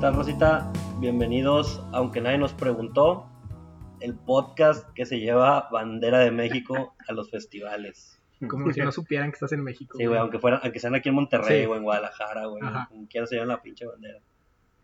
tal, 0.00 0.14
Rosita? 0.14 0.72
Bienvenidos, 0.98 1.84
aunque 1.92 2.20
nadie 2.20 2.38
nos 2.38 2.54
preguntó, 2.54 3.26
el 4.00 4.14
podcast 4.14 4.88
que 4.94 5.04
se 5.04 5.20
lleva 5.20 5.68
bandera 5.70 6.20
de 6.20 6.30
México 6.30 6.94
a 7.08 7.12
los 7.12 7.30
festivales. 7.30 8.20
Como 8.48 8.72
si 8.72 8.80
no 8.80 8.90
supieran 8.92 9.30
que 9.30 9.34
estás 9.34 9.52
en 9.52 9.62
México. 9.62 9.98
Sí, 9.98 10.06
güey, 10.06 10.18
aunque, 10.18 10.38
fueran, 10.38 10.60
aunque 10.62 10.78
sean 10.78 10.94
aquí 10.94 11.10
en 11.10 11.16
Monterrey 11.16 11.60
Sí. 11.62 11.66
o 11.66 11.76
en 11.76 11.82
Guadalajara, 11.82 12.46
güey. 12.46 12.62
Ajá. 12.62 12.86
Como 12.88 13.06
quieran 13.06 13.26
se 13.26 13.34
llevan 13.34 13.48
la 13.48 13.60
pinche 13.60 13.86
bandera. 13.86 14.18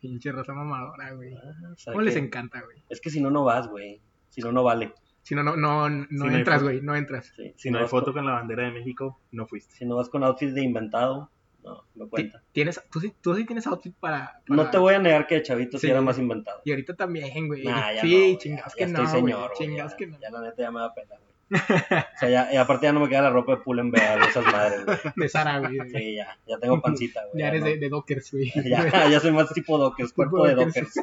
Pinche 0.01 0.31
raza 0.33 0.53
mamadora, 0.53 1.13
güey. 1.13 1.35
Ah, 1.35 1.75
¿Cómo 1.87 2.03
les 2.03 2.17
encanta, 2.17 2.61
güey? 2.61 2.83
Es 2.91 3.01
que 3.01 3.09
si 3.09 3.21
no, 3.23 3.31
no 3.31 3.45
vas, 3.45 3.69
güey. 3.69 4.03
Si 4.29 4.43
no, 4.43 4.53
no 4.53 4.63
vale. 4.63 4.93
Si 5.23 5.35
no, 5.35 5.43
no, 5.43 5.57
no, 5.57 5.89
no 5.89 6.31
entras, 6.31 6.63
güey, 6.63 6.83
no 6.83 6.95
entras. 6.95 7.33
Sí, 7.35 7.55
Si 7.57 7.71
no 7.71 7.79
hay 7.79 7.87
foto 7.87 8.07
con, 8.13 8.15
con 8.17 8.27
la 8.27 8.33
bandera 8.33 8.65
de 8.65 8.73
México, 8.73 9.19
no 9.33 9.47
fuiste. 9.47 9.75
si 9.75 9.87
no 9.87 9.97
vas 9.97 10.11
con 10.11 10.23
outfit 10.23 10.51
de 10.51 10.63
inventado, 10.63 11.31
no, 11.67 11.85
no 11.97 12.09
cuenta. 12.09 12.43
Tienes, 12.53 12.81
tú, 12.91 13.01
sí, 13.01 13.13
tú 13.21 13.35
sí 13.35 13.45
tienes 13.45 13.67
outfit 13.67 13.95
para, 13.99 14.41
No 14.47 14.71
te 14.71 14.79
voy 14.79 14.95
a 14.95 14.99
negar 15.01 15.27
que 15.27 15.35
de 15.37 15.43
chavito 15.43 15.79
sí, 15.79 15.87
Sí. 15.87 15.91
era 15.91 16.01
más 16.01 16.17
inventado. 16.19 16.61
Y 16.65 16.71
ahorita 16.71 16.95
también, 16.95 17.49
güey. 17.49 17.65
Nah, 17.65 17.93
ya 17.93 18.01
sí, 18.03 18.33
no, 18.33 18.39
chingados 18.39 18.73
ya, 18.75 18.87
que 18.87 18.93
ya 18.93 18.99
no, 18.99 19.05
estoy 19.05 19.21
señor, 19.21 19.49
güey, 19.49 19.59
Chingados 19.59 19.93
ya, 19.93 19.97
que 19.99 20.07
no. 20.07 20.21
ya 20.21 20.31
la 20.31 20.41
neta 20.43 20.63
ya 20.63 20.71
me 20.71 20.81
da 20.81 20.95
pena, 20.95 21.09
güey. 21.09 21.27
O 22.17 22.19
sea, 22.19 22.29
ya, 22.29 22.53
y 22.53 22.57
aparte 22.57 22.87
ya 22.87 22.93
no 22.93 23.01
me 23.01 23.09
queda 23.09 23.23
la 23.23 23.31
ropa 23.31 23.53
de 23.57 23.59
pull 23.63 23.81
and 23.81 23.93
bear, 23.93 24.21
esas 24.23 24.45
madres, 24.47 24.85
güey. 24.85 24.99
De 25.17 25.29
Sara, 25.29 25.59
güey. 25.59 25.79
Sí, 25.91 26.15
ya, 26.17 26.39
ya 26.47 26.59
tengo 26.59 26.81
pancita, 26.81 27.23
güey. 27.33 27.43
ya 27.43 27.49
eres 27.49 27.61
no. 27.63 27.67
de, 27.67 27.79
de 27.79 27.89
Dockers, 27.89 28.33
güey. 28.33 28.53
Ya, 28.65 29.09
ya 29.09 29.21
soy 29.21 29.33
más 29.33 29.53
tipo 29.53 29.77
Dockers, 29.79 30.13
cuerpo 30.13 30.47
de 30.47 30.55
Dockers. 30.55 30.95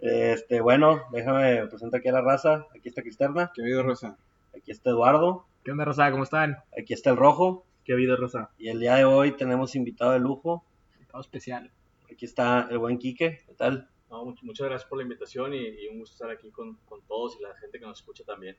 este, 0.00 0.60
bueno, 0.60 1.02
déjame 1.12 1.66
presentar 1.68 2.00
aquí 2.00 2.08
a 2.08 2.12
la 2.12 2.20
raza. 2.22 2.66
Aquí 2.76 2.88
está 2.88 3.02
Cristerna, 3.02 3.52
¿Qué 3.54 3.62
habido, 3.62 3.82
Rosa? 3.82 4.16
aquí 4.56 4.70
está 4.70 4.90
Eduardo, 4.90 5.46
¿Qué 5.64 5.70
onda, 5.70 5.84
Rosa? 5.84 6.10
¿Cómo 6.10 6.24
están? 6.24 6.58
aquí 6.76 6.92
está 6.92 7.10
el 7.10 7.16
Rojo. 7.16 7.64
¿Qué 7.84 7.92
ha 7.92 7.96
habido, 7.96 8.16
Rosa? 8.16 8.50
Y 8.58 8.68
el 8.68 8.80
día 8.80 8.96
de 8.96 9.04
hoy 9.04 9.32
tenemos 9.36 9.74
invitado 9.74 10.12
de 10.12 10.20
lujo. 10.20 10.64
Todo 11.10 11.20
especial. 11.20 11.70
Aquí 12.10 12.24
está 12.24 12.68
el 12.70 12.78
buen 12.78 12.98
Quique. 12.98 13.40
¿Qué 13.46 13.54
tal? 13.54 13.88
No, 14.10 14.24
much- 14.24 14.42
muchas 14.42 14.68
gracias 14.68 14.88
por 14.88 14.98
la 14.98 15.04
invitación 15.04 15.54
y, 15.54 15.58
y 15.66 15.88
un 15.88 15.98
gusto 16.00 16.14
estar 16.14 16.30
aquí 16.30 16.50
con, 16.50 16.76
con 16.84 17.00
todos 17.02 17.36
y 17.38 17.42
la 17.42 17.54
gente 17.56 17.78
que 17.78 17.86
nos 17.86 17.98
escucha 17.98 18.24
también. 18.24 18.56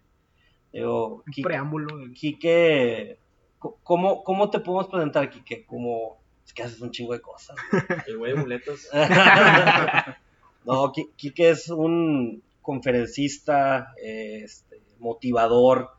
Digo, 0.72 1.24
Un 1.26 1.44
preámbulo. 1.44 1.88
Quique, 2.14 3.18
¿cómo, 3.60 4.24
¿cómo 4.24 4.50
te 4.50 4.60
podemos 4.60 4.88
presentar, 4.88 5.30
Quique? 5.30 5.66
Como, 5.66 6.18
es 6.46 6.52
que 6.54 6.64
haces 6.64 6.82
un 6.82 6.92
chingo 6.92 7.14
de 7.14 7.22
cosas. 7.22 7.56
El 8.08 8.18
güey 8.18 8.34
de 8.34 8.40
muletas. 8.40 8.90
no, 10.66 10.92
Qui- 10.92 11.12
Quique 11.16 11.50
es 11.52 11.70
un 11.70 12.42
conferencista, 12.62 13.94
eh, 14.02 14.42
este, 14.44 14.82
motivador, 15.00 15.92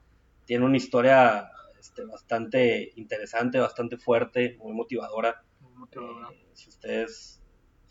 tiene 0.46 0.64
una 0.64 0.76
historia 0.76 1.50
este, 1.84 2.06
bastante 2.06 2.92
interesante, 2.96 3.58
bastante 3.58 3.98
fuerte, 3.98 4.56
muy 4.58 4.72
motivadora. 4.72 5.44
Eh, 5.92 6.48
si 6.54 6.70
ustedes, 6.70 7.42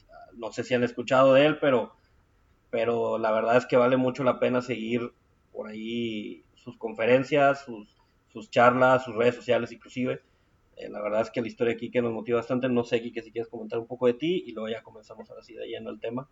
ah, 0.10 0.32
no 0.36 0.52
sé 0.52 0.64
si 0.64 0.74
han 0.74 0.84
escuchado 0.84 1.36
de 1.36 1.46
él, 1.46 1.60
pero, 1.60 1.96
pero 2.72 3.20
la 3.20 3.32
verdad 3.32 3.56
es 3.56 3.68
que 3.68 3.78
vale 3.78 3.96
mucho 3.96 4.24
la 4.24 4.40
pena 4.40 4.64
seguir 4.64 5.14
por 5.52 5.68
ahí 5.68 6.44
sus 6.56 6.76
conferencias, 6.80 7.66
sus, 7.66 8.02
sus 8.30 8.50
charlas, 8.50 9.04
sus 9.04 9.16
redes 9.16 9.36
sociales 9.36 9.72
inclusive. 9.72 10.24
Eh, 10.76 10.90
la 10.90 11.00
verdad 11.00 11.22
es 11.22 11.30
que 11.30 11.42
la 11.42 11.48
historia 11.48 11.76
de 11.76 11.80
Kike 11.80 12.02
nos 12.02 12.14
motiva 12.14 12.40
bastante. 12.40 12.68
No 12.70 12.84
sé, 12.84 13.00
Kike, 13.00 13.22
si 13.22 13.32
quieres 13.32 13.48
comentar 13.48 13.78
un 13.78 13.86
poco 13.86 14.08
de 14.08 14.16
ti 14.16 14.44
y 14.48 14.54
luego 14.54 14.70
ya 14.70 14.82
comenzamos 14.82 15.30
ahora 15.30 15.44
sí 15.44 15.54
de 15.54 15.68
lleno 15.68 15.92
el 15.92 16.00
tema. 16.00 16.28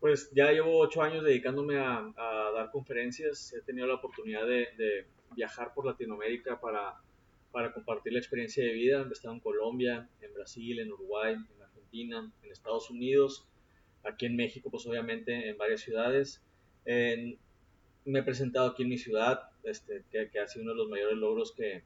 Pues 0.00 0.32
ya 0.34 0.50
llevo 0.50 0.80
ocho 0.80 1.00
años 1.00 1.22
dedicándome 1.22 1.78
a, 1.78 1.98
a 2.16 2.50
dar 2.52 2.72
conferencias. 2.72 3.52
He 3.52 3.62
tenido 3.62 3.86
la 3.86 3.94
oportunidad 3.94 4.44
de, 4.46 4.66
de 4.76 5.06
viajar 5.34 5.74
por 5.74 5.86
Latinoamérica 5.86 6.60
para, 6.60 6.94
para 7.52 7.72
compartir 7.72 8.12
la 8.12 8.18
experiencia 8.18 8.64
de 8.64 8.72
vida. 8.72 9.06
He 9.08 9.12
estado 9.12 9.34
en 9.34 9.40
Colombia, 9.40 10.08
en 10.20 10.34
Brasil, 10.34 10.78
en 10.78 10.92
Uruguay, 10.92 11.34
en 11.34 11.62
Argentina, 11.62 12.32
en 12.42 12.52
Estados 12.52 12.90
Unidos, 12.90 13.46
aquí 14.04 14.26
en 14.26 14.36
México, 14.36 14.70
pues 14.70 14.86
obviamente 14.86 15.48
en 15.48 15.56
varias 15.56 15.80
ciudades. 15.80 16.42
Me 16.84 18.18
he 18.18 18.22
presentado 18.22 18.68
aquí 18.68 18.82
en 18.82 18.90
mi 18.90 18.98
ciudad, 18.98 19.50
este, 19.62 20.04
que, 20.10 20.28
que 20.30 20.38
ha 20.38 20.46
sido 20.46 20.64
uno 20.64 20.72
de 20.72 20.78
los 20.78 20.88
mayores 20.90 21.16
logros 21.16 21.52
que, 21.52 21.84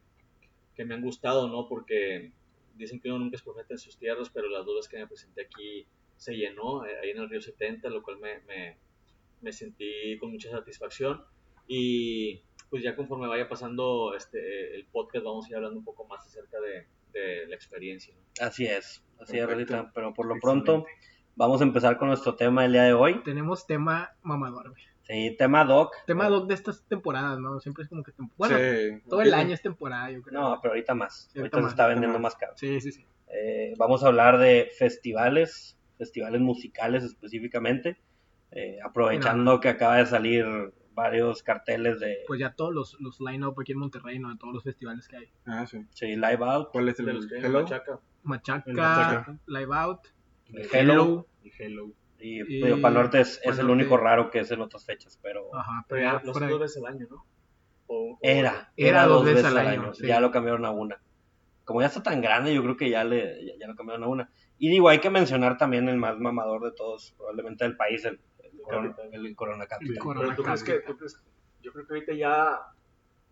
que 0.74 0.84
me 0.84 0.94
han 0.94 1.02
gustado, 1.02 1.48
¿no? 1.48 1.68
Porque 1.68 2.32
dicen 2.74 3.00
que 3.00 3.08
uno 3.08 3.18
nunca 3.18 3.36
es 3.36 3.42
profeta 3.42 3.74
en 3.74 3.78
sus 3.78 3.98
tierras, 3.98 4.30
pero 4.30 4.48
las 4.48 4.64
veces 4.64 4.88
que 4.88 4.98
me 4.98 5.06
presenté 5.06 5.42
aquí 5.42 5.86
se 6.16 6.34
llenó, 6.36 6.84
eh, 6.86 6.98
ahí 7.02 7.10
en 7.10 7.18
el 7.18 7.28
Río 7.28 7.40
70, 7.40 7.88
lo 7.90 8.02
cual 8.02 8.18
me, 8.18 8.40
me, 8.40 8.76
me 9.40 9.52
sentí 9.52 10.16
con 10.18 10.30
mucha 10.30 10.50
satisfacción. 10.50 11.24
Y 11.66 12.42
pues 12.70 12.82
ya 12.82 12.94
conforme 12.96 13.26
vaya 13.28 13.48
pasando 13.48 14.14
este, 14.14 14.74
el 14.76 14.86
podcast, 14.86 15.24
vamos 15.24 15.46
a 15.46 15.48
ir 15.50 15.56
hablando 15.56 15.78
un 15.78 15.84
poco 15.84 16.04
más 16.06 16.26
acerca 16.26 16.58
de, 16.60 16.86
de 17.18 17.46
la 17.46 17.54
experiencia. 17.54 18.14
¿no? 18.14 18.46
Así 18.46 18.66
es, 18.66 19.02
así 19.20 19.38
es, 19.38 19.46
Perfecto. 19.46 19.74
Rosita. 19.76 19.92
Pero 19.94 20.14
por 20.14 20.26
lo 20.26 20.36
pronto, 20.40 20.84
vamos 21.36 21.60
a 21.60 21.64
empezar 21.64 21.96
con 21.98 22.08
nuestro 22.08 22.34
tema 22.36 22.62
del 22.62 22.72
día 22.72 22.82
de 22.84 22.92
hoy. 22.92 23.22
Tenemos 23.22 23.66
tema 23.66 24.12
mamador, 24.22 24.70
güey. 24.70 24.82
Sí, 25.02 25.34
tema 25.38 25.64
doc. 25.64 25.94
Tema 26.06 26.28
doc 26.28 26.46
de 26.48 26.54
estas 26.54 26.84
temporadas, 26.86 27.38
¿no? 27.38 27.58
Siempre 27.60 27.84
es 27.84 27.88
como 27.88 28.02
que... 28.02 28.12
Bueno, 28.36 28.58
Sí. 28.58 29.02
todo 29.08 29.22
el 29.22 29.32
año 29.32 29.54
es 29.54 29.62
temporada, 29.62 30.10
yo 30.10 30.20
creo. 30.20 30.38
No, 30.38 30.58
pero 30.60 30.72
ahorita 30.72 30.94
más. 30.94 31.30
Sí, 31.32 31.38
Ahorita 31.38 31.56
ahorita 31.56 31.68
se 31.70 31.72
está 31.72 31.86
vendiendo 31.86 32.18
más. 32.18 32.34
más 32.34 32.36
caro. 32.36 32.52
Sí, 32.56 32.78
sí, 32.82 32.92
sí. 32.92 33.06
Eh, 33.28 33.72
vamos 33.78 34.04
a 34.04 34.08
hablar 34.08 34.36
de 34.38 34.70
festivales, 34.76 35.78
festivales 35.96 36.42
musicales 36.42 37.04
específicamente, 37.04 37.96
eh, 38.50 38.78
aprovechando 38.84 39.60
que 39.60 39.70
acaba 39.70 39.96
de 39.96 40.04
salir 40.06 40.44
varios 40.98 41.42
carteles 41.42 42.00
de 42.00 42.18
Pues 42.26 42.40
ya 42.40 42.52
todos 42.54 42.74
los, 42.74 42.96
los 43.00 43.20
line-up 43.20 43.58
aquí 43.60 43.72
en 43.72 43.78
Monterrey, 43.78 44.18
¿no? 44.18 44.28
De 44.30 44.36
todos 44.36 44.52
los 44.54 44.64
festivales 44.64 45.06
que 45.08 45.16
hay. 45.16 45.28
Ah, 45.46 45.66
sí. 45.66 45.78
sí, 45.94 46.06
Live 46.16 46.38
Out, 46.40 46.70
¿Cuál 46.72 46.88
es 46.88 46.98
el 47.00 47.06
De 47.06 47.12
los 47.14 47.26
que? 47.26 47.48
Machaca. 47.48 48.00
Machaca, 48.24 48.64
El 48.70 48.76
Machaca. 48.76 49.38
Live 49.46 49.74
Out, 49.74 50.00
Hello, 50.72 51.26
Y 51.42 51.50
Hello. 51.58 51.92
y, 52.18 52.40
Y- 52.40 52.62
digo, 52.64 52.80
Pal 52.80 52.94
Norte 52.94 53.20
es, 53.20 53.40
es 53.44 53.58
el 53.58 53.70
único 53.70 53.96
raro 53.96 54.30
que 54.30 54.40
es 54.40 54.50
en 54.50 54.60
otras 54.60 54.84
fechas, 54.84 55.18
pero 55.22 55.54
ajá, 55.54 55.84
Pero 55.88 56.00
pero 56.00 56.00
ya 56.02 56.06
ya 56.06 56.12
lo 56.26 56.32
fuera 56.32 56.46
hacen 56.46 56.46
de- 56.46 56.52
dos 56.52 56.60
veces 56.60 56.76
al 56.82 56.94
año, 56.94 57.06
¿no? 57.10 57.24
O- 57.86 58.12
o- 58.14 58.18
era, 58.22 58.72
Era 58.76 59.06
dos 59.06 59.24
veces 59.24 59.44
al 59.44 59.58
año, 59.58 59.94
sí. 59.94 60.06
ya 60.06 60.20
lo 60.20 60.30
cambiaron 60.30 60.64
a 60.64 60.70
una. 60.70 61.00
Como 61.64 61.80
ya 61.82 61.86
está 61.88 62.02
tan 62.02 62.20
grande, 62.22 62.54
yo 62.54 62.62
creo 62.62 62.76
que 62.76 62.88
ya, 62.90 63.04
le, 63.04 63.44
ya, 63.46 63.52
ya 63.60 63.66
lo 63.68 63.76
cambiaron 63.76 64.02
a 64.04 64.08
una. 64.08 64.30
Y 64.58 64.68
digo, 64.70 64.88
hay 64.88 64.98
que 65.00 65.10
mencionar 65.10 65.58
también 65.58 65.88
el 65.88 65.96
más 65.98 66.18
mamador 66.18 66.64
de 66.64 66.72
todos, 66.72 67.12
probablemente 67.16 67.64
del 67.64 67.76
país, 67.76 68.04
el, 68.06 68.14
el, 68.14 68.20
Corona, 68.68 68.94
el 69.12 69.36
Corona 69.36 69.66
Capital. 69.66 69.94
El 69.94 69.98
Corona. 70.02 70.26
Pero 70.26 70.36
tú 70.36 70.42
crees 70.44 70.62
que, 70.64 70.80
tú 70.80 70.96
crees- 70.96 71.22
yo 71.62 71.72
creo 71.72 71.86
que 71.86 71.94
ahorita 71.94 72.12
ya 72.14 72.58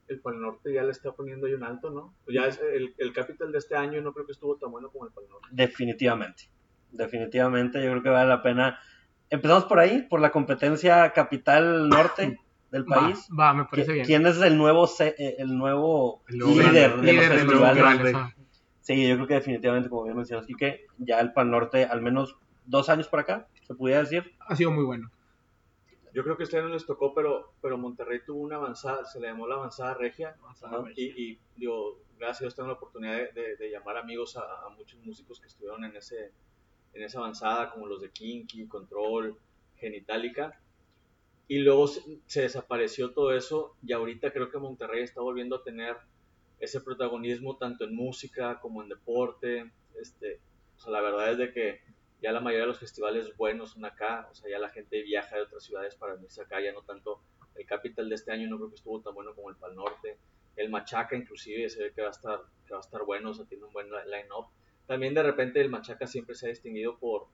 el 0.09 0.21
Pal 0.21 0.41
Norte 0.41 0.73
ya 0.73 0.83
le 0.83 0.91
está 0.93 1.13
poniendo 1.13 1.47
ahí 1.47 1.55
un 1.55 1.65
alto, 1.65 1.91
¿no? 1.91 2.15
Ya 2.33 2.47
es 2.47 2.61
el, 2.61 2.95
el 2.99 3.13
Capital 3.13 3.51
de 3.53 3.59
este 3.59 3.77
año 3.77 4.01
no 4.03 4.13
creo 4.13 4.25
que 4.27 4.33
estuvo 4.33 4.57
tan 4.57 4.71
bueno 4.71 4.91
como 4.91 5.07
el 5.07 5.13
Pal 5.13 5.25
Norte. 5.29 5.49
Definitivamente. 5.51 6.45
Definitivamente, 6.93 7.83
yo 7.83 7.91
creo 7.91 8.03
que 8.03 8.09
vale 8.09 8.29
la 8.29 8.43
pena. 8.43 8.79
Empezamos 9.31 9.65
por 9.65 9.79
ahí, 9.81 10.03
por 10.03 10.21
la 10.21 10.31
competencia 10.31 11.11
capital 11.13 11.89
norte 11.89 12.39
del 12.71 12.85
país. 12.85 13.29
va, 13.39 13.53
me 13.55 13.65
parece 13.65 13.91
¿Qui- 13.91 13.95
bien. 13.95 14.07
¿Quién 14.07 14.27
es 14.27 14.41
el 14.41 14.57
nuevo, 14.57 14.89
eh, 15.01 15.35
el 15.39 15.57
nuevo 15.59 16.23
El 16.29 16.39
nuevo 16.39 16.55
líder 16.61 16.91
grande. 16.91 17.07
de 17.07 17.13
Líder 17.13 17.17
los 17.17 17.29
de 17.29 17.35
los 17.37 17.43
festivales? 17.53 17.77
grandes, 17.83 18.13
grande. 18.13 18.19
ajá. 18.19 18.33
Sí, 18.81 19.09
yo 19.09 19.15
creo 19.17 19.27
que 19.27 19.35
definitivamente, 19.35 19.89
como 19.89 20.05
bien 20.05 20.17
mencionas, 20.17 20.47
que 20.57 20.85
ya 20.99 21.19
el 21.21 21.33
Pan 21.33 21.51
Norte, 21.51 21.85
al 21.85 22.03
menos 22.03 22.37
dos 22.67 22.89
años 22.89 23.09
por 23.09 23.19
acá, 23.19 23.49
se 23.67 23.75
pudiera 23.75 24.01
decir. 24.01 24.25
Ha 24.49 24.55
sido 24.55 24.71
muy 24.71 24.85
bueno. 24.85 25.11
Yo 26.17 26.23
creo 26.25 26.37
que 26.37 26.45
a 26.45 26.49
ustedes 26.49 26.65
no 26.65 26.71
les 26.71 26.87
tocó, 26.87 27.13
pero, 27.15 27.53
pero 27.61 27.77
Monterrey 27.77 28.21
tuvo 28.25 28.41
una 28.41 28.57
avanzada, 28.57 29.05
se 29.05 29.21
le 29.21 29.29
llamó 29.29 29.47
la 29.47 29.57
avanzada 29.57 29.95
regia. 29.95 30.35
Y, 30.97 31.05
y 31.33 31.39
digo, 31.57 32.01
gracias 32.19 32.41
a 32.41 32.45
Dios 32.45 32.55
tengo 32.57 32.69
la 32.69 32.75
oportunidad 32.75 33.17
de, 33.17 33.33
de- 33.41 33.57
de 33.57 33.71
llamar 33.71 33.99
amigos 33.99 34.37
a, 34.37 34.43
a 34.67 34.71
muchos 34.71 34.99
músicos 35.05 35.41
que 35.41 35.49
estuvieron 35.49 35.85
en, 35.85 35.95
ese, 35.97 36.33
en 36.95 37.03
esa 37.03 37.19
avanzada, 37.19 37.71
como 37.71 37.87
los 37.87 38.01
de 38.01 38.11
Kinky, 38.11 38.67
Control, 38.67 39.37
Genitalica. 39.77 40.59
Y 41.49 41.59
luego 41.59 41.87
se, 41.87 42.03
se 42.27 42.43
desapareció 42.43 43.13
todo 43.13 43.33
eso 43.35 43.77
y 43.83 43.93
ahorita 43.93 44.33
creo 44.33 44.51
que 44.51 44.59
Monterrey 44.59 45.03
está 45.05 45.21
volviendo 45.21 45.57
a 45.57 45.63
tener 45.65 45.97
ese 46.59 46.81
protagonismo 46.81 47.57
tanto 47.59 47.85
en 47.85 47.95
música 47.95 48.61
como 48.61 48.83
en 48.83 48.89
deporte. 48.89 49.71
Este, 50.01 50.41
o 50.77 50.81
sea, 50.81 50.93
la 50.93 51.01
verdad 51.03 51.33
es 51.33 51.39
de 51.39 51.53
que 51.53 51.81
ya 52.23 52.33
la 52.33 52.41
mayoría 52.41 52.63
de 52.63 52.69
los 52.69 52.79
festivales 52.81 53.37
buenos 53.37 53.71
son 53.73 53.85
acá, 53.85 54.29
o 54.31 54.35
sea, 54.35 54.51
ya 54.51 54.59
la 54.59 54.71
gente 54.71 55.03
viaja 55.03 55.37
de 55.37 55.43
otras 55.43 55.65
ciudades 55.65 55.95
para 55.97 56.15
venirse 56.15 56.41
acá, 56.43 56.61
ya 56.61 56.73
no 56.73 56.83
tanto 56.83 57.21
el 57.55 57.67
Capital 57.67 58.09
de 58.09 58.15
este 58.15 58.33
año 58.33 58.49
no 58.49 58.57
creo 58.59 58.69
que 58.69 58.75
estuvo 58.77 59.01
tan 59.01 59.15
bueno 59.15 59.35
como 59.35 59.51
el 59.51 59.57
Pal 59.57 59.75
Norte, 59.75 60.19
el 60.57 60.71
Machaca 60.71 61.17
inclusive 61.17 61.69
se 61.69 61.83
ve 61.83 61.93
que 61.93 62.01
va 62.03 62.09
a 62.09 62.11
estar, 62.11 62.41
que 62.67 62.73
va 62.73 62.79
a 62.79 62.81
estar 62.81 63.03
bueno, 63.05 63.31
o 63.31 63.35
sea, 63.35 63.45
tiene 63.47 63.65
un 63.65 63.73
buen 63.73 63.89
li- 63.91 64.11
line-up. 64.11 64.47
También 64.87 65.15
de 65.15 65.23
repente 65.23 65.61
el 65.61 65.69
Machaca 65.69 66.07
siempre 66.07 66.35
se 66.35 66.47
ha 66.47 66.49
distinguido 66.51 66.99
por, 66.99 67.27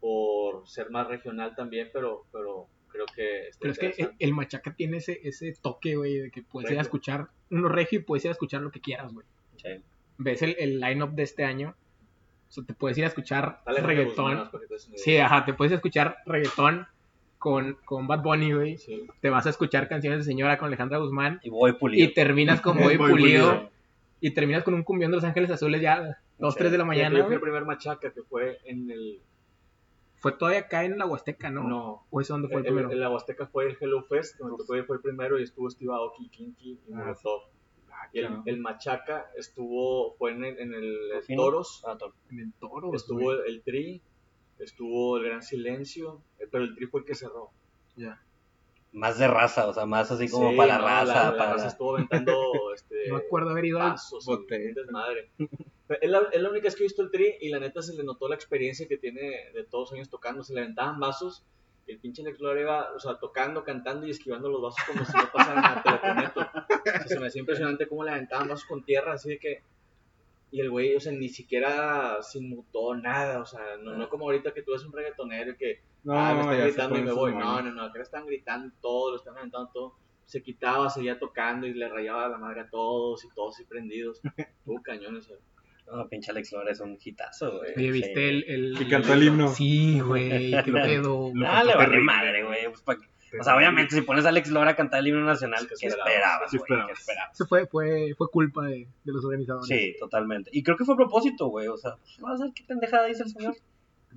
por 0.00 0.66
ser 0.68 0.90
más 0.90 1.06
regional 1.08 1.54
también, 1.54 1.90
pero, 1.92 2.26
pero 2.32 2.68
creo 2.88 3.06
que 3.14 3.50
Pero 3.60 3.72
es 3.72 3.78
que 3.78 4.10
el, 4.18 4.32
Machaca 4.32 4.74
tiene 4.74 4.98
ese, 4.98 5.20
ese 5.22 5.54
toque, 5.60 5.96
güey, 5.96 6.18
de 6.18 6.30
que 6.30 6.42
puedes 6.42 6.70
ir 6.70 6.78
a 6.78 6.82
escuchar 6.82 7.28
uno 7.50 7.68
regio 7.68 8.00
y 8.00 8.02
puedes 8.02 8.24
ir 8.24 8.30
a 8.30 8.32
escuchar 8.32 8.62
lo 8.62 8.70
que 8.70 8.80
quieras, 8.80 9.12
güey. 9.12 9.26
Sí. 9.56 9.82
Ves 10.18 10.42
el, 10.42 10.56
el 10.58 10.80
line-up 10.80 11.12
de 11.12 11.22
este 11.22 11.44
año, 11.44 11.76
o 12.52 12.54
sea, 12.54 12.64
te 12.64 12.74
puedes 12.74 12.98
ir 12.98 13.04
a 13.04 13.08
escuchar 13.08 13.62
Dale, 13.64 13.80
reggaetón. 13.80 14.50
Sí, 14.96 15.16
ajá, 15.16 15.46
te 15.46 15.54
puedes 15.54 15.70
ir 15.70 15.76
a 15.76 15.78
escuchar 15.78 16.18
reggaetón 16.26 16.86
con, 17.38 17.78
con 17.86 18.06
Bad 18.06 18.22
Bunny, 18.22 18.52
güey. 18.52 18.76
Sí. 18.76 19.06
Te 19.22 19.30
vas 19.30 19.46
a 19.46 19.50
escuchar 19.50 19.88
canciones 19.88 20.18
de 20.18 20.24
señora 20.26 20.58
con 20.58 20.66
Alejandra 20.66 20.98
Guzmán. 20.98 21.40
Y 21.42 21.48
voy 21.48 21.72
pulido. 21.72 22.04
Y 22.06 22.12
terminas 22.12 22.60
con 22.60 22.76
Boy 22.76 22.98
Pulido. 22.98 23.14
Pulido. 23.14 23.70
Y 24.20 24.30
terminas 24.32 24.64
con 24.64 24.74
un 24.74 24.82
cumbión 24.82 25.10
de 25.10 25.16
Los 25.16 25.24
Ángeles 25.24 25.50
Azules 25.50 25.80
ya 25.80 26.18
2, 26.38 26.52
Sí. 26.52 26.58
3 26.58 26.72
de 26.72 26.78
la 26.78 26.84
mañana, 26.84 27.18
yo 27.18 27.24
fui 27.24 27.34
el 27.36 27.40
primer 27.40 27.64
machaca 27.64 28.10
que 28.12 28.22
fue 28.22 28.58
en 28.66 28.90
el 28.90 29.20
Fue 30.16 30.32
todavía 30.32 30.60
acá 30.60 30.84
en 30.84 30.98
la 30.98 31.06
Huasteca, 31.06 31.50
¿no? 31.50 31.64
No. 31.64 32.06
¿O 32.10 32.20
eso 32.20 32.34
dónde 32.34 32.48
fue 32.48 32.60
el, 32.60 32.66
El, 32.66 32.72
primero? 32.74 32.90
el- 32.92 33.00
la 33.00 33.08
Huasteca 33.10 33.46
fue 33.46 33.64
el 33.70 33.76
Hello 33.80 34.02
Fest, 34.04 34.36
que 34.36 34.44
me 34.44 34.50
tocó 34.50 34.64
fue 34.86 34.96
el 34.96 35.00
primero 35.02 35.40
y 35.40 35.42
estuvo 35.42 35.68
Steve 35.70 35.92
Aoki, 35.92 36.28
Kinky 36.28 36.78
y 36.86 36.92
Ah, 36.92 36.98
Molotov. 36.98 37.40
Y 38.12 38.18
el, 38.20 38.26
claro. 38.26 38.42
el 38.46 38.58
Machaca 38.58 39.30
estuvo, 39.36 40.14
fue 40.16 40.32
en, 40.32 40.44
el- 40.44 40.58
en 40.58 40.74
el. 40.74 40.98
Toros, 41.36 41.82
Ah, 41.86 41.96
Toro. 41.98 42.14
En 42.30 42.40
el 42.40 42.52
toro. 42.54 42.94
estuvo 42.94 43.32
el, 43.32 43.40
el 43.46 43.62
Tri, 43.62 44.02
estuvo 44.58 45.16
el 45.18 45.24
Gran 45.24 45.42
Silencio, 45.42 46.22
eh, 46.38 46.46
pero 46.50 46.64
el 46.64 46.74
Tri 46.74 46.86
fue 46.86 47.00
el 47.00 47.06
que 47.06 47.14
cerró. 47.14 47.50
Ya. 47.96 48.22
Más 48.92 49.18
de 49.18 49.26
raza, 49.26 49.68
o 49.68 49.72
sea, 49.72 49.86
más 49.86 50.10
así 50.10 50.28
como 50.28 50.50
Sí, 50.50 50.56
para 50.56 50.78
la 50.78 50.84
raza. 50.84 51.14
La, 51.14 51.30
la 51.32 51.36
para... 51.38 51.52
raza 51.54 51.68
estuvo 51.68 51.96
aventando 51.96 52.32
este, 52.74 53.08
No 53.08 53.14
me 53.16 53.20
acuerdo 53.22 53.50
haber 53.50 53.64
ido 53.64 53.80
al... 53.80 53.94
bote. 54.26 54.68
un 54.68 54.74
desmadre. 54.74 55.30
Es 56.00 56.10
la, 56.10 56.20
es 56.32 56.40
la 56.42 56.50
única 56.50 56.64
vez 56.64 56.76
que 56.76 56.82
he 56.82 56.86
visto 56.86 57.02
el 57.02 57.10
Tri 57.10 57.34
y 57.40 57.48
la 57.48 57.58
neta 57.58 57.80
se 57.82 57.94
le 57.94 58.04
notó 58.04 58.28
la 58.28 58.34
experiencia 58.34 58.86
que 58.88 58.98
tiene 58.98 59.50
de 59.54 59.64
todos 59.64 59.90
los 59.90 59.92
años 59.94 60.10
tocando. 60.10 60.42
Se 60.42 60.52
le 60.54 60.60
aventaban 60.60 61.00
vasos 61.00 61.44
el 61.86 61.98
pinche 61.98 62.22
Alex 62.22 62.40
Lora 62.40 62.60
iba, 62.60 62.92
o 62.94 62.98
sea, 62.98 63.16
tocando, 63.18 63.64
cantando 63.64 64.06
y 64.06 64.10
esquivando 64.10 64.48
los 64.48 64.62
vasos 64.62 64.84
como 64.86 65.04
si 65.04 65.12
no 65.16 65.30
pasara 65.32 65.60
nada, 65.60 65.82
te 65.82 65.90
lo 65.90 66.00
prometo. 66.00 66.40
O 66.40 66.84
sea, 66.84 67.06
se 67.06 67.20
me 67.20 67.26
hacía 67.26 67.40
impresionante 67.40 67.86
cómo 67.88 68.04
le 68.04 68.12
aventaban 68.12 68.48
vasos 68.48 68.66
con 68.66 68.84
tierra, 68.84 69.14
así 69.14 69.30
de 69.30 69.38
que... 69.38 69.62
Y 70.50 70.60
el 70.60 70.68
güey, 70.70 70.94
o 70.94 71.00
sea, 71.00 71.12
ni 71.12 71.30
siquiera 71.30 72.18
se 72.20 72.38
inmutó 72.38 72.94
nada, 72.94 73.40
o 73.40 73.46
sea, 73.46 73.78
no, 73.80 73.96
no 73.96 74.08
como 74.10 74.26
ahorita 74.26 74.52
que 74.52 74.62
tú 74.62 74.72
ves 74.72 74.84
un 74.84 74.92
reggaetonero 74.92 75.52
y 75.52 75.56
que 75.56 75.80
No, 76.04 76.12
ah, 76.14 76.34
me 76.34 76.40
están 76.40 76.60
gritando 76.60 76.98
y 76.98 77.02
me 77.02 77.12
voy. 77.12 77.32
No, 77.34 77.62
no, 77.62 77.72
no, 77.72 77.84
acá 77.84 77.96
le 77.96 78.02
están 78.02 78.26
gritando 78.26 78.74
todo, 78.82 79.12
lo 79.12 79.16
están 79.16 79.36
aventando 79.38 79.70
todo. 79.72 79.94
Se 80.26 80.42
quitaba, 80.42 80.90
seguía 80.90 81.18
tocando 81.18 81.66
y 81.66 81.72
le 81.72 81.88
rayaba 81.88 82.28
la 82.28 82.36
madre 82.36 82.60
a 82.60 82.68
todos 82.68 83.24
y 83.24 83.28
todos 83.34 83.54
así 83.54 83.64
prendidos. 83.64 84.20
Tuvo 84.64 84.82
cañones. 84.82 85.30
eh. 85.30 85.38
No, 85.86 86.08
pinche 86.08 86.30
Alex 86.30 86.52
Lora 86.52 86.70
es 86.72 86.80
un 86.80 86.98
hitazo, 87.02 87.58
güey. 87.58 87.72
Oye, 87.76 87.90
¿viste 87.90 88.14
Sí. 88.14 88.20
el, 88.20 88.44
el... 88.48 88.78
Que 88.78 88.88
cantó 88.88 89.12
el 89.12 89.22
himno. 89.24 89.48
Sí, 89.48 90.00
güey, 90.00 90.50
qué 90.50 90.62
pedo. 90.72 91.32
Ah, 91.46 91.62
le 91.64 91.74
vale 91.74 91.98
madre, 92.00 92.44
güey. 92.44 92.64
pues, 92.68 92.80
pa' 92.82 92.96
O 93.40 93.42
sea, 93.44 93.56
obviamente, 93.56 93.94
si 93.94 94.02
pones 94.02 94.26
a 94.26 94.28
Alex 94.28 94.50
Lora 94.50 94.72
a 94.72 94.76
cantar 94.76 95.00
el 95.00 95.08
himno 95.08 95.24
nacional, 95.24 95.60
¿Qué 95.66 95.74
¿qué 95.80 95.86
esperabas? 95.86 96.12
esperabas, 96.12 96.50
¿Qué 96.50 96.58
güey? 96.58 96.86
¿Qué 96.86 96.92
esperabas? 96.92 97.34
Eso 97.34 97.46
fue, 97.46 97.66
fue, 97.66 98.14
fue 98.16 98.28
culpa 98.30 98.66
de, 98.66 98.86
de 99.04 99.12
los 99.12 99.24
organizadores. 99.24 99.66
Sí, 99.68 99.96
totalmente. 99.98 100.50
Y 100.52 100.62
creo 100.62 100.76
que 100.76 100.84
fue 100.84 100.94
a 100.94 100.98
propósito, 100.98 101.46
güey. 101.48 101.66
O 101.68 101.76
sea, 101.78 101.96
pues, 101.96 102.18
vas 102.20 102.40
a 102.40 102.44
ver 102.44 102.52
qué 102.54 102.62
pendejada 102.64 103.06
dice 103.06 103.22
el 103.22 103.30
señor. 103.30 103.54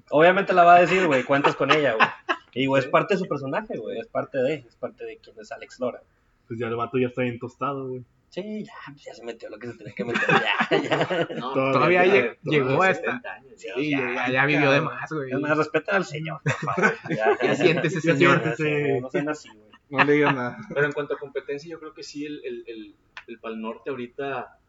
Obviamente 0.10 0.52
la 0.54 0.66
va 0.66 0.76
a 0.76 0.82
decir, 0.82 1.06
güey. 1.08 1.24
Cuentas 1.24 1.56
con 1.56 1.72
ella, 1.72 1.94
güey. 1.96 2.08
Y, 2.54 2.66
güey, 2.68 2.82
es 2.84 2.90
parte 2.90 3.14
de 3.14 3.20
su 3.20 3.26
personaje, 3.28 3.78
güey. 3.78 4.00
Es 4.00 4.08
parte 4.08 4.38
de, 4.38 4.56
es 4.56 4.76
parte 4.76 5.06
de 5.06 5.18
quién 5.18 5.38
es 5.40 5.50
Alex 5.52 5.80
Lora. 5.80 6.02
Pues 6.48 6.60
ya 6.60 6.68
el 6.68 6.76
vato 6.76 6.98
ya 6.98 7.08
está 7.08 7.22
bien 7.22 7.40
tostado, 7.40 7.88
güey. 7.88 8.04
Sí, 8.36 8.66
ya, 8.66 8.74
pues, 8.92 9.04
ya 9.06 9.14
se 9.14 9.24
metió 9.24 9.50
lo 9.50 9.58
que 9.58 9.68
se 9.68 9.78
tenía 9.78 9.94
que 9.96 10.04
meter. 10.04 10.22
Ya, 10.30 10.82
ya. 11.30 11.36
No, 11.36 11.54
Todavía 11.54 12.06
ya, 12.06 12.36
llegó 12.44 12.82
a 12.82 12.90
esta- 12.92 13.12
70 13.12 13.34
años, 13.34 13.62
ya. 13.62 13.74
Sí, 13.76 13.92
ya, 13.92 14.14
ya, 14.14 14.30
ya 14.32 14.46
vivió 14.46 14.72
de 14.72 14.82
más, 14.82 15.10
güey. 15.10 15.32
Es 15.32 15.40
más, 15.40 15.58
respeten 15.58 15.96
al 15.96 16.06
señor. 16.06 16.42
Ya, 17.10 17.38
Ya 17.42 17.56
siéntese, 17.56 18.02
señor. 18.02 18.42
Sí, 18.58 19.00
No 19.02 19.10
sean 19.10 19.30
así, 19.30 19.48
güey. 19.50 19.70
No 19.90 20.04
le 20.04 20.14
digas 20.14 20.36
nada. 20.36 20.58
Pero 20.74 20.86
en 20.86 20.92
cuanto 20.92 21.14
a 21.14 21.18
competencia, 21.18 21.70
yo 21.72 21.80
creo 21.80 21.94
que 21.94 22.04
sí, 22.04 22.26
el, 22.26 22.42
el, 22.44 22.64
el, 22.68 22.96
el 23.28 23.40
Pal 23.40 23.62
Norte 23.62 23.90
ahorita 23.90 24.60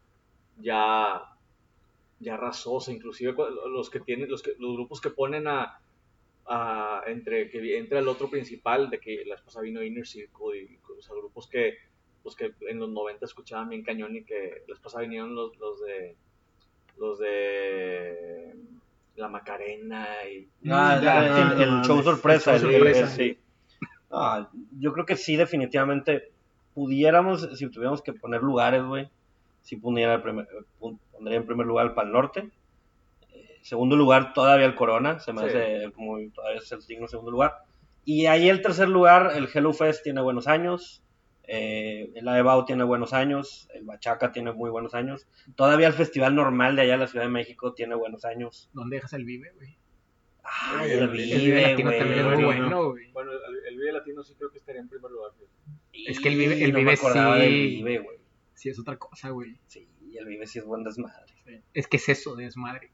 ya, 0.59 1.21
ya 2.19 2.37
sea, 2.37 2.93
inclusive 2.93 3.35
los 3.69 3.89
que 3.89 3.99
tienen, 3.99 4.29
los, 4.29 4.41
que, 4.41 4.53
los 4.59 4.73
grupos 4.75 5.01
que 5.01 5.09
ponen 5.09 5.47
a, 5.47 5.79
a- 6.45 7.01
entre 7.07 7.49
que 7.49 7.77
entra 7.77 7.99
el 7.99 8.07
otro 8.07 8.29
principal, 8.29 8.89
de 8.89 8.99
que 8.99 9.23
la 9.25 9.35
esposa 9.35 9.59
vino 9.59 9.83
Inner 9.83 10.07
Circle, 10.07 10.57
y, 10.57 10.79
o 10.97 11.01
sea, 11.01 11.15
grupos 11.17 11.47
que, 11.49 11.73
los 12.27 12.35
que 12.35 12.51
en 12.69 12.77
los 12.79 12.89
90 12.89 13.23
escuchaban 13.25 13.69
bien 13.69 13.83
cañón 13.83 14.13
y 14.17 14.23
que 14.25 14.63
esposa 14.67 14.99
vinieron 14.99 15.33
los, 15.33 15.55
los 15.57 15.79
de 15.81 16.15
los 16.97 17.17
de 17.19 18.53
la 19.15 19.29
Macarena 19.29 20.07
y 20.29 20.47
Ah, 20.69 20.99
Ya, 21.01 21.25
el, 21.53 21.61
el- 21.61 21.61
el 21.61 21.81
show 21.83 22.03
sorpresa. 22.03 22.55
el 22.55 22.59
show 22.61 22.69
el- 22.69 22.75
sorpresa. 22.75 22.99
el- 23.01 23.07
sí. 23.07 23.37
Ah, 24.11 24.49
yo 24.77 24.91
creo 24.91 25.05
que 25.05 25.15
sí, 25.15 25.37
definitivamente 25.37 26.31
pudiéramos, 26.73 27.47
si 27.57 27.69
tuviéramos 27.69 28.01
que 28.01 28.11
poner 28.13 28.41
lugares, 28.43 28.83
güey, 28.83 29.09
sí 29.61 29.77
pondría, 29.77 30.13
el 30.13 30.21
primer- 30.21 30.47
pondría 30.79 31.37
en 31.37 31.45
primer 31.45 31.65
lugar 31.65 31.87
el 31.87 31.93
Pal 31.93 32.11
Norte. 32.11 32.49
Eh, 33.33 33.57
segundo 33.61 33.95
lugar, 33.95 34.33
todavía 34.33 34.65
el 34.65 34.75
Corona, 34.75 35.19
se 35.19 35.31
me 35.31 35.41
Sí. 35.41 35.47
hace 35.47 35.91
muy, 35.95 36.29
todavía 36.31 36.59
es 36.59 36.69
el 36.73 36.81
digno 36.85 37.07
segundo 37.07 37.31
lugar. 37.31 37.53
Y 38.05 38.25
ahí 38.27 38.49
el 38.49 38.61
tercer 38.61 38.89
lugar, 38.89 39.31
el 39.35 39.47
Hello 39.53 39.71
Fest 39.73 40.03
tiene 40.03 40.21
buenos 40.21 40.47
años. 40.47 41.01
Eh, 41.47 42.11
el 42.15 42.27
Aebao 42.27 42.65
tiene 42.65 42.83
buenos 42.83 43.13
años, 43.13 43.67
el 43.73 43.83
Bachaca 43.85 44.31
tiene 44.31 44.51
muy 44.51 44.69
buenos 44.69 44.93
años, 44.93 45.27
todavía 45.55 45.87
el 45.87 45.93
festival 45.93 46.35
normal 46.35 46.75
de 46.75 46.83
allá 46.83 46.95
en 46.95 46.99
la 46.99 47.07
Ciudad 47.07 47.25
de 47.25 47.31
México 47.31 47.73
tiene 47.73 47.95
buenos 47.95 48.25
años. 48.25 48.69
¿Dónde 48.73 48.97
dejas 48.97 49.13
el 49.13 49.25
Vive, 49.25 49.51
güey? 49.55 49.77
Ay, 50.43 50.91
El 50.91 50.99
el 50.99 51.09
Vive 51.09 51.23
El 51.35 51.39
Vive 51.41 51.55
Vive, 51.55 51.61
Latino 51.71 51.89
güey. 51.89 51.99
también 51.99 52.19
es 52.19 52.25
muy 52.35 52.43
bueno. 52.45 52.89
güey. 52.91 53.11
bueno, 53.11 53.31
el, 53.31 53.65
el 53.67 53.77
Vive 53.77 53.91
Latino 53.91 54.23
sí 54.23 54.33
creo 54.37 54.51
que 54.51 54.59
estaría 54.59 54.81
en 54.81 54.87
primer 54.89 55.11
lugar. 55.11 55.31
fíjate. 55.91 56.11
Es 56.11 56.19
que 56.19 56.29
el 56.29 56.37
Vive- 56.37 56.63
el 56.63 56.71
no 56.71 56.73
me 56.75 56.79
Vive 56.81 56.93
acordaba 56.93 57.35
sí. 57.35 57.41
del 57.41 57.51
Vive, 57.51 57.99
güey. 57.99 58.17
Sí, 58.53 58.69
es 58.69 58.79
otra 58.79 58.97
cosa, 58.97 59.29
güey. 59.29 59.57
Sí, 59.67 59.87
el 60.17 60.25
Vive 60.25 60.47
sí 60.47 60.59
es 60.59 60.65
buen 60.65 60.83
desmadre. 60.83 61.33
Es 61.73 61.87
que 61.87 61.97
es 61.97 62.09
eso 62.09 62.35
de 62.35 62.45
desmadre. 62.45 62.91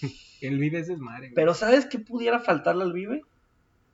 El 0.40 0.58
Vive 0.58 0.78
es 0.80 0.88
desmadre, 0.88 1.26
güey. 1.28 1.34
Pero 1.34 1.52
¿sabes 1.54 1.86
qué 1.86 1.98
pudiera 1.98 2.38
faltarle 2.40 2.82
al 2.84 2.92
Vive? 2.92 3.22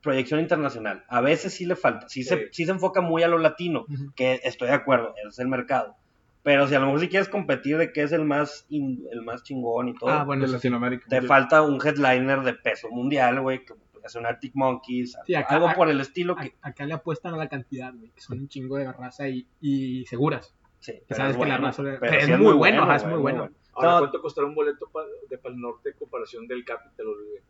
Proyección 0.01 0.39
internacional. 0.39 1.03
A 1.07 1.21
veces 1.21 1.53
sí 1.53 1.65
le 1.65 1.75
falta. 1.75 2.07
Sí, 2.09 2.23
Sí. 2.23 2.29
Se, 2.29 2.47
sí 2.51 2.65
se 2.65 2.71
enfoca 2.71 3.01
muy 3.01 3.23
a 3.23 3.27
lo 3.27 3.37
latino, 3.39 3.85
Ujú. 3.89 4.11
que 4.15 4.39
estoy 4.43 4.67
de 4.69 4.75
acuerdo, 4.75 5.13
es 5.27 5.39
el 5.39 5.47
mercado. 5.47 5.95
Pero 6.43 6.67
si 6.67 6.75
a 6.75 6.79
lo 6.79 6.85
mejor 6.85 7.01
si 7.01 7.09
quieres 7.09 7.27
competir 7.27 7.77
de 7.77 7.91
que 7.91 8.03
es 8.03 8.11
el 8.13 8.23
más, 8.23 8.65
in- 8.69 9.05
el 9.11 9.21
más 9.21 9.43
chingón 9.43 9.89
y 9.89 9.93
todo, 9.95 10.09
Ah, 10.09 10.23
bueno, 10.23 10.45
sí. 10.47 10.53
Latinoamérica. 10.53 11.05
te 11.09 11.21
falta 11.21 11.61
un 11.61 11.79
headliner 11.85 12.41
de 12.41 12.53
peso 12.53 12.89
mundial, 12.89 13.41
güey, 13.41 13.65
que 13.65 13.73
es 14.05 14.15
un 14.15 14.25
Arctic 14.25 14.53
Monkeys, 14.55 15.17
Sí, 15.25 15.35
acá- 15.35 15.55
algo 15.55 15.73
por 15.75 15.89
el 15.89 15.99
estilo 15.99 16.35
que... 16.37 16.53
Acá 16.61 16.85
le 16.85 16.93
apuestan 16.93 17.33
a 17.33 17.37
la 17.37 17.49
cantidad, 17.49 17.93
güey. 17.93 18.11
Que 18.11 18.21
son 18.21 18.39
un 18.39 18.47
chingo 18.47 18.77
de 18.77 18.89
raza 18.93 19.27
y, 19.27 19.45
y 19.59 20.05
seguras. 20.05 20.55
Sí, 20.79 20.93
que 20.93 21.03
pero 21.09 21.17
sabes 21.17 21.31
es 21.31 21.37
que 21.37 21.45
la 21.49 21.55
bueno, 21.55 21.67
raza 21.67 21.83
le- 21.83 21.97
pero 21.97 22.11
pero 22.11 22.25
sí 22.25 22.31
es 22.31 22.39
muy 22.39 22.53
bueno, 22.53 22.83
ajá, 22.83 22.95
es 22.95 23.05
muy 23.05 23.19
bueno. 23.19 23.49
Ahora, 23.73 23.91
No. 23.93 23.99
¿cuánto 23.99 24.21
costará 24.21 24.47
un 24.47 24.55
boleto 24.55 24.87
pa- 24.89 25.03
de 25.29 25.37
Pal 25.37 25.59
Norte 25.59 25.89
en 25.89 25.97
comparación 25.97 26.47
del 26.47 26.63
Capital 26.63 27.07
o 27.07 27.11
el 27.19 27.25
Vive? 27.25 27.41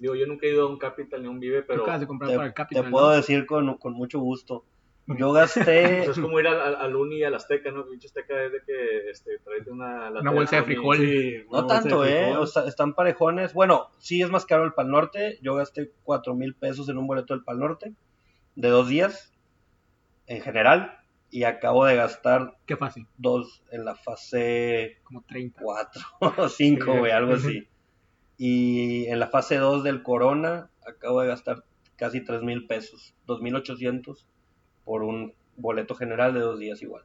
Digo, 0.00 0.14
yo 0.16 0.26
nunca 0.26 0.46
he 0.46 0.50
ido 0.50 0.66
a 0.66 0.70
un 0.70 0.78
Capital 0.78 1.20
ni 1.22 1.28
a 1.28 1.30
un 1.30 1.38
Vive, 1.40 1.62
pero 1.62 1.82
acabas 1.82 2.00
de 2.00 2.06
comprar 2.08 2.30
Te, 2.30 2.36
para 2.36 2.46
el 2.48 2.52
te 2.52 2.56
Capital. 2.56 2.90
puedo 2.90 3.10
¿no? 3.10 3.16
decir 3.16 3.46
con, 3.46 3.76
con 3.78 3.92
mucho 3.92 4.18
gusto. 4.18 4.64
Yo 5.06 5.32
gasté... 5.32 6.00
eso 6.02 6.12
es 6.12 6.18
como 6.18 6.38
ir 6.40 6.46
al, 6.46 6.74
al, 6.76 6.96
Uni 6.96 7.16
y 7.18 7.22
al 7.24 7.34
Azteca, 7.34 7.70
¿no? 7.70 7.84
Pinche 7.86 8.06
Azteca 8.06 8.42
es 8.44 8.52
de 8.52 8.62
que 8.64 9.10
este, 9.10 9.38
traete 9.44 9.70
una... 9.70 10.10
Una 10.10 10.30
bolsa 10.30 10.56
de 10.56 10.62
frijol. 10.62 10.96
Sí, 10.96 11.34
No 11.50 11.66
tanto, 11.66 12.04
¿eh? 12.06 12.36
O 12.36 12.46
sea, 12.46 12.64
están 12.66 12.94
parejones. 12.94 13.52
Bueno, 13.52 13.90
sí 13.98 14.22
es 14.22 14.30
más 14.30 14.46
caro 14.46 14.64
el 14.64 14.72
Pal 14.72 14.88
Norte. 14.88 15.38
Yo 15.42 15.54
gasté 15.54 15.90
cuatro 16.04 16.34
mil 16.34 16.54
pesos 16.54 16.88
en 16.88 16.96
un 16.98 17.06
boleto 17.06 17.34
del 17.34 17.44
Pal 17.44 17.58
Norte 17.58 17.92
de 18.54 18.68
dos 18.68 18.88
días 18.88 19.32
en 20.26 20.40
general. 20.42 20.96
Y 21.32 21.44
acabo 21.44 21.84
de 21.84 21.94
gastar 21.94 22.56
Qué 22.66 22.76
fácil. 22.76 23.06
dos 23.16 23.62
en 23.70 23.84
la 23.84 23.94
fase 23.94 24.98
Como 25.04 25.22
30. 25.22 25.60
4 25.62 26.02
o 26.38 26.48
5, 26.48 26.84
Sí. 26.92 26.98
güey, 26.98 27.12
algo 27.12 27.34
así. 27.34 27.68
Y 28.42 29.04
en 29.08 29.20
la 29.20 29.26
fase 29.26 29.58
2 29.58 29.84
del 29.84 30.02
Corona 30.02 30.70
acabo 30.86 31.20
de 31.20 31.28
gastar 31.28 31.62
casi 31.96 32.24
tres 32.24 32.40
mil 32.40 32.66
pesos, 32.66 33.14
dos 33.26 33.42
mil 33.42 33.54
ochocientos 33.54 34.26
por 34.86 35.02
un 35.02 35.34
boleto 35.58 35.94
general 35.94 36.32
de 36.32 36.40
dos 36.40 36.58
días 36.58 36.80
igual. 36.80 37.04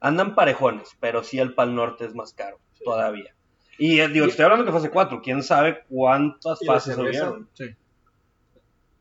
Andan 0.00 0.34
parejones, 0.34 0.96
pero 1.00 1.22
sí 1.22 1.38
el 1.38 1.52
Pal 1.54 1.74
Norte 1.74 2.06
es 2.06 2.14
más 2.14 2.32
caro 2.32 2.58
Sí. 2.72 2.82
todavía. 2.82 3.34
Y 3.76 4.00
eh, 4.00 4.08
digo, 4.08 4.24
estoy 4.24 4.46
hablando 4.46 4.64
que 4.64 4.72
fase 4.72 4.88
4, 4.88 5.20
quién 5.22 5.42
sabe 5.42 5.84
cuántas 5.90 6.62
¿Y 6.62 6.64
la 6.66 6.72
fases 6.72 6.96
hubieron. 6.96 7.46
Sí. 7.52 7.66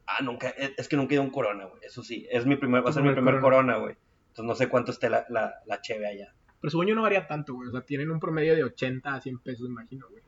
Ah, 0.06 0.22
nunca, 0.22 0.50
es 0.50 0.74
es 0.78 0.90
que 0.90 0.98
nunca 0.98 1.14
he 1.14 1.16
ido 1.16 1.24
a 1.24 1.26
un 1.28 1.32
Corona, 1.32 1.64
güey, 1.64 1.82
eso 1.86 2.04
sí, 2.04 2.28
es 2.30 2.46
mi 2.46 2.58
primer, 2.58 2.86
va 2.86 2.90
a 2.90 2.94
ser 2.94 3.04
mi 3.04 3.14
primer 3.14 3.40
Corona, 3.40 3.78
güey. 3.78 3.96
Entonces 4.32 4.46
no 4.46 4.56
sé 4.56 4.68
cuánto 4.68 4.92
esté 4.92 5.10
la, 5.10 5.26
la, 5.30 5.62
la 5.66 5.80
cheve 5.80 6.08
allá. 6.08 6.34
Pero 6.60 6.72
según 6.72 6.88
yo 6.88 6.96
no 6.96 7.04
varía 7.04 7.26
tanto, 7.26 7.54
güey. 7.54 7.70
O 7.70 7.72
sea, 7.72 7.82
tienen 7.86 8.12
un 8.12 8.20
promedio 8.20 8.54
de 8.54 8.66
80 8.66 9.14
a 9.16 9.22
100 9.22 9.40
pesos, 9.40 9.70
imagino, 9.70 10.08
güey. 10.10 10.24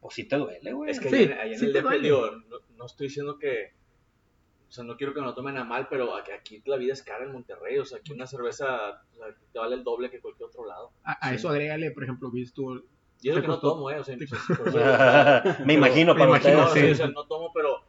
Pues 0.00 0.14
sí 0.14 0.28
te 0.28 0.36
duele, 0.36 0.72
güey. 0.72 0.90
Es 0.90 1.00
que 1.00 1.08
Sí, 1.10 1.16
allá, 1.24 1.42
allá 1.42 1.52
en 1.52 1.58
sí 1.58 1.66
el 1.66 1.72
te 1.72 1.78
DF, 1.80 1.84
duele. 1.88 2.02
digo, 2.02 2.30
no, 2.48 2.56
no 2.76 2.86
estoy 2.86 3.08
diciendo 3.08 3.38
que... 3.38 3.72
O 4.68 4.70
sea, 4.70 4.84
no 4.84 4.96
quiero 4.98 5.14
que 5.14 5.20
me 5.20 5.26
lo 5.26 5.34
tomen 5.34 5.56
a 5.56 5.64
mal, 5.64 5.88
pero 5.88 6.14
aquí, 6.14 6.30
aquí 6.30 6.62
la 6.66 6.76
vida 6.76 6.92
es 6.92 7.02
cara 7.02 7.24
en 7.24 7.32
Monterrey. 7.32 7.78
O 7.78 7.84
sea, 7.86 7.98
aquí 7.98 8.12
una 8.12 8.26
cerveza 8.26 9.00
o 9.12 9.16
sea, 9.16 9.34
te 9.52 9.58
vale 9.58 9.76
el 9.76 9.82
doble 9.82 10.10
que 10.10 10.20
cualquier 10.20 10.48
otro 10.50 10.66
lado. 10.66 10.92
A, 11.04 11.26
a 11.28 11.34
eso 11.34 11.48
agrégale, 11.48 11.90
por 11.90 12.04
ejemplo, 12.04 12.30
viste 12.30 12.54
tú. 12.54 12.84
Y 13.22 13.30
eso 13.30 13.40
que 13.40 13.46
no 13.48 13.54
costó- 13.54 13.72
tomo, 13.72 13.90
¿eh? 13.90 13.98
O 13.98 14.04
sea, 14.04 14.16
pues, 14.18 14.30
por 14.58 14.68
eso- 14.68 14.78
me 15.64 15.72
imagino 15.74 16.12
me 16.14 16.18
para 16.20 16.30
imagino, 16.30 16.64
ustedes. 16.66 16.82
no, 16.82 16.86
sí. 16.86 16.90
o 16.92 16.94
sea, 16.94 17.06
no 17.08 17.26
tomo, 17.26 17.50
pero, 17.54 17.80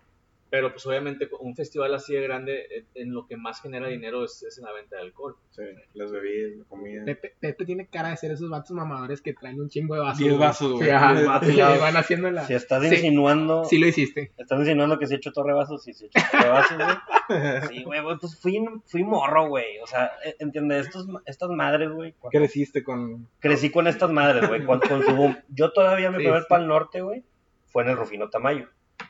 pero 0.49 0.71
pues 0.71 0.85
obviamente 0.87 1.29
un 1.39 1.55
festival 1.55 1.93
así 1.93 2.13
de 2.13 2.21
grande, 2.21 2.61
eh, 2.71 2.85
en 2.95 3.13
lo 3.13 3.27
que 3.27 3.37
más 3.37 3.61
genera 3.61 3.87
dinero 3.87 4.23
es, 4.25 4.41
es 4.43 4.57
en 4.57 4.65
la 4.65 4.71
venta 4.73 4.95
de 4.95 5.03
alcohol. 5.03 5.35
Sí, 5.51 5.61
las 5.93 6.11
bebidas, 6.11 6.57
la 6.57 6.63
comida. 6.65 7.05
Pepe, 7.05 7.35
Pepe 7.39 7.65
tiene 7.65 7.87
cara 7.87 8.09
de 8.09 8.17
ser 8.17 8.31
esos 8.31 8.49
vatos 8.49 8.71
mamadores 8.71 9.21
que 9.21 9.33
traen 9.33 9.59
un 9.61 9.69
chingo 9.69 9.95
de 9.95 10.01
vasos. 10.01 10.17
Diez 10.19 10.37
vasos, 10.37 10.71
güey. 10.73 10.85
Sí, 10.89 10.91
vasos. 11.25 11.79
van 11.81 11.97
haciendo 11.97 12.31
la. 12.31 12.45
Si 12.45 12.53
estás 12.53 12.81
Sí. 12.83 12.95
insinuando, 12.95 13.65
Sí 13.65 13.77
lo 13.77 13.87
hiciste. 13.87 14.31
estás 14.37 14.59
insinuando 14.59 14.97
que 14.97 15.07
se 15.07 15.15
echó 15.15 15.31
torrebazos, 15.31 15.83
sí 15.83 15.93
se 15.93 16.07
echó 16.07 16.19
torrebazos, 16.31 16.77
güey. 16.77 17.67
Sí, 17.69 17.83
güey, 17.83 18.01
pues 18.19 18.39
fui, 18.39 18.59
fui 18.85 19.03
morro, 19.03 19.47
güey. 19.49 19.77
O 19.83 19.87
sea, 19.87 20.11
eh, 20.25 20.35
entiende, 20.39 20.79
estos, 20.79 21.05
estas 21.25 21.49
madres, 21.49 21.91
güey. 21.91 22.13
cuando- 22.13 22.37
Creciste 22.39 22.83
con. 22.83 23.27
Crecí 23.39 23.69
con 23.69 23.85
estas 23.87 24.09
madres, 24.11 24.47
güey, 24.47 24.65
con, 24.65 24.79
con 24.79 25.03
su 25.03 25.15
boom. 25.15 25.37
Yo 25.49 25.71
todavía 25.71 26.09
mi 26.09 26.17
Sí, 26.17 26.23
primer 26.23 26.41
sí. 26.41 26.47
pal 26.49 26.67
norte, 26.67 27.01
güey, 27.01 27.23
fue 27.67 27.83
en 27.83 27.89
el 27.89 27.97
Rufino 27.97 28.29
Tamayo. 28.29 28.67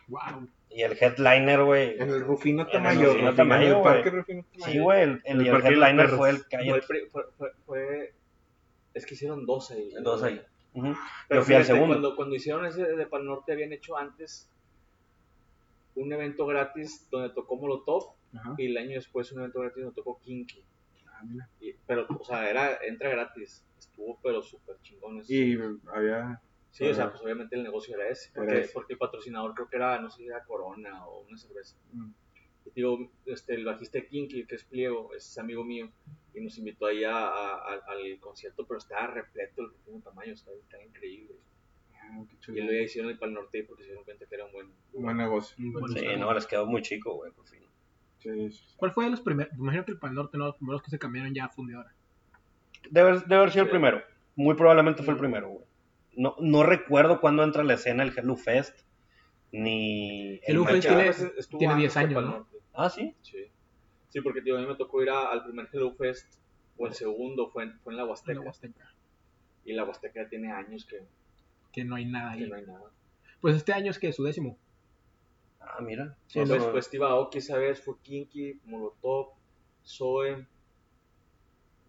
Wow. 0.08 0.48
Y 0.72 0.82
el 0.84 0.92
headliner, 1.02 1.64
güey. 1.64 1.96
En 2.00 2.10
el 2.10 2.22
Rufino 2.22 2.62
En 2.62 2.68
el 2.68 2.72
Tamayo. 2.74 3.00
Rufino 3.08 3.14
Rufino, 3.32 3.36
Tamayo, 3.36 3.72
en 3.72 3.78
el 3.78 3.82
parque 3.84 4.10
Rufino 4.12 4.44
Tamayo. 4.54 4.72
Sí, 4.72 4.80
güey. 4.80 5.02
El, 5.02 5.10
el, 5.26 5.42
El 5.42 5.48
el 5.48 5.66
headliner 5.66 6.10
fue 6.10 6.30
el 6.30 6.48
calle. 6.48 6.70
el 6.72 6.82
pri- 6.82 7.10
fue, 7.10 7.24
fue, 7.38 7.52
fue- 7.66 8.14
es 8.94 9.06
que 9.06 9.14
hicieron 9.16 9.46
dos 9.46 9.72
ahí. 9.72 9.92
Dos 10.02 10.22
ahí. 10.24 10.42
Pero 10.74 10.86
Yo 10.86 10.96
fui 11.30 11.38
al 11.38 11.44
fíjate, 11.46 11.66
segundo. 11.66 11.88
Cuando, 11.96 12.16
cuando 12.16 12.36
hicieron 12.36 12.66
ese 12.66 12.84
de 12.84 13.06
Pal 13.08 13.26
Norte 13.26 13.52
habían 13.52 13.74
hecho 13.74 13.98
antes 13.98 14.50
un 15.96 16.14
evento 16.14 16.46
gratis 16.46 17.08
donde 17.10 17.30
tocó 17.34 17.58
Molotov 17.58 18.14
Ajá. 18.36 18.54
y 18.58 18.68
el 18.68 18.78
año 18.78 18.92
después 18.92 19.32
un 19.32 19.40
evento 19.40 19.60
gratis 19.62 19.84
donde 19.84 19.96
tocó 19.96 20.20
Kinky. 20.22 20.64
Ah, 21.08 21.22
mira. 21.26 21.50
Y- 21.60 21.74
pero, 21.88 22.06
o 22.08 22.24
sea, 22.24 22.50
era, 22.50 22.78
entra 22.86 23.10
gratis. 23.10 23.66
Estuvo, 23.80 24.20
pero 24.22 24.42
súper 24.42 24.78
chingón. 24.82 25.22
Y 25.28 25.56
había. 25.94 26.40
Sí, 26.72 26.86
o 26.88 26.94
sea, 26.94 27.10
pues 27.10 27.22
obviamente 27.24 27.56
el 27.56 27.64
negocio 27.64 27.96
era 27.96 28.08
ese. 28.10 28.30
Era 28.30 28.36
Porque, 28.36 28.60
ese. 28.62 28.74
porque 28.74 28.94
el 28.94 29.00
patrocinador 29.00 29.54
creo 29.54 29.68
que 29.70 29.76
era, 29.78 30.00
no 30.00 30.10
sé 30.10 30.18
si 30.18 30.28
era 30.28 30.44
Corona 30.46 31.06
o 31.08 31.22
una 31.22 31.38
cerveza. 31.38 31.76
Mm. 31.94 32.12
Y 32.66 32.72
digo, 32.76 33.12
este, 33.26 33.56
el 33.56 33.66
bajista 33.66 33.98
de 34.00 34.08
Kinky, 34.08 34.46
que 34.46 34.56
es 34.56 34.64
Pliego, 34.64 35.14
es 35.16 35.38
amigo 35.38 35.64
mío, 35.64 35.90
y 36.34 36.42
nos 36.42 36.58
invitó 36.58 36.86
ahí 36.86 37.04
a- 37.04 37.12
a- 37.28 37.56
a- 37.74 37.84
al 37.92 38.20
concierto, 38.20 38.66
pero 38.68 38.78
estaba 38.78 39.08
repleto 39.08 39.62
el 39.64 39.72
mismo 39.86 40.02
tamaño, 40.02 40.34
estaba, 40.34 40.56
estaba 40.58 40.84
increíble. 40.84 41.36
Ah, 41.96 42.22
Y 42.32 42.38
chulo. 42.40 42.64
luego 42.64 42.84
hicieron 42.84 43.10
el 43.12 43.18
Pal 43.18 43.34
Norte 43.34 43.64
porque 43.64 43.84
se 43.84 43.88
dieron 43.90 44.04
cuenta 44.04 44.26
que 44.26 44.36
era 44.36 44.46
un 44.46 44.52
buen. 44.52 44.68
Un 44.94 45.04
buen 45.04 45.18
negocio. 45.18 45.56
Sí, 45.58 46.06
no, 46.18 46.34
les 46.34 46.46
quedó 46.48 46.66
muy 46.66 46.82
chico, 46.82 47.16
güey, 47.16 47.32
por 47.32 47.48
fin. 47.48 47.60
Sí, 48.20 48.52
sí. 48.52 48.64
¿Cuál 48.78 48.92
fue 48.92 49.06
de 49.06 49.12
los 49.12 49.22
primeros? 49.22 49.52
Me 49.54 49.60
imagino 49.64 49.86
que 49.86 49.92
el 49.92 49.98
Pal 50.00 50.14
Norte, 50.14 50.38
¿no? 50.38 50.46
Los 50.48 50.58
primeros 50.58 50.82
que 50.84 50.90
se 50.92 51.00
cambiaron 51.00 51.34
ya 51.34 51.46
a 51.46 51.50
fundidora. 51.50 51.94
Debe, 52.90 53.20
debe 53.22 53.36
haber 53.36 53.52
sido 53.52 53.64
el 53.66 53.70
primero. 53.72 54.02
Muy 54.36 54.56
probablemente 54.56 55.04
fue 55.04 55.14
el 55.14 55.20
primero, 55.20 55.50
güey. 55.50 55.66
No, 56.20 56.36
no 56.40 56.64
recuerdo 56.64 57.22
cuándo 57.22 57.44
entra 57.44 57.62
a 57.62 57.66
la 57.66 57.76
escena 57.76 58.04
el 58.04 58.12
Hello 58.18 58.36
Fest, 58.36 58.82
ni 59.52 60.34
el 60.34 60.42
Hello 60.46 60.66
Fest 60.66 60.88
Macha- 60.90 60.90
tiene- 61.18 61.32
Estuvo 61.38 61.60
tiene 61.60 61.74
antes 61.76 61.82
10 61.82 61.94
que 61.94 62.00
años, 62.00 62.24
¿no? 62.26 62.48
Ah, 62.74 62.90
sí. 62.90 63.16
Sí. 63.22 63.46
Sí, 64.10 64.22
porque 64.22 64.42
tío, 64.42 64.58
a 64.58 64.62
mí 64.62 64.68
me 64.68 64.76
tocó 64.76 65.02
ir 65.02 65.10
a- 65.10 65.30
al 65.32 65.44
primer 65.46 65.70
Hello 65.72 65.94
Fest, 65.94 66.40
o 66.78 66.88
el 66.88 66.94
segundo 66.94 67.50
fue 67.50 67.64
en, 67.64 67.80
fue 67.80 67.94
en 67.94 67.98
la 67.98 68.04
En 68.04 68.10
Huasteca. 68.10 68.40
la 68.40 68.46
Huasteca. 68.46 68.94
Y 69.66 69.74
la 69.74 69.84
Huasteca 69.86 70.24
ya 70.24 70.30
tiene 70.30 70.52
años 70.52 70.86
que, 70.86 71.06
Que 71.72 71.84
no 71.86 71.96
hay 71.96 72.06
nada 72.06 72.36
que 72.36 72.44
ahí. 72.44 72.50
no 72.50 72.56
hay 72.56 72.66
nada. 72.66 72.92
Pues 73.42 73.56
este 73.56 73.72
año 73.74 73.92
es 73.92 74.00
que 74.00 74.12
su 74.12 74.24
décimo. 74.24 74.58
Ah, 75.62 75.80
mira. 75.82 76.18
Sí, 76.28 76.40
No, 76.40 76.46
no, 76.58 76.72
Pues, 76.72 76.86
Steve 76.86 77.06
Aoki 77.06 77.38
esa 77.38 77.58
vez, 77.58 77.80
fue 77.82 77.96
Kinky, 78.02 78.60
Molotov, 78.66 79.34
Zoe. 79.86 80.48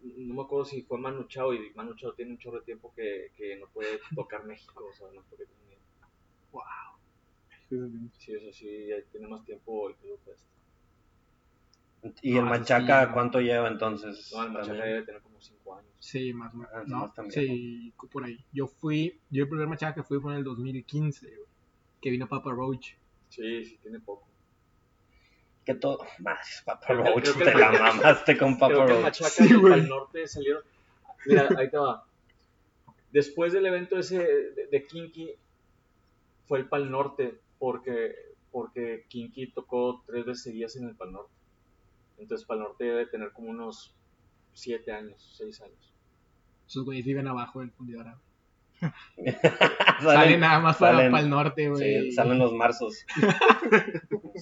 No 0.03 0.33
me 0.33 0.41
acuerdo 0.41 0.65
si 0.65 0.81
fue 0.83 0.97
Manu 0.97 1.25
Chao, 1.27 1.53
y 1.53 1.71
Manu 1.75 1.95
Chao 1.95 2.13
tiene 2.13 2.31
un 2.31 2.37
chorro 2.37 2.59
de 2.59 2.65
tiempo 2.65 2.93
que, 2.95 3.31
que 3.35 3.57
no 3.57 3.67
puede 3.67 3.99
tocar 4.15 4.45
México, 4.45 4.85
o 4.89 4.93
sea, 4.93 5.07
no 5.13 5.21
puede 5.23 5.45
venir. 5.45 5.61
Sí, 7.69 7.77
sí, 8.17 8.33
eso 8.33 8.51
sí, 8.51 8.87
ya 8.87 8.95
tiene 9.11 9.27
más 9.27 9.45
tiempo 9.45 9.89
el 9.89 9.95
Hello 10.03 10.17
Fest. 10.25 10.43
¿Y 12.21 12.35
el 12.35 12.43
Machaca 12.43 13.05
sí. 13.05 13.11
cuánto 13.13 13.39
lleva 13.39 13.67
entonces? 13.69 14.29
No, 14.33 14.43
el 14.43 14.51
Machaca 14.51 14.67
También. 14.73 14.93
debe 14.93 15.05
tener 15.05 15.21
como 15.21 15.39
5 15.39 15.75
años. 15.75 15.91
Sí, 15.99 16.33
más 16.33 16.53
o 16.53 16.57
menos. 16.57 16.71
Ah, 16.73 16.83
no, 16.85 16.97
más 16.97 17.13
también. 17.13 17.45
sí, 17.45 17.93
por 18.11 18.25
ahí. 18.25 18.43
Yo 18.51 18.67
fui, 18.67 19.21
yo 19.29 19.43
el 19.43 19.49
primer 19.49 19.67
machaca 19.67 19.95
que 19.95 20.03
fui 20.03 20.19
fue 20.19 20.33
en 20.33 20.39
el 20.39 20.43
2015, 20.43 21.27
güey, 21.27 21.47
que 22.01 22.09
vino 22.09 22.27
Papa 22.27 22.51
Roach. 22.51 22.95
Sí, 23.29 23.63
sí, 23.63 23.77
tiene 23.81 23.99
poco. 23.99 24.30
Que 25.73 25.79
todo. 25.79 25.99
Más, 26.19 26.63
Papa 26.65 26.85
Creo 26.87 27.03
que- 27.03 27.09
Roach, 27.11 27.23
creo 27.23 27.37
que 27.37 27.43
te 27.51 27.57
la 27.57 27.71
mamaste 27.71 28.37
con 28.37 28.57
Papa 28.59 28.73
Creo 28.73 28.85
que 28.85 28.91
Roach. 28.93 29.03
Machaca 29.03 29.29
Sí, 29.29 29.43
y 29.49 29.73
el 29.73 29.87
Norte 29.87 30.27
salieron. 30.27 30.63
Mira, 31.25 31.47
ahí 31.57 31.69
te 31.69 31.77
va. 31.77 32.05
Después 33.11 33.53
del 33.53 33.65
evento 33.65 33.97
ese 33.97 34.19
de, 34.19 34.67
de 34.67 34.87
Kinky, 34.87 35.31
fue 36.45 36.59
el 36.59 36.67
Pal 36.67 36.89
Norte, 36.89 37.39
porque, 37.59 38.15
porque 38.51 39.05
Kinky 39.09 39.51
tocó 39.51 40.03
tres 40.07 40.25
veces 40.25 40.43
seguidas 40.43 40.75
en 40.77 40.87
el 40.87 40.95
Pal 40.95 41.11
Norte. 41.11 41.33
Entonces, 42.17 42.45
Pal 42.47 42.59
Norte 42.59 42.83
debe 42.85 43.05
tener 43.07 43.31
como 43.31 43.49
unos 43.49 43.93
siete 44.53 44.91
años, 44.91 45.33
seis 45.37 45.61
años. 45.61 45.93
Esos 46.67 46.85
güeyes 46.85 47.05
viven 47.05 47.27
abajo 47.27 47.59
del 47.59 47.71
fundidora. 47.71 48.17
Salen- 49.17 50.01
Salen 50.01 50.39
nada 50.39 50.59
más 50.59 50.77
para, 50.77 51.05
el 51.05 51.29
norte, 51.29 51.69
güey. 51.69 52.05
sí, 52.05 52.11
salen 52.11 52.39
los 52.39 52.53
marzos. 52.53 53.05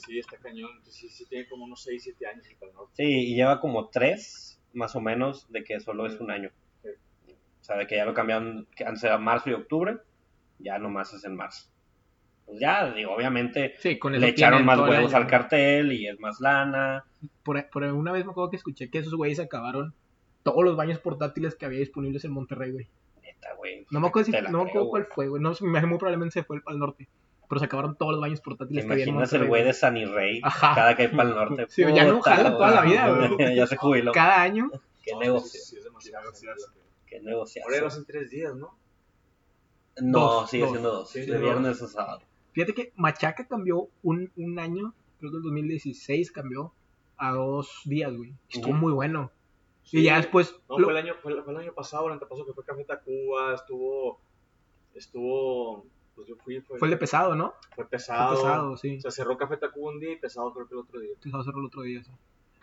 Sí, 0.05 0.19
está 0.19 0.37
cañón. 0.37 0.69
Entonces, 0.77 0.95
sí, 0.95 1.09
sí 1.09 1.25
tiene 1.27 1.47
como 1.49 1.65
unos 1.65 1.81
seis, 1.83 2.03
siete 2.03 2.25
años 2.27 2.47
el 2.47 2.55
Pal 2.57 2.71
Norte. 2.73 2.93
Sí, 2.95 3.03
y 3.03 3.35
lleva 3.35 3.59
como 3.59 3.89
tres, 3.89 4.61
más 4.73 4.95
o 4.95 5.01
menos, 5.01 5.51
de 5.51 5.63
que 5.63 5.79
solo 5.79 6.05
es 6.05 6.19
un 6.19 6.31
año. 6.31 6.51
Sí. 6.81 6.89
O 7.33 7.63
sea, 7.63 7.75
de 7.77 7.85
que 7.87 7.95
ya 7.97 8.05
lo 8.05 8.13
cambiaron, 8.13 8.67
que 8.75 8.85
antes 8.85 9.03
era 9.03 9.17
marzo 9.17 9.49
y 9.49 9.53
octubre, 9.53 9.97
ya 10.59 10.77
nomás 10.79 11.13
es 11.13 11.25
en 11.25 11.35
marzo. 11.35 11.69
Pues 12.45 12.59
ya, 12.59 12.91
digo, 12.93 13.13
obviamente 13.13 13.75
Sí, 13.79 13.99
con 13.99 14.13
le 14.19 14.27
echaron 14.29 14.65
más 14.65 14.79
huevos 14.79 15.13
al 15.13 15.27
cartel 15.27 15.91
y 15.91 16.07
es 16.07 16.19
más 16.19 16.39
lana. 16.39 17.05
Por, 17.43 17.69
por 17.69 17.83
una 17.83 18.11
vez 18.11 18.25
me 18.25 18.31
acuerdo 18.31 18.49
que 18.51 18.57
escuché 18.57 18.89
que 18.89 18.99
esos 18.99 19.13
güeyes 19.15 19.39
acabaron 19.39 19.93
todos 20.43 20.63
los 20.63 20.75
baños 20.77 20.99
portátiles 20.99 21.55
que 21.55 21.65
había 21.65 21.79
disponibles 21.79 22.23
en 22.25 22.31
Monterrey, 22.31 22.71
güey. 22.71 22.87
Güey. 23.57 23.85
No 23.91 23.99
me 23.99 24.07
acuerdo, 24.07 24.25
si, 24.27 24.31
Te 24.31 24.41
no 24.43 24.49
me 24.49 24.51
creo, 24.51 24.83
acuerdo 24.83 24.89
cuál 24.89 25.05
fue, 25.13 25.27
güey. 25.27 25.41
No, 25.41 25.53
me 25.61 25.81
muy 25.85 25.97
probablemente 25.97 26.33
se 26.33 26.43
fue 26.43 26.57
el 26.57 26.61
Pal 26.63 26.79
Norte. 26.79 27.07
Pero 27.47 27.59
se 27.59 27.65
acabaron 27.65 27.95
todos 27.97 28.11
los 28.11 28.21
baños 28.21 28.39
¿Te 28.39 28.43
portátiles 28.43 28.85
en 28.85 28.91
imaginas 28.91 29.33
el 29.33 29.47
güey 29.47 29.63
de 29.63 29.73
Sunny 29.73 30.05
Rey 30.05 30.39
Ajá. 30.43 30.75
cada 30.75 30.95
que 30.95 31.03
hay 31.03 31.07
para 31.07 31.29
el 31.29 31.35
norte? 31.35 31.65
Sí, 31.69 31.83
ya 31.95 32.05
no 32.05 32.21
jala 32.21 32.51
toda 32.51 32.71
la 32.71 32.81
vida, 32.83 33.09
güey. 33.09 33.55
ya 33.55 33.65
se 33.65 33.75
jubiló. 33.75 34.11
Cada 34.11 34.41
año. 34.41 34.69
Qué 35.01 35.13
No, 35.13 35.19
negocio. 35.19 35.59
Sí, 35.59 35.77
es 35.77 35.83
demasiado. 35.83 36.31
Qué 37.07 37.19
negocio. 37.21 37.63
Ahora 37.65 37.87
hacen 37.87 38.05
tres 38.05 38.29
días, 38.29 38.55
¿no? 38.55 38.77
No, 40.01 40.19
Dos, 40.19 40.49
sigue 40.51 40.63
dos. 40.63 40.71
siendo 40.71 40.91
dos. 40.91 41.09
Sí, 41.09 41.21
de 41.21 41.33
dos. 41.33 41.41
viernes 41.41 41.81
a 41.81 41.87
sábado. 41.87 42.21
Fíjate 42.53 42.73
que 42.73 42.93
Machaca 42.95 43.47
cambió 43.47 43.89
un, 44.03 44.31
un 44.37 44.59
año, 44.59 44.93
creo 45.19 45.31
que 45.31 45.37
el 45.37 45.43
2016 45.43 46.31
cambió 46.31 46.71
a 47.17 47.31
dos 47.31 47.81
días, 47.85 48.15
güey. 48.15 48.33
Estuvo 48.49 48.73
muy 48.73 48.93
bueno. 48.93 49.31
Sí. 49.89 49.99
Y 49.99 50.03
ya 50.03 50.17
después. 50.17 50.55
No, 50.69 50.77
lo- 50.77 50.85
fue, 50.87 50.93
el 50.99 51.05
año, 51.05 51.15
fue, 51.21 51.31
el- 51.33 51.43
fue 51.43 51.53
el 51.53 51.59
año 51.59 51.73
pasado, 51.73 52.07
el 52.07 52.13
antepasado 52.13 52.45
que 52.45 52.53
fue 52.53 52.63
Café 52.63 52.83
Tacuba, 52.83 53.55
estuvo, 53.55 54.19
estuvo, 54.93 55.85
pues 56.15 56.27
yo 56.27 56.35
fui, 56.37 56.61
fue, 56.61 56.77
fue 56.77 56.87
el 56.87 56.91
de 56.91 56.97
pesado, 56.97 57.35
¿no? 57.35 57.53
fue 57.75 57.85
Fue 57.85 57.89
pesado, 57.89 58.35
pesado, 58.35 58.77
sí. 58.77 58.97
o 58.97 59.01
sea, 59.01 59.11
cerró 59.11 59.37
Café 59.37 59.57
Tacuba 59.57 59.91
un 59.91 59.99
día 59.99 60.11
y 60.11 60.17
pesado 60.17 60.53
creo 60.53 60.67
que 60.67 60.73
el 60.75 60.79
otro 60.81 60.99
día. 60.99 61.11
A 61.33 61.39
hacerlo 61.39 61.61
el 61.61 61.65
otro 61.67 61.81
día, 61.83 62.03
sí. 62.03 62.11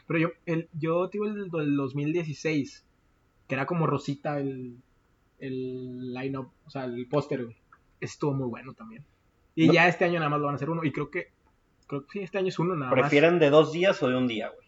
Pero 0.06 0.18
yo, 0.20 0.28
el, 0.46 0.68
yo 0.78 1.08
tuve 1.10 1.28
el 1.28 1.50
del 1.50 1.76
2016, 1.76 2.84
que 3.48 3.54
era 3.54 3.66
como 3.66 3.86
Rosita 3.88 4.38
el, 4.38 4.76
el 5.40 6.14
line-up, 6.14 6.50
o 6.64 6.70
sea, 6.70 6.84
el 6.84 7.08
póster, 7.08 7.44
güey. 7.44 7.56
Estuvo 8.00 8.32
muy 8.34 8.48
bueno 8.48 8.72
también. 8.74 9.04
Y 9.54 9.66
No. 9.68 9.72
ya 9.72 9.88
este 9.88 10.04
año 10.04 10.18
nada 10.20 10.28
más 10.28 10.38
lo 10.38 10.46
van 10.46 10.54
a 10.54 10.56
hacer 10.56 10.70
uno. 10.70 10.84
Y 10.84 10.92
creo 10.92 11.10
que, 11.10 11.32
creo 11.86 12.02
que 12.06 12.12
sí, 12.12 12.18
este 12.20 12.38
año 12.38 12.48
es 12.48 12.58
uno 12.58 12.76
nada 12.76 12.90
más. 12.92 13.00
¿Prefieren 13.00 13.38
de 13.38 13.50
dos 13.50 13.72
días 13.72 14.00
o 14.02 14.08
de 14.08 14.16
un 14.16 14.28
día, 14.28 14.50
güey? 14.50 14.65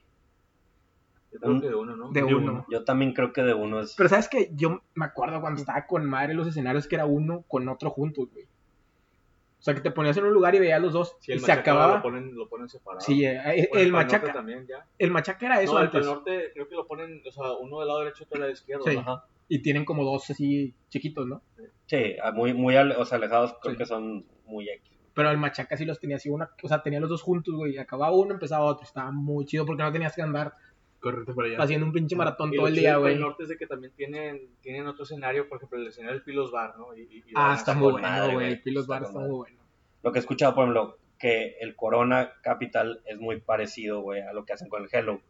Yo 1.32 1.38
creo 1.40 1.61
que 1.61 1.68
de 1.68 1.75
uno, 1.75 1.97
¿no? 1.97 2.11
De 2.11 2.23
de 2.23 2.35
uno. 2.35 2.52
uno. 2.52 2.66
Yo 2.70 2.85
también 2.85 3.12
creo 3.12 3.32
que 3.32 3.42
de 3.42 3.52
uno 3.54 3.80
es. 3.80 3.94
Pero 3.97 4.08
sabes 4.08 4.28
que 4.28 4.50
yo 4.54 4.80
me 4.94 5.04
acuerdo 5.04 5.40
cuando 5.40 5.61
estaba 5.61 5.87
con 5.87 6.04
madre 6.06 6.30
en 6.32 6.38
los 6.38 6.47
escenarios 6.49 6.87
que 6.88 6.94
era 6.97 7.04
uno 7.06 7.44
con 7.49 7.68
otro 7.68 7.90
juntos, 7.90 8.28
güey. 8.32 8.44
O 8.44 9.61
sea, 9.62 9.75
que 9.75 9.80
te 9.80 9.90
ponías 9.90 10.16
en 10.16 10.25
un 10.25 10.32
lugar 10.32 10.54
y 10.54 10.61
veías 10.61 10.80
los 10.80 10.92
dos 10.92 11.16
Sí, 11.20 11.32
y 11.32 11.35
el 11.35 11.40
se 11.40 11.47
Machaca 11.49 11.61
acababa. 11.62 11.97
Lo 11.97 12.02
ponen, 12.02 12.35
lo 12.37 12.49
ponen 12.49 12.68
separado. 12.68 13.00
Sí, 13.00 13.25
eh, 13.25 13.37
eh, 13.44 13.68
el 13.75 13.90
Norte 13.90 14.06
machaca, 14.14 14.32
también 14.32 14.66
ya. 14.68 14.87
el 14.99 15.11
machaca 15.11 15.47
era 15.47 15.61
eso 15.61 15.73
no, 15.75 15.80
el 15.80 15.87
antes. 15.87 16.06
Pal 16.06 16.14
Norte 16.14 16.50
creo 16.54 16.68
que 16.68 16.75
lo 16.76 16.87
ponen, 16.87 17.20
o 17.26 17.30
sea, 17.32 17.52
uno 17.61 17.80
del 17.80 17.88
lado 17.88 18.00
derecho 18.00 18.23
y 18.23 18.25
otro 18.25 18.35
del 18.37 18.40
lado 18.42 18.52
izquierdo. 18.52 18.85
Sí. 18.85 18.97
Ajá. 18.97 19.25
Y 19.49 19.61
tienen 19.61 19.85
como 19.85 20.04
dos 20.04 20.30
así 20.30 20.75
chiquitos, 20.90 21.26
¿no? 21.26 21.42
Sí, 21.87 22.16
muy, 22.35 22.54
muy 22.54 22.76
ale- 22.76 22.97
o 22.97 23.04
sea, 23.04 23.18
alejados, 23.18 23.56
creo 23.61 23.73
Sí. 23.75 23.78
que 23.78 23.87
son 23.87 24.25
muy 24.47 24.68
X. 24.68 24.92
Pero 25.14 25.30
el 25.30 25.38
machaca 25.38 25.76
sí 25.76 25.85
los 25.85 25.99
tenía 25.99 26.16
así 26.16 26.28
una, 26.30 26.50
o 26.62 26.68
sea, 26.68 26.80
tenía 26.82 27.00
los 27.00 27.11
dos 27.11 27.23
juntos, 27.23 27.52
güey. 27.56 27.76
Acababa 27.78 28.14
uno, 28.14 28.35
empezaba 28.35 28.64
otro. 28.64 28.85
Estaba 28.85 29.11
muy 29.11 29.44
chido 29.47 29.66
porque 29.66 29.82
no 29.82 29.90
tenías 29.90 30.14
que 30.14 30.23
andar 30.23 30.54
Correte 31.00 31.33
para 31.33 31.49
allá. 31.49 31.62
haciendo 31.62 31.87
un 31.87 31.93
pinche 31.93 32.17
maratón 32.17 32.52
Y 32.52 32.57
todo 32.57 32.62
lo 32.67 32.69
el 32.69 32.75
día, 32.76 32.97
güey. 32.97 33.17
Norte 33.17 33.45
es 33.45 33.49
de 33.50 33.57
que 33.57 33.67
también 33.67 33.93
tienen, 33.95 34.40
tienen 34.61 34.87
otro 34.87 35.05
escenario, 35.05 35.49
por 35.49 35.59
ejemplo, 35.59 35.78
el 35.78 35.87
escenario 35.87 36.14
del 36.17 36.25
Pilos 36.25 36.50
Bar, 36.50 36.75
¿no? 36.76 36.95
Y, 36.97 37.02
y- 37.02 37.19
y 37.26 37.33
Ah, 37.35 37.55
está 37.57 37.75
muy 37.75 37.93
bueno, 37.93 38.33
güey. 38.33 38.49
El 38.52 38.62
Pilos 38.62 38.83
Está 38.85 38.95
Bar 38.95 39.02
está 39.05 39.19
muy 39.21 39.31
bueno. 39.31 39.61
Lo 40.02 40.12
que 40.12 40.19
he 40.19 40.21
escuchado, 40.21 40.55
por 40.55 40.64
ejemplo, 40.64 40.99
que 41.19 41.57
el 41.61 41.75
Corona 41.76 42.33
Capital 42.43 43.00
es 43.05 43.19
muy 43.19 43.40
parecido, 43.40 44.00
güey, 44.00 44.21
a 44.23 44.33
lo 44.33 44.45
que 44.45 44.52
hacen 44.52 44.69
con 44.69 44.83
el 44.83 44.88
Hello. 44.93 45.21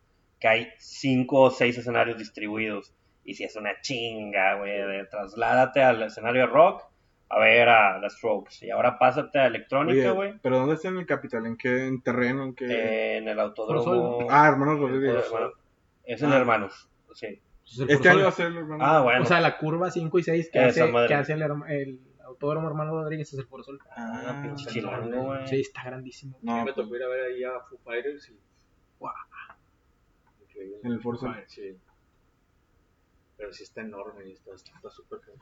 Que 0.40 0.48
hay 0.48 0.68
cinco 0.78 1.40
o 1.42 1.50
seis 1.50 1.76
escenarios 1.78 2.16
distribuidos. 2.18 2.92
Y 3.24 3.34
si 3.34 3.44
es 3.44 3.56
una 3.56 3.80
chinga, 3.82 4.54
güey, 4.58 4.72
de 4.72 5.04
trasládate 5.10 5.82
al 5.82 6.02
escenario 6.02 6.42
de 6.42 6.46
rock 6.46 6.82
a 7.30 7.38
ver 7.38 7.68
a 7.68 8.00
The 8.00 8.10
Strokes. 8.10 8.64
Y 8.66 8.70
ahora 8.70 8.98
pásate 8.98 9.38
a 9.38 9.46
electrónica, 9.46 10.10
güey, 10.12 10.38
¿Pero 10.42 10.58
dónde 10.58 10.74
está 10.76 10.88
en 10.88 10.98
el 10.98 11.06
capital? 11.06 11.46
¿En 11.46 11.56
qué 11.56 11.86
en 11.86 12.02
terreno? 12.02 12.42
¿En 12.44 12.54
qué? 12.54 13.16
en 13.18 13.28
el 13.28 13.38
autódromo. 13.38 14.26
ah, 14.30 14.48
hermanos 14.48 14.78
Rodríguez. 14.80 15.24
Hermano- 15.26 15.52
Es 16.04 16.22
en 16.22 16.32
Ah. 16.32 16.36
Hermanos, 16.38 16.88
sí. 17.12 17.40
Este 17.86 18.08
año 18.08 18.22
va 18.22 18.28
a 18.28 18.32
ser 18.32 18.46
el 18.46 18.56
hermano. 18.56 18.82
Ah, 18.84 19.02
bueno. 19.02 19.22
O 19.22 19.26
sea, 19.26 19.40
la 19.40 19.58
curva 19.58 19.90
5 19.90 20.18
y 20.18 20.22
6 20.22 20.48
que 20.50 20.58
hace, 20.58 20.90
que 21.06 21.14
hace 21.14 21.34
el, 21.34 21.42
el 21.68 22.00
autódromo 22.24 22.66
hermano 22.68 22.92
Rodríguez 22.92 23.30
es 23.30 23.38
el 23.38 23.46
Forzol. 23.46 23.78
Ah, 23.94 24.40
pinche 24.42 24.64
Ah, 24.66 24.72
chilango, 24.72 25.22
güey. 25.24 25.46
Sí, 25.48 25.60
está 25.60 25.84
grandísimo. 25.84 26.36
A 26.36 26.40
mí 26.40 26.46
no, 26.46 26.56
me 26.56 26.62
pues, 26.64 26.76
tocó 26.76 26.96
ir 26.96 27.02
a 27.02 27.08
ver 27.08 27.24
ahí 27.26 27.44
a 27.44 27.60
Foo 27.60 27.78
Fighters 27.84 28.30
y... 28.30 28.38
Guau. 28.98 29.12
Increíble. 30.42 30.78
en 30.82 30.92
el 30.92 31.00
Forza. 31.00 31.34
Sí. 31.46 31.76
Pero 33.36 33.52
sí 33.52 33.62
está 33.64 33.82
enorme 33.82 34.28
y 34.28 34.32
está 34.32 34.54
está 34.54 34.90
súper 34.90 35.20
feo. 35.20 35.34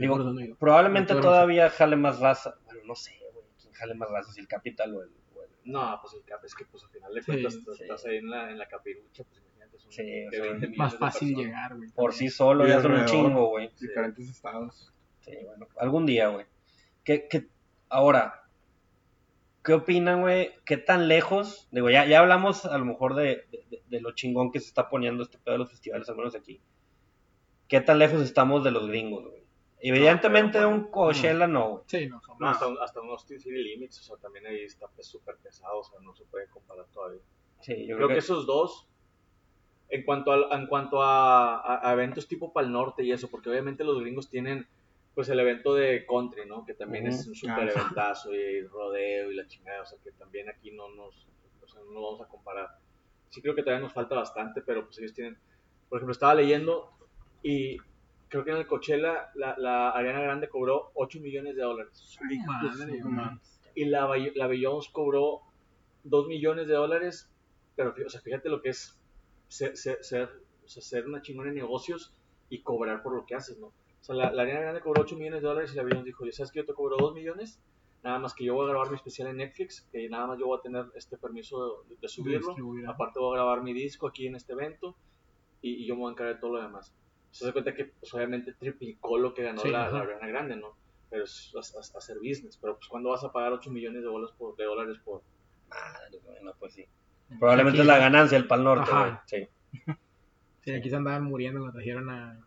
Digo, 0.00 0.18
no 0.18 0.56
probablemente 0.56 1.14
todavía 1.14 1.70
jale 1.70 1.96
más 1.96 2.18
raza. 2.20 2.54
Bueno, 2.64 2.80
no 2.86 2.94
sé, 2.94 3.12
güey. 3.32 3.44
¿Quién 3.60 3.72
jale 3.74 3.94
más 3.94 4.10
raza, 4.10 4.32
si 4.32 4.40
el 4.40 4.48
Capital 4.48 4.94
o 4.96 5.02
el... 5.02 5.10
o 5.36 5.42
el- 5.42 5.50
No, 5.64 5.98
pues 6.02 6.14
el 6.14 6.24
cap 6.24 6.44
es 6.44 6.54
que 6.54 6.64
pues 6.64 6.82
al 6.84 6.90
final 6.90 7.14
de 7.14 7.22
cuentas 7.22 7.54
sí. 7.54 7.82
estás 7.82 8.04
ahí 8.06 8.16
en 8.16 8.30
la, 8.30 8.50
en 8.50 8.58
la 8.58 8.66
capirucha, 8.66 9.24
pues 9.24 9.38
imagínate, 9.38 9.78
son 9.78 9.92
Sí, 9.92 10.02
de 10.02 10.26
o 10.28 10.30
sea, 10.30 10.40
20 10.42 10.54
millones 10.68 10.78
Más 10.78 10.92
de 10.92 10.98
fácil 10.98 11.36
llegar, 11.36 11.76
güey. 11.76 11.90
Por 11.90 12.12
sí 12.14 12.28
solo 12.30 12.66
ya 12.66 12.80
son 12.80 12.92
un 12.92 13.04
chingo, 13.04 13.48
güey. 13.50 13.70
Sí. 13.74 13.86
Diferentes 13.88 14.28
estados. 14.28 14.92
Sí, 15.20 15.32
bueno, 15.44 15.68
algún 15.78 16.06
día, 16.06 16.28
güey. 16.28 16.46
¿Qué, 17.04 17.28
qué, 17.28 17.48
ahora, 17.90 18.44
¿qué 19.64 19.74
opinan, 19.74 20.20
güey? 20.22 20.52
¿Qué 20.64 20.76
tan 20.78 21.08
lejos? 21.08 21.68
Digo, 21.70 21.90
ya, 21.90 22.06
ya 22.06 22.20
hablamos 22.20 22.64
a 22.64 22.78
lo 22.78 22.84
mejor 22.86 23.14
de, 23.14 23.44
de, 23.50 23.82
de 23.86 24.00
lo 24.00 24.12
chingón 24.12 24.50
que 24.50 24.60
se 24.60 24.66
está 24.68 24.88
poniendo 24.88 25.22
este 25.22 25.38
pedo 25.38 25.52
de 25.54 25.58
los 25.58 25.70
festivales, 25.70 26.08
al 26.08 26.16
menos 26.16 26.34
aquí. 26.34 26.60
¿Qué 27.68 27.80
tan 27.80 27.98
lejos 27.98 28.20
estamos 28.22 28.64
de 28.64 28.70
los 28.70 28.88
gringos, 28.88 29.24
güey? 29.28 29.39
Evidentemente 29.82 30.58
de 30.58 30.64
pero- 30.64 30.74
un 30.74 30.90
Coachella 30.90 31.46
no, 31.46 31.68
güey. 31.70 31.82
Sí, 31.86 32.06
no, 32.06 32.20
son 32.20 32.36
No, 32.38 32.48
hasta, 32.48 32.66
un- 32.68 32.78
hasta 32.78 33.00
un 33.00 33.10
Austin 33.10 33.40
City 33.40 33.62
Limits, 33.62 34.00
o 34.00 34.02
sea, 34.02 34.16
también 34.18 34.46
ahí 34.46 34.60
está 34.64 34.86
pues 34.88 35.06
súper 35.06 35.36
pesado, 35.36 35.78
o 35.80 35.84
sea, 35.84 35.98
no 36.00 36.14
se 36.14 36.24
puede 36.24 36.48
comparar 36.48 36.86
todavía. 36.92 37.20
Sí, 37.60 37.86
yo 37.86 37.96
Creo 37.96 38.08
que 38.08 38.18
esos 38.18 38.46
dos, 38.46 38.86
en 39.88 40.04
cuanto 40.04 40.32
a, 40.32 40.56
en 40.56 40.66
cuanto 40.66 41.02
a, 41.02 41.56
a- 41.60 41.88
a 41.88 41.92
eventos 41.92 42.28
tipo 42.28 42.52
Pal 42.52 42.70
Norte 42.70 43.02
y 43.02 43.12
eso, 43.12 43.28
porque 43.30 43.50
obviamente 43.50 43.82
los 43.84 44.00
gringos 44.00 44.28
tienen 44.30 44.66
pues 45.14 45.28
el 45.28 45.40
evento 45.40 45.74
de 45.74 46.06
country, 46.06 46.46
¿no? 46.46 46.64
Que 46.64 46.72
también 46.74 47.08
Ujú. 47.08 47.14
es 47.16 47.26
un 47.26 47.34
súper 47.34 47.68
eventazo 47.70 48.32
y 48.32 48.62
rodeo 48.62 49.30
y 49.32 49.34
la 49.34 49.46
chingada, 49.48 49.82
o 49.82 49.86
sea, 49.86 49.98
que 50.04 50.12
también 50.12 50.48
aquí 50.48 50.70
no 50.70 50.88
nos, 50.90 51.26
o 51.62 51.68
sea, 51.68 51.80
no 51.92 52.00
vamos 52.02 52.20
a 52.20 52.28
comparar. 52.28 52.68
Sí 53.28 53.42
creo 53.42 53.54
que 53.54 53.62
todavía 53.62 53.82
nos 53.84 53.92
falta 53.92 54.14
bastante, 54.14 54.62
pero 54.62 54.84
pues 54.84 54.98
ellos 54.98 55.12
tienen, 55.12 55.36
por 55.88 55.98
ejemplo, 55.98 56.12
estaba 56.12 56.34
leyendo 56.34 56.92
y 57.42 57.76
creo 58.30 58.44
que 58.44 58.52
en 58.52 58.56
el 58.56 58.66
Coachella 58.66 59.30
la, 59.34 59.54
la 59.58 59.90
Ariana 59.90 60.20
Grande 60.22 60.48
cobró 60.48 60.92
8 60.94 61.20
millones 61.20 61.56
de 61.56 61.62
dólares 61.62 62.16
Madre, 62.46 63.00
güey. 63.02 63.12
mames. 63.14 63.60
y 63.74 63.84
la, 63.84 64.08
la 64.36 64.46
Beyoncé 64.46 64.90
cobró 64.92 65.40
2 66.04 66.26
millones 66.28 66.66
de 66.66 66.74
dólares, 66.74 67.30
pero 67.76 67.92
o 68.06 68.08
sea, 68.08 68.20
fíjate 68.22 68.48
lo 68.48 68.62
que 68.62 68.70
es 68.70 68.98
ser, 69.48 69.76
ser, 69.76 70.02
ser, 70.02 70.30
o 70.64 70.68
sea, 70.68 70.82
ser 70.82 71.06
una 71.06 71.20
chingona 71.20 71.50
en 71.50 71.56
negocios 71.56 72.14
y 72.48 72.62
cobrar 72.62 73.02
por 73.02 73.14
lo 73.14 73.26
que 73.26 73.34
haces, 73.34 73.58
¿no? 73.58 73.66
O 73.66 74.02
sea, 74.02 74.14
la, 74.14 74.32
la 74.32 74.42
Ariana 74.42 74.60
Grande 74.62 74.80
cobró 74.80 75.02
8 75.02 75.16
millones 75.16 75.42
de 75.42 75.48
dólares 75.48 75.72
y 75.72 75.76
la 75.76 75.82
Beyoncé 75.82 76.06
dijo, 76.06 76.24
¿ya 76.24 76.32
sabes 76.32 76.52
que 76.52 76.60
yo 76.60 76.66
te 76.66 76.72
cobro 76.72 76.96
2 76.98 77.12
millones? 77.14 77.60
Nada 78.02 78.18
más 78.18 78.32
que 78.32 78.44
yo 78.44 78.54
voy 78.54 78.64
a 78.64 78.70
grabar 78.70 78.88
mi 78.88 78.96
especial 78.96 79.28
en 79.28 79.36
Netflix, 79.36 79.82
que 79.92 80.08
nada 80.08 80.26
más 80.26 80.38
yo 80.38 80.46
voy 80.46 80.58
a 80.58 80.62
tener 80.62 80.86
este 80.94 81.18
permiso 81.18 81.84
de, 81.86 81.96
de 81.96 82.08
subirlo. 82.08 82.54
Aparte 82.88 83.18
voy 83.18 83.32
a 83.34 83.42
grabar 83.42 83.62
mi 83.62 83.74
disco 83.74 84.06
aquí 84.08 84.26
en 84.26 84.36
este 84.36 84.54
evento 84.54 84.96
y, 85.60 85.82
y 85.82 85.86
yo 85.86 85.96
me 85.96 86.00
voy 86.02 86.08
a 86.08 86.12
encargar 86.12 86.36
de 86.36 86.40
todo 86.40 86.52
lo 86.54 86.62
demás. 86.62 86.94
Se 87.30 87.46
da 87.46 87.52
cuenta 87.52 87.74
que 87.74 87.84
pues, 87.86 88.12
obviamente 88.14 88.52
triplicó 88.54 89.18
lo 89.18 89.32
que 89.34 89.42
ganó 89.44 89.60
Sí, 89.60 89.70
la, 89.70 89.86
Ariana 89.86 90.26
Grande, 90.26 90.56
¿no? 90.56 90.76
Pero 91.10 91.24
es 91.24 91.52
a- 91.54 91.58
a- 91.58 91.98
hacer 91.98 92.16
business. 92.18 92.56
Pero 92.60 92.76
pues 92.76 92.88
cuando 92.88 93.10
vas 93.10 93.22
a 93.24 93.32
pagar 93.32 93.52
8 93.52 93.70
millones 93.70 94.02
de 94.02 94.08
dólares 94.08 94.34
por, 94.38 94.56
de 94.56 94.64
dólares 94.64 94.98
por... 95.04 95.22
Madre, 95.68 96.18
bueno, 96.24 96.52
pues 96.58 96.74
sí. 96.74 96.84
Probablemente 97.38 97.78
Aquí- 97.78 97.82
es 97.82 97.86
la 97.86 97.98
ganancia 97.98 98.36
el 98.38 98.46
Pal 98.46 98.64
Norte, 98.64 98.90
güey. 98.90 99.02
Ajá. 99.04 99.22
Sí. 99.26 99.48
Sí, 100.62 100.72
aquí 100.72 100.90
se 100.90 100.96
andaban 100.96 101.24
muriendo 101.24 101.60
cuando 101.60 101.72
trajeron 101.78 102.10
a 102.10 102.38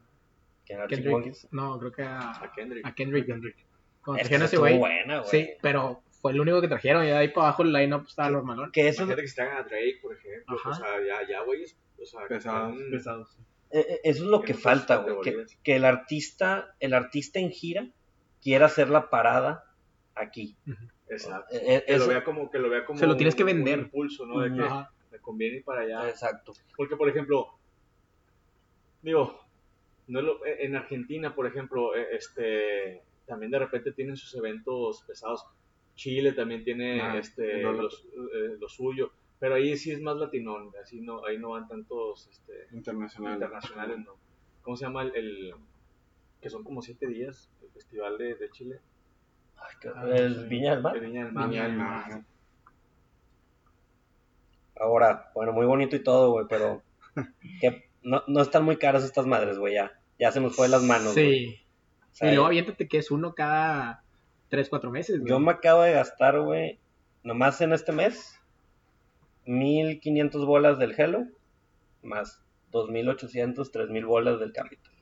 Kendrick. 0.65 1.35
No, 1.51 1.79
creo 1.79 1.91
que 1.91 2.03
a, 2.03 2.43
A 2.43 2.51
Kendrick. 2.55 2.85
a 2.85 2.93
Kendrick. 2.93 3.25
Cuando 3.25 4.21
Esta 4.21 4.29
trajeron 4.29 4.41
a 4.43 4.45
ese 4.45 4.57
güey. 4.57 4.77
buena, 4.77 5.17
güey. 5.19 5.29
Sí, 5.31 5.49
pero 5.63 6.03
fue 6.21 6.31
el 6.31 6.39
único 6.39 6.61
que 6.61 6.67
trajeron 6.67 7.03
y 7.03 7.07
de 7.07 7.13
ahí 7.17 7.29
para 7.29 7.47
abajo 7.47 7.63
el 7.63 7.73
line-up 7.73 8.05
estaba 8.07 8.29
normalón. 8.29 8.71
Que 8.71 8.87
eso, 8.87 9.01
Imagínate 9.01 9.21
que 9.23 9.27
se 9.29 9.41
a 9.41 9.63
Drake, 9.63 9.97
por 10.01 10.13
ejemplo. 10.15 10.55
Ajá. 10.57 10.69
O 10.69 10.73
sea, 10.75 10.87
ya, 11.03 11.27
ya, 11.27 11.41
güey. 11.43 11.63
O 11.63 12.05
sea, 12.05 12.21
que 12.27 12.35
Pesados, 12.35 12.75
están- 12.75 12.91
pesados. 12.91 13.37
eh, 13.39 13.43
eso 13.79 13.99
es 14.03 14.19
lo 14.29 14.41
que 14.41 14.53
falta, 14.53 14.97
güey. 14.97 15.17
Que, 15.63 15.75
el 15.75 15.85
artista, 15.85 16.75
el 16.79 16.93
artista 16.93 17.39
en 17.39 17.51
gira 17.51 17.87
quiera 18.41 18.67
hacer 18.67 18.89
la 18.89 19.09
parada 19.09 19.63
aquí. 20.15 20.55
Exacto. 21.09 21.55
Eh, 21.55 21.77
eh, 21.77 21.83
Que 21.87 21.97
lo 21.97 22.07
vea 22.07 22.23
como, 22.23 22.49
que 22.51 22.59
lo 22.59 22.69
vea 22.69 22.85
como 22.85 22.99
Se 22.99 23.07
lo 23.07 23.15
tienes 23.17 23.35
que 23.35 23.43
un- 23.43 23.47
vender. 23.47 23.79
Un 23.79 23.85
impulso, 23.85 24.25
¿no? 24.25 24.39
De 24.41 24.53
que 24.53 24.61
Ajá. 24.61 24.91
me 25.11 25.19
conviene 25.19 25.57
ir 25.57 25.63
para 25.63 25.81
allá. 25.81 26.09
Exacto. 26.09 26.53
Porque, 26.77 26.95
por 26.95 27.09
ejemplo, 27.09 27.47
digo, 29.01 29.39
no 30.07 30.19
es 30.19 30.25
lo- 30.25 30.45
en 30.45 30.75
Argentina, 30.75 31.33
por 31.35 31.47
ejemplo, 31.47 31.95
este, 31.95 33.03
también 33.25 33.51
de 33.51 33.59
repente 33.59 33.91
tienen 33.91 34.17
sus 34.17 34.33
eventos 34.35 35.03
pesados. 35.07 35.45
Chile 35.95 36.33
también 36.33 36.63
tiene 36.63 37.01
Ah, 37.01 37.17
este, 37.17 37.61
no, 37.61 37.73
no. 37.73 37.83
los- 37.83 38.03
eh, 38.05 38.57
lo 38.59 38.67
suyo. 38.69 39.11
Pero 39.43 39.55
ahí 39.55 39.75
sí 39.75 39.91
es 39.91 39.99
más 40.01 40.15
latinón, 40.15 40.71
así 40.81 41.01
no, 41.01 41.25
ahí 41.25 41.37
no 41.37 41.49
van 41.49 41.67
tantos 41.67 42.29
este, 42.31 42.53
Internacional. 42.71 43.33
internacionales, 43.33 43.97
¿no? 43.99 44.13
¿Cómo 44.61 44.77
se 44.77 44.85
llama 44.85 45.01
el, 45.01 45.13
el- 45.17 45.53
que 46.39 46.49
son 46.49 46.63
como 46.63 46.81
siete 46.81 47.07
días, 47.07 47.49
el 47.61 47.69
festival 47.71 48.17
de, 48.17 48.35
de 48.35 48.49
Chile? 48.51 48.79
Ay, 49.57 49.75
qué- 49.81 49.89
Ah, 49.93 50.05
el. 50.07 50.47
Viña 50.47 50.71
del 50.71 50.81
Mar. 50.81 50.93
De 50.93 50.99
Viña 51.01 51.25
del 51.25 51.33
Mar. 51.33 51.49
Viña 51.49 51.63
del 51.63 51.73
Mar. 51.77 51.87
Ajá. 52.05 52.25
Ahora, 54.79 55.29
bueno, 55.35 55.51
muy 55.51 55.65
bonito 55.65 55.95
y 55.97 56.03
todo, 56.03 56.31
güey, 56.31 56.45
pero 56.49 56.81
que 57.61 57.89
no, 58.01 58.23
no 58.27 58.41
están 58.41 58.63
muy 58.63 58.77
caras 58.77 59.03
estas 59.03 59.25
madres, 59.25 59.57
güey, 59.59 59.73
ya. 59.75 59.91
Ya 60.19 60.31
se 60.31 60.39
nos 60.39 60.55
fue 60.55 60.67
de 60.67 60.71
las 60.71 60.83
manos. 60.83 61.15
Sí. 61.15 61.57
O 62.11 62.15
sea, 62.15 62.29
y 62.29 62.35
luego 62.35 62.47
aviéntate 62.47 62.87
que 62.87 62.97
es 62.97 63.11
uno 63.11 63.33
cada 63.35 64.03
3, 64.49 64.69
4 64.69 64.89
meses. 64.89 65.19
güey. 65.19 65.29
yo 65.29 65.39
me 65.39 65.51
acabo 65.51 65.81
de 65.81 65.91
gastar, 65.91 66.39
güey, 66.39 66.79
nomás 67.23 67.59
en 67.61 67.73
este 67.73 67.91
mes, 67.91 68.39
1500 69.45 70.45
bolas 70.45 70.79
del 70.79 70.93
Hello, 70.97 71.25
más 72.01 72.41
2800, 72.71 73.71
3000 73.71 74.05
bolas 74.05 74.39
del 74.39 74.51
Capital. 74.53 74.93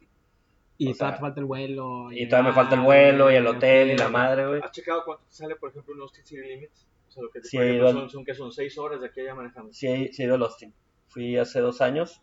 y 0.77 0.89
o 0.89 0.93
todavía 0.93 1.09
sea, 1.09 1.15
te 1.15 1.21
falta 1.21 1.39
el 1.41 1.45
vuelo. 1.45 2.11
Y 2.11 2.27
todavía 2.27 2.49
me 2.49 2.55
falta 2.55 2.75
el 2.75 2.81
vuelo 2.81 3.31
y 3.31 3.35
el 3.35 3.47
hotel 3.47 3.91
y 3.91 3.97
la 3.97 4.09
madre 4.09 4.47
güey. 4.47 4.61
¿Has 4.61 4.71
checado 4.71 5.03
cuánto 5.05 5.23
te 5.25 5.33
sale, 5.33 5.55
por 5.55 5.69
ejemplo, 5.69 5.93
en 5.93 6.01
Austin 6.01 6.25
City 6.25 6.41
Limits? 6.47 6.87
O 7.07 7.11
sea, 7.11 7.23
lo 7.23 7.29
que 7.29 7.41
te 7.41 7.47
Sí, 7.49 7.57
ejemplo, 7.57 7.87
al- 7.87 7.93
son, 7.93 8.09
son 8.09 8.25
que 8.25 8.33
son 8.33 8.51
seis 8.51 8.77
horas 8.77 8.99
de 9.01 9.07
aquí 9.07 9.21
allá 9.21 9.35
manejando. 9.35 9.71
Sí, 9.73 10.09
sí 10.11 10.23
he 10.23 10.25
ido 10.25 10.35
al 10.35 10.43
Austin. 10.43 10.73
Fui 11.07 11.37
hace 11.37 11.59
dos 11.59 11.81
años. 11.81 12.21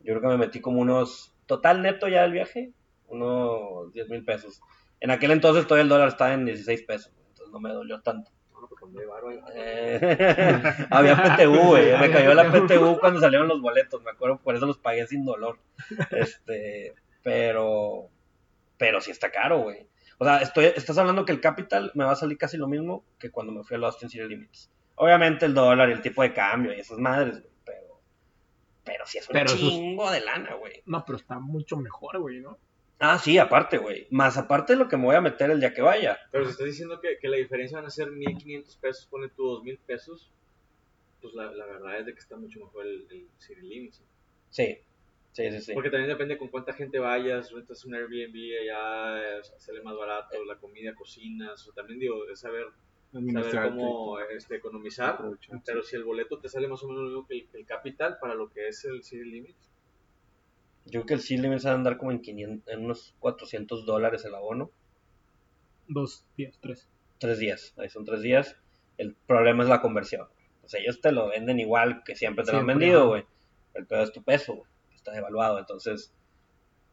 Yo 0.00 0.14
creo 0.14 0.20
que 0.22 0.28
me 0.28 0.36
metí 0.38 0.60
como 0.60 0.80
unos, 0.80 1.32
total 1.46 1.82
neto 1.82 2.08
ya 2.08 2.22
del 2.22 2.32
viaje, 2.32 2.72
unos 3.06 3.92
10 3.92 4.08
mil 4.08 4.24
pesos. 4.24 4.60
En 5.00 5.10
aquel 5.10 5.30
entonces 5.30 5.64
todavía 5.66 5.82
el 5.84 5.88
dólar 5.88 6.08
estaba 6.08 6.32
en 6.34 6.44
16 6.44 6.82
pesos, 6.82 7.12
entonces 7.28 7.52
no 7.52 7.60
me 7.60 7.72
dolió 7.72 8.00
tanto. 8.00 8.30
Eh, 9.54 10.62
había 10.90 11.16
PTU, 11.36 11.58
güey. 11.68 11.98
Me 11.98 12.10
cayó 12.10 12.34
la 12.34 12.50
PTU 12.50 12.98
cuando 13.00 13.20
salieron 13.20 13.48
los 13.48 13.60
boletos, 13.60 14.02
me 14.02 14.10
acuerdo, 14.10 14.38
por 14.38 14.54
eso 14.56 14.66
los 14.66 14.78
pagué 14.78 15.06
sin 15.06 15.24
dolor. 15.24 15.58
Este, 16.10 16.94
pero, 17.22 18.08
pero 18.78 19.00
sí 19.00 19.10
está 19.10 19.30
caro, 19.30 19.58
güey. 19.60 19.86
O 20.18 20.24
sea, 20.24 20.38
estoy, 20.38 20.66
estás 20.66 20.98
hablando 20.98 21.24
que 21.24 21.32
el 21.32 21.40
Capital 21.40 21.90
me 21.94 22.04
va 22.04 22.12
a 22.12 22.16
salir 22.16 22.38
casi 22.38 22.56
lo 22.56 22.68
mismo 22.68 23.04
que 23.18 23.30
cuando 23.30 23.52
me 23.52 23.64
fui 23.64 23.76
al 23.76 23.84
Austin 23.84 24.08
City 24.08 24.24
Limits. 24.24 24.70
Obviamente 24.94 25.46
el 25.46 25.54
dólar 25.54 25.88
y 25.88 25.92
el 25.92 26.00
tipo 26.02 26.22
de 26.22 26.32
cambio 26.32 26.72
y 26.72 26.78
esas 26.80 26.98
madres, 26.98 27.40
güey, 27.40 27.52
pero, 27.64 28.00
pero 28.84 29.06
sí 29.06 29.18
es 29.18 29.28
un 29.28 29.32
Pero 29.32 29.48
sus- 29.48 29.58
chingo 29.58 30.10
de 30.10 30.20
lana, 30.20 30.54
güey. 30.54 30.82
No, 30.86 31.04
pero 31.04 31.16
está 31.18 31.38
mucho 31.40 31.76
mejor, 31.76 32.20
güey, 32.20 32.40
¿no? 32.40 32.58
Ah, 32.98 33.18
sí, 33.18 33.36
aparte, 33.38 33.78
güey. 33.78 34.06
Más 34.10 34.36
aparte 34.36 34.74
de 34.74 34.78
lo 34.78 34.88
que 34.88 34.96
me 34.96 35.06
voy 35.06 35.16
a 35.16 35.20
meter 35.20 35.50
el 35.50 35.58
día 35.58 35.74
que 35.74 35.82
vaya. 35.82 36.18
Pero 36.30 36.44
si 36.44 36.52
estás 36.52 36.66
diciendo 36.66 37.00
que, 37.00 37.18
que 37.18 37.28
la 37.28 37.36
diferencia 37.36 37.78
van 37.78 37.86
a 37.86 37.90
ser 37.90 38.10
1500 38.10 38.76
pesos, 38.76 39.06
pone 39.06 39.28
tú 39.28 39.44
2000 39.44 39.78
pesos, 39.78 40.30
pues 41.20 41.34
la, 41.34 41.50
la 41.52 41.66
verdad 41.66 42.00
es 42.00 42.06
de 42.06 42.12
que 42.12 42.18
está 42.18 42.36
mucho 42.36 42.60
mejor 42.60 42.86
el, 42.86 43.06
el 43.10 43.28
City 43.38 43.62
Limits. 43.62 44.00
¿no? 44.00 44.06
Sí, 44.50 44.78
sí, 45.32 45.50
sí, 45.50 45.60
sí. 45.60 45.72
Porque 45.72 45.90
también 45.90 46.10
depende 46.10 46.36
con 46.36 46.48
cuánta 46.48 46.74
gente 46.74 46.98
vayas, 46.98 47.50
rentas 47.52 47.84
un 47.84 47.94
Airbnb 47.94 48.36
allá, 48.60 49.42
sale 49.56 49.82
más 49.82 49.96
barato, 49.96 50.44
la 50.44 50.56
comida, 50.56 50.94
cocinas, 50.94 51.66
o 51.68 51.72
también 51.72 51.98
digo, 51.98 52.28
es 52.28 52.40
saber, 52.40 52.66
saber 53.12 53.70
cómo 53.70 54.18
este, 54.20 54.56
economizar. 54.56 55.18
Pero 55.64 55.82
si 55.82 55.96
el 55.96 56.04
boleto 56.04 56.38
te 56.38 56.48
sale 56.48 56.68
más 56.68 56.82
o 56.82 56.88
menos 56.88 57.02
lo 57.02 57.08
mismo 57.08 57.26
que 57.26 57.34
el, 57.34 57.48
que 57.48 57.58
el 57.58 57.66
capital 57.66 58.18
para 58.20 58.34
lo 58.34 58.50
que 58.50 58.68
es 58.68 58.84
el 58.84 59.02
City 59.02 59.24
Limits, 59.24 59.71
Yo 60.84 61.04
creo 61.04 61.18
que 61.18 61.34
el 61.34 61.42
Limits 61.42 61.66
va 61.66 61.70
a 61.70 61.74
andar 61.74 61.96
como 61.96 62.10
en, 62.10 62.20
500, 62.20 62.72
en 62.72 62.84
unos 62.84 63.14
400 63.20 63.86
dólares 63.86 64.24
el 64.24 64.34
abono. 64.34 64.70
Dos 65.88 66.24
días, 66.36 66.58
tres. 66.60 66.88
Tres 67.18 67.38
días, 67.38 67.74
ahí 67.76 67.88
son 67.88 68.04
tres 68.04 68.22
días. 68.22 68.56
El 68.98 69.14
problema 69.14 69.62
es 69.62 69.68
la 69.68 69.80
conversión. 69.80 70.26
O 70.64 70.68
sea, 70.68 70.80
ellos 70.80 71.00
te 71.00 71.12
lo 71.12 71.28
venden 71.28 71.60
igual 71.60 72.02
que 72.04 72.16
siempre 72.16 72.44
te 72.44 72.52
lo 72.52 72.58
han 72.58 72.66
vendido, 72.66 73.08
güey. 73.08 73.24
El 73.74 73.86
peor 73.86 74.02
es 74.02 74.12
tu 74.12 74.22
peso, 74.22 74.54
güey, 74.54 74.70
está 74.94 75.12
devaluado. 75.12 75.58
Entonces, 75.58 76.12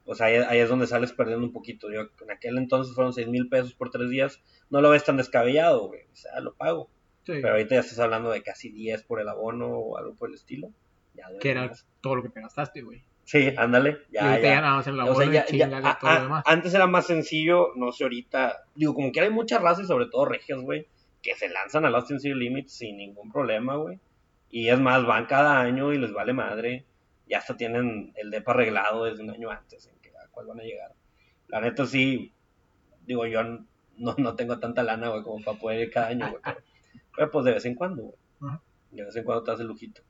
pues 0.05 0.21
ahí, 0.21 0.35
ahí 0.35 0.59
es 0.59 0.69
donde 0.69 0.87
sales 0.87 1.13
perdiendo 1.13 1.45
un 1.45 1.53
poquito. 1.53 1.91
Yo, 1.91 2.01
en 2.21 2.31
aquel 2.31 2.57
entonces 2.57 2.95
fueron 2.95 3.13
6 3.13 3.27
mil 3.27 3.49
pesos 3.49 3.73
por 3.73 3.89
tres 3.91 4.09
días. 4.09 4.41
No 4.69 4.81
lo 4.81 4.89
ves 4.89 5.03
tan 5.03 5.17
descabellado, 5.17 5.87
güey. 5.87 6.01
O 6.11 6.15
sea, 6.15 6.39
lo 6.39 6.55
pago. 6.55 6.89
Sí. 7.25 7.33
Pero 7.33 7.51
ahorita 7.51 7.75
ya 7.75 7.81
estás 7.81 7.99
hablando 7.99 8.31
de 8.31 8.41
casi 8.41 8.69
10 8.69 9.03
por 9.03 9.19
el 9.19 9.29
abono 9.29 9.67
o 9.67 9.97
algo 9.97 10.15
por 10.15 10.29
el 10.29 10.35
estilo. 10.35 10.71
Ya, 11.13 11.25
que 11.39 11.51
era 11.51 11.71
todo 12.01 12.15
lo 12.15 12.23
que 12.23 12.29
te 12.29 12.41
gastaste, 12.41 12.81
güey. 12.81 13.03
Sí, 13.29 13.53
ándale. 13.57 13.99
Ya, 14.11 14.39
ya. 14.39 14.55
ya 14.55 14.61
la 14.61 15.05
O 15.05 15.13
sea, 15.15 15.25
ya- 15.27 15.45
y 15.49 15.57
ya- 15.59 15.65
chingas 15.67 15.85
a- 15.85 15.99
todo 15.99 16.09
lo 16.11 16.17
a- 16.17 16.21
demás. 16.21 16.43
antes 16.47 16.73
era 16.73 16.87
más 16.87 17.05
sencillo, 17.05 17.73
no 17.75 17.91
sé 17.91 18.03
ahorita. 18.03 18.63
Digo, 18.73 18.95
como 18.95 19.11
que 19.11 19.21
hay 19.21 19.29
mucha 19.29 19.59
raza 19.59 19.83
y 19.83 19.85
sobre 19.85 20.07
todo 20.07 20.25
regias, 20.25 20.59
güey, 20.61 20.87
que 21.21 21.35
se 21.35 21.47
lanzan 21.47 21.85
al 21.85 21.93
Austin 21.93 22.19
City 22.19 22.33
Limits 22.33 22.73
sin 22.73 22.97
ningún 22.97 23.31
problema, 23.31 23.75
güey. 23.75 23.99
Y 24.49 24.69
es 24.69 24.79
más, 24.79 25.05
van 25.05 25.27
cada 25.27 25.59
año 25.59 25.93
y 25.93 25.99
les 25.99 26.11
vale 26.11 26.33
madre. 26.33 26.85
Ya 27.27 27.37
hasta 27.37 27.55
tienen 27.55 28.13
el 28.15 28.31
depa 28.31 28.53
arreglado 28.53 29.05
desde 29.05 29.21
un 29.21 29.29
año 29.29 29.51
antes 29.51 29.85
en 29.85 29.99
que 29.99 30.09
a 30.09 30.27
cuál 30.31 30.47
van 30.47 30.61
a 30.61 30.63
llegar. 30.63 30.93
La 31.49 31.61
neta 31.61 31.85
sí, 31.85 32.33
digo, 33.05 33.27
yo 33.27 33.43
no, 33.43 34.15
no 34.17 34.35
tengo 34.35 34.57
tanta 34.57 34.81
lana, 34.81 35.09
güey, 35.09 35.21
como 35.21 35.43
para 35.45 35.59
poder 35.59 35.81
ir 35.81 35.91
cada 35.91 36.07
año, 36.07 36.31
güey. 36.31 36.41
Pero, 36.43 36.57
pero, 37.15 37.29
pues 37.31 37.45
de 37.45 37.51
vez 37.51 37.65
en 37.65 37.75
cuando, 37.75 38.01
güey. 38.05 38.15
De 38.89 39.03
vez 39.03 39.15
en 39.15 39.23
cuando 39.23 39.43
te 39.43 39.51
hace 39.51 39.61
el 39.61 39.67
lujito. 39.67 40.01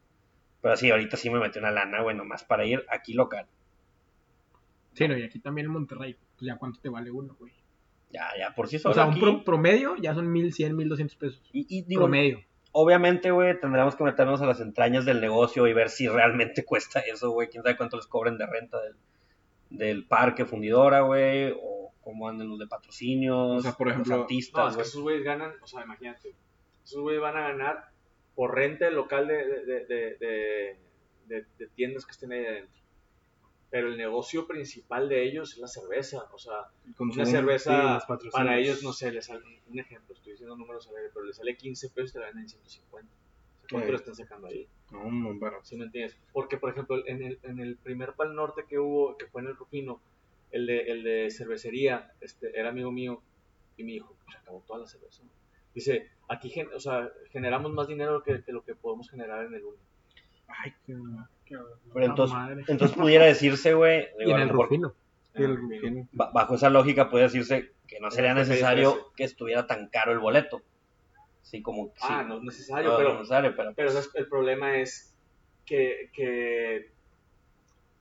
Pero 0.62 0.76
sí, 0.78 0.92
ahorita 0.92 1.16
sí 1.18 1.30
me 1.30 1.40
metí 1.40 1.60
una 1.60 1.72
lana, 1.72 2.02
güey, 2.02 2.16
nomás 2.16 2.44
para 2.44 2.66
ir 2.66 2.86
aquí 2.90 3.14
local. 3.14 3.46
Sí, 4.94 5.08
no, 5.08 5.18
y 5.18 5.24
aquí 5.24 5.40
también 5.40 5.68
en 5.68 5.74
Monterrey, 5.74 6.16
pues 6.38 6.48
ya 6.48 6.58
cuánto 6.58 6.80
te 6.82 6.90
vale 6.90 7.12
uno, 7.12 7.36
güey. 7.40 7.54
Ya, 8.12 8.28
ya, 8.38 8.54
por 8.56 8.68
sí 8.68 8.80
solo 8.80 8.92
O 8.92 8.96
sea, 8.96 9.06
un 9.06 9.20
pro- 9.20 9.44
promedio 9.44 9.96
ya 9.98 10.14
son 10.16 10.32
1100, 10.32 10.76
1200 10.76 11.16
pesos. 11.16 11.42
Y, 11.54 11.66
y 11.70 11.84
digo, 11.84 12.02
promedio. 12.04 12.44
obviamente, 12.72 13.32
güey, 13.32 13.58
tendremos 13.60 13.96
que 13.96 14.04
meternos 14.04 14.42
a 14.42 14.46
las 14.48 14.60
entrañas 14.60 15.06
del 15.06 15.22
negocio 15.22 15.68
y 15.68 15.74
ver 15.74 15.90
si 15.90 16.08
realmente 16.08 16.66
cuesta 16.66 17.00
eso, 17.02 17.30
güey. 17.32 17.48
Quién 17.50 17.64
sabe 17.64 17.78
cuánto 17.78 17.98
les 17.98 18.08
cobren 18.08 18.38
de 18.38 18.48
renta 18.48 18.82
del, 18.82 18.96
del 19.70 20.06
parque 20.08 20.44
fundidora, 20.46 21.02
güey, 21.02 21.54
o 21.62 21.92
cómo 22.02 22.28
andan 22.28 22.50
los 22.50 22.58
de 22.60 22.68
patrocinios, 22.68 23.60
O 23.60 23.62
sea, 23.62 23.74
por 23.74 23.88
los 23.88 23.94
ejemplo, 23.94 24.16
No, 24.18 24.22
artistas, 24.24 24.72
es 24.72 24.76
que 24.78 24.82
esos 24.84 25.02
güeyes 25.02 25.24
ganan, 25.24 25.52
o 25.62 25.68
sea, 25.68 25.84
imagínate, 25.84 26.34
esos 26.84 27.02
güeyes 27.02 27.22
van 27.22 27.38
a 27.38 27.42
ganar 27.50 27.89
por 28.40 28.56
renta 28.56 28.88
el 28.88 28.96
local 28.96 29.28
de, 29.28 29.36
de, 29.66 30.78
de, 31.28 31.68
tiendas 31.76 32.06
que 32.06 32.12
estén 32.14 32.32
ahí 32.32 32.46
adentro. 32.46 32.82
Pero 33.70 33.90
el 33.90 33.98
negocio 33.98 34.48
principal 34.48 35.10
de 35.10 35.26
ellos 35.28 35.56
es 35.56 35.58
la 35.58 35.68
cerveza, 35.68 36.24
o 36.32 36.38
sea, 36.38 36.70
una 37.00 37.26
cerveza 37.26 38.00
para 38.32 38.58
ellos, 38.58 38.82
no 38.82 38.94
sé, 38.94 39.12
les 39.12 39.26
sale, 39.26 39.42
un 39.68 39.78
ejemplo, 39.78 40.16
estoy 40.16 40.32
diciendo 40.32 40.56
números 40.56 40.88
al 40.88 40.96
aire, 40.96 41.10
pero 41.14 41.26
les 41.26 41.36
sale 41.36 41.58
15 41.58 41.90
pesos 41.90 42.12
y 42.12 42.14
te 42.14 42.20
la 42.20 42.28
venden 42.28 42.44
en 42.44 42.50
150. 42.50 43.14
O 43.14 43.60
sea, 43.60 43.68
¿Cuánto 43.70 43.92
le 43.92 43.98
están 43.98 44.16
sacando 44.16 44.48
ahí? 44.48 44.70
No, 44.90 45.38
barato. 45.38 45.66
¿Sí 45.66 45.76
me 45.76 45.84
entiendes? 45.84 46.16
Porque, 46.32 46.56
por 46.56 46.70
ejemplo, 46.70 47.06
en 47.06 47.22
el, 47.22 47.40
en 47.44 47.60
el 47.60 47.76
primer 47.76 48.14
Pal 48.14 48.34
Norte 48.36 48.64
que 48.70 48.80
hubo, 48.80 49.18
que 49.18 49.28
fue 49.28 49.42
en 49.42 49.50
el 49.50 49.58
Rufino, 49.58 50.00
el 50.52 50.66
de, 50.66 50.80
el 50.84 51.04
de 51.04 51.30
cervecería, 51.30 52.14
este, 52.22 52.58
era 52.58 52.70
amigo 52.70 52.90
mío, 52.90 53.22
y 53.76 53.84
me 53.84 53.92
dijo, 53.92 54.16
se 54.32 54.38
acabó 54.38 54.64
toda 54.66 54.80
la 54.80 54.88
cerveza. 54.88 55.24
Dice, 55.80 56.10
aquí 56.28 56.50
gen- 56.50 56.70
o 56.76 56.80
sea, 56.80 57.10
generamos 57.32 57.72
más 57.72 57.88
dinero 57.88 58.22
que, 58.22 58.44
que 58.44 58.52
lo 58.52 58.64
que 58.66 58.76
podemos 58.76 59.10
generar 59.10 59.46
en 59.46 59.54
el 59.54 59.64
uno. 59.64 59.78
Ay, 60.48 60.74
qué... 60.86 60.94
qué... 61.46 61.56
Pero 61.94 62.06
entonces, 62.06 62.36
madre. 62.36 62.64
entonces 62.68 62.98
pudiera 62.98 63.26
decirse, 63.26 63.74
güey, 63.74 64.08
Y 64.26 64.30
en 64.30 64.40
el 64.40 64.50
Rufino. 64.50 64.94
El 65.36 66.08
ba- 66.12 66.32
bajo 66.34 66.56
esa 66.56 66.70
lógica 66.70 67.10
puede 67.10 67.24
decirse 67.26 67.72
que 67.88 68.02
no 68.02 68.12
sería 68.12 68.34
necesario 68.34 69.14
que 69.16 69.24
estuviera 69.24 69.68
tan 69.68 69.88
caro 69.88 70.12
el 70.12 70.20
boleto. 70.20 70.62
Sí, 71.44 71.62
como 71.62 71.88
sí, 71.96 72.02
Ah, 72.02 72.24
no 72.28 72.38
es 72.40 72.44
necesario, 72.44 72.90
no, 72.92 72.98
pero, 72.98 73.10
no 73.10 73.14
es 73.16 73.20
necesario, 73.22 73.56
pero 73.56 73.74
pero 73.74 73.90
¿sabes? 73.92 74.10
el 74.16 74.28
problema 74.28 74.78
es 74.82 75.16
que, 75.66 76.10
que 76.14 76.92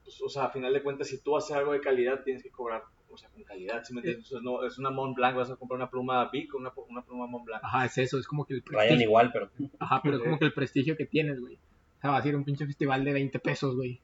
pues, 0.03 0.21
o 0.21 0.27
sea, 0.27 0.45
a 0.45 0.49
final 0.51 0.73
de 0.73 0.83
cuentas, 0.83 1.07
si 1.07 1.21
tú 1.21 1.37
haces 1.37 1.55
algo 1.55 1.71
de 1.71 1.79
calidad, 1.79 2.23
tienes 2.23 2.43
que 2.43 2.51
cobrar, 2.51 2.83
o 3.11 3.17
sea, 3.17 3.29
con 3.29 3.43
calidad, 3.43 3.83
¿sí 3.83 3.93
me 3.93 3.99
entiendes? 4.01 4.25
O 4.27 4.29
sea, 4.29 4.39
no, 4.41 4.63
es 4.65 4.77
una 4.77 4.89
Mont 4.89 5.15
Blanc, 5.15 5.35
vas 5.35 5.49
a 5.51 5.55
comprar 5.55 5.77
una 5.77 5.89
pluma 5.89 6.29
Bic 6.31 6.53
o 6.53 6.57
una, 6.57 6.71
una 6.87 7.03
pluma 7.03 7.27
Mont 7.27 7.45
Blanc. 7.45 7.63
Ajá, 7.63 7.85
es 7.85 7.97
eso, 7.97 8.17
es 8.19 8.27
como 8.27 8.45
que 8.45 8.53
el 8.53 8.61
prestigio. 8.63 9.01
igual, 9.01 9.31
pero 9.31 9.49
Ajá, 9.79 10.01
pero 10.03 10.17
es 10.17 10.23
como 10.23 10.37
que 10.39 10.45
el 10.45 10.53
prestigio 10.53 10.95
que 10.95 11.05
tienes, 11.05 11.39
güey. 11.39 11.55
O 11.55 12.01
sea, 12.01 12.11
vas 12.11 12.23
a 12.23 12.27
ir 12.29 12.35
a 12.35 12.37
un 12.37 12.45
pinche 12.45 12.65
festival 12.65 13.03
de 13.03 13.13
20 13.13 13.39
pesos, 13.39 13.75
güey. 13.75 13.99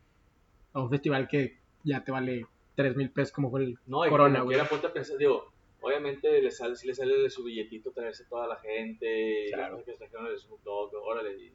A 0.74 0.82
un 0.82 0.90
festival 0.90 1.28
que 1.28 1.58
ya 1.84 2.04
te 2.04 2.12
vale 2.12 2.46
3 2.76 2.96
mil 2.98 3.10
pesos 3.12 3.32
como 3.32 3.50
fue 3.50 3.64
el 3.64 3.80
No, 3.86 4.06
y 4.06 4.10
Corona, 4.10 4.42
güey. 4.42 4.56
quiera, 4.58 4.70
ponte 4.70 4.88
a 4.88 4.92
pensar, 4.94 5.18
digo, 5.18 5.52
obviamente 5.82 6.42
le 6.42 6.52
sale, 6.52 6.76
si 6.76 6.88
le 6.88 6.94
sale 6.96 7.16
de 7.18 7.30
su 7.30 7.44
billetito 7.44 7.92
traerse 7.92 8.26
toda 8.26 8.48
la 8.48 8.58
gente, 8.58 9.46
Claro. 9.54 9.82
que 9.86 9.94
trajeron 9.94 10.28
el 10.28 10.38
Snoop 10.38 10.62
Dogg, 10.64 10.94
órale, 10.96 11.32
y, 11.42 11.54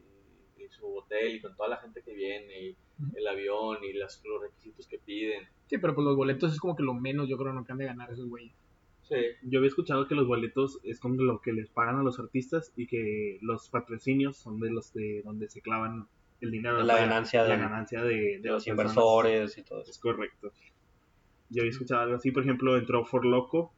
y 0.64 0.68
su 0.68 0.86
hotel, 0.96 1.36
y 1.36 1.40
con 1.40 1.54
toda 1.56 1.68
la 1.68 1.76
gente 1.78 2.02
que 2.02 2.14
viene, 2.14 2.60
y 2.68 2.76
el 3.14 3.26
avión, 3.28 3.78
y 3.82 3.92
las, 3.94 4.22
los 4.24 4.42
requisitos 4.42 4.86
que 4.86 4.98
piden. 4.98 5.44
Sí, 5.66 5.78
pero 5.78 5.94
pues 5.94 6.04
los 6.04 6.16
boletos 6.16 6.52
es 6.52 6.58
como 6.60 6.76
que 6.76 6.82
lo 6.82 6.94
menos 6.94 7.28
yo 7.28 7.36
creo 7.38 7.52
no 7.52 7.64
que 7.64 7.72
han 7.72 7.78
de 7.78 7.86
ganar 7.86 8.10
esos 8.12 8.28
güeyes. 8.28 8.52
Sí, 9.02 9.16
Yo 9.42 9.58
había 9.58 9.68
escuchado 9.68 10.06
que 10.06 10.14
los 10.14 10.26
boletos 10.28 10.78
es 10.84 11.00
como 11.00 11.16
lo 11.22 11.40
que 11.40 11.52
les 11.52 11.68
pagan 11.68 11.98
a 11.98 12.02
los 12.02 12.20
artistas 12.20 12.72
y 12.76 12.86
que 12.86 13.38
los 13.42 13.68
patrocinios 13.68 14.36
son 14.36 14.60
de 14.60 14.70
los 14.70 14.92
de 14.94 15.22
donde 15.24 15.48
se 15.48 15.60
clavan 15.60 16.06
el 16.40 16.50
dinero. 16.52 16.76
De 16.78 16.84
la 16.84 16.94
para- 16.94 17.06
ganancia 17.06 17.42
la 17.42 17.56
de- 17.56 17.60
ganancia 17.62 18.02
de, 18.02 18.38
de 18.38 18.48
los 18.48 18.64
personas. 18.64 18.68
inversores 18.68 19.58
y 19.58 19.62
todo 19.64 19.80
eso. 19.82 19.90
Es 19.90 19.98
correcto. 19.98 20.52
Yo 21.48 21.62
había 21.62 21.70
escuchado 21.72 22.02
algo 22.02 22.14
así, 22.16 22.30
por 22.30 22.44
ejemplo, 22.44 22.76
entró 22.76 23.04
For 23.04 23.24
Loco, 23.26 23.72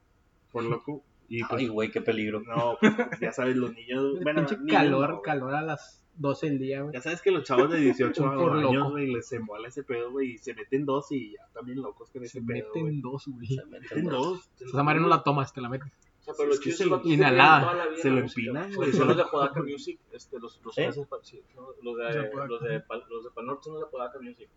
For 0.51 0.63
Loco, 0.65 1.03
y 1.31 1.43
pues, 1.45 1.63
Ay, 1.63 1.69
güey, 1.69 1.91
qué 1.91 2.03
peligro. 2.03 2.41
no, 2.43 2.77
pues, 2.79 2.93
ya 3.19 3.33
sabes, 3.33 3.57
los 3.57 3.73
niños, 3.73 4.21
bueno, 4.23 4.43
niños 4.43 4.59
calor, 4.69 5.23
calor 5.23 5.55
a 5.55 5.63
las 5.63 6.02
12 6.23 6.47
del 6.49 6.59
día, 6.59 6.81
güey. 6.83 6.95
Ya 6.95 7.01
sabes 7.03 7.21
que 7.21 7.31
los 7.31 7.45
chavos 7.45 7.71
de 7.71 7.79
18 7.79 8.23
Un 8.25 8.35
For 8.35 8.53
años, 8.57 8.91
güey, 8.91 9.13
les 9.13 9.31
embola 9.33 9.69
ese 9.69 9.83
pedo, 9.83 10.11
güey, 10.11 10.31
y 10.33 10.39
se 10.39 10.55
meten 10.55 10.87
dos 10.87 11.13
y 11.13 11.33
ya 11.33 11.61
bien 11.63 11.83
locos 11.83 12.11
con 12.11 12.25
ese 12.25 12.41
Se 12.41 12.47
pedo, 12.47 12.69
meten 12.75 13.03
dos, 13.03 13.25
güey. 13.27 13.47
Se 13.49 13.65
meten 13.67 13.81
Meten 13.83 14.05
dos. 14.07 14.51
dos. 14.59 14.69
Esa 14.71 14.83
madre 14.83 15.01
no 15.01 15.09
la 15.09 15.23
tomas, 15.23 15.53
te 15.53 15.61
la 15.61 15.69
metes. 15.69 15.93
o 16.21 16.25
sea, 16.25 16.35
pero 16.37 16.49
lo 16.49 16.55
Es 16.55 16.61
que 16.61 16.65
chido 16.71 16.77
se 16.79 16.87
lo- 16.87 16.97
los 16.97 17.07
inhalada. 17.07 17.59
llevan 17.61 17.63
toda 17.73 17.85
la 17.85 17.91
vida 17.91 18.03
Se 18.03 18.09
la 18.09 18.15
lo 18.15 18.21
empinan, 18.23 18.65
Son- 18.69 18.75
güey, 18.77 18.93
Son 18.93 19.09
los 19.09 19.17
lo- 19.19 19.25
de 19.25 19.31
Podaca 19.31 19.63
Music, 19.63 20.01
este, 20.13 20.39
los, 20.39 20.61
los, 20.65 20.75
pa- 21.09 21.19
sí, 21.23 21.43
los 21.57 21.67
Los 21.83 21.97
de 21.99 22.05
los 22.05 22.15
de, 22.15 22.47
los 22.49 22.63
de 22.63 22.81
Pal 22.81 23.03
Norte 23.47 23.65
son 23.65 23.75
los 23.75 23.83
de 23.85 23.91
Podaca 23.91 24.19
Music. 24.21 24.49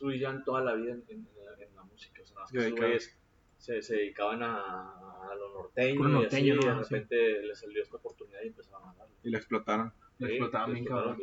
Llevan 0.00 0.44
toda 0.44 0.62
la 0.62 0.74
vida 0.74 0.92
en, 0.92 1.04
en- 1.08 1.28
en 1.58 1.74
la 1.76 1.82
música, 1.84 2.20
o 2.22 2.26
sea, 2.26 2.36
más 2.40 2.50
que 2.52 2.70
güeyes 2.70 3.16
se, 3.58 3.80
se 3.80 3.96
dedicaban 3.96 4.42
a, 4.42 4.60
a 4.60 5.34
lo 5.34 5.54
norteño, 5.54 5.96
Puro 5.96 6.08
y 6.10 6.12
norteño, 6.12 6.54
así, 6.54 6.62
y 6.62 6.68
de 6.68 6.74
¿no? 6.74 6.84
Sí. 6.84 6.94
repente 6.94 7.42
les 7.42 7.58
salió 7.58 7.82
esta 7.82 7.96
oportunidad 7.96 8.40
y 8.44 8.48
empezaron 8.48 8.82
a 8.88 8.92
ganar. 8.92 9.08
Y 9.22 9.30
lo 9.30 9.38
explotaron. 9.38 9.92
Lo 10.18 10.26
explotaban 10.28 10.72
bien, 10.72 10.84
cabrón. 10.84 11.18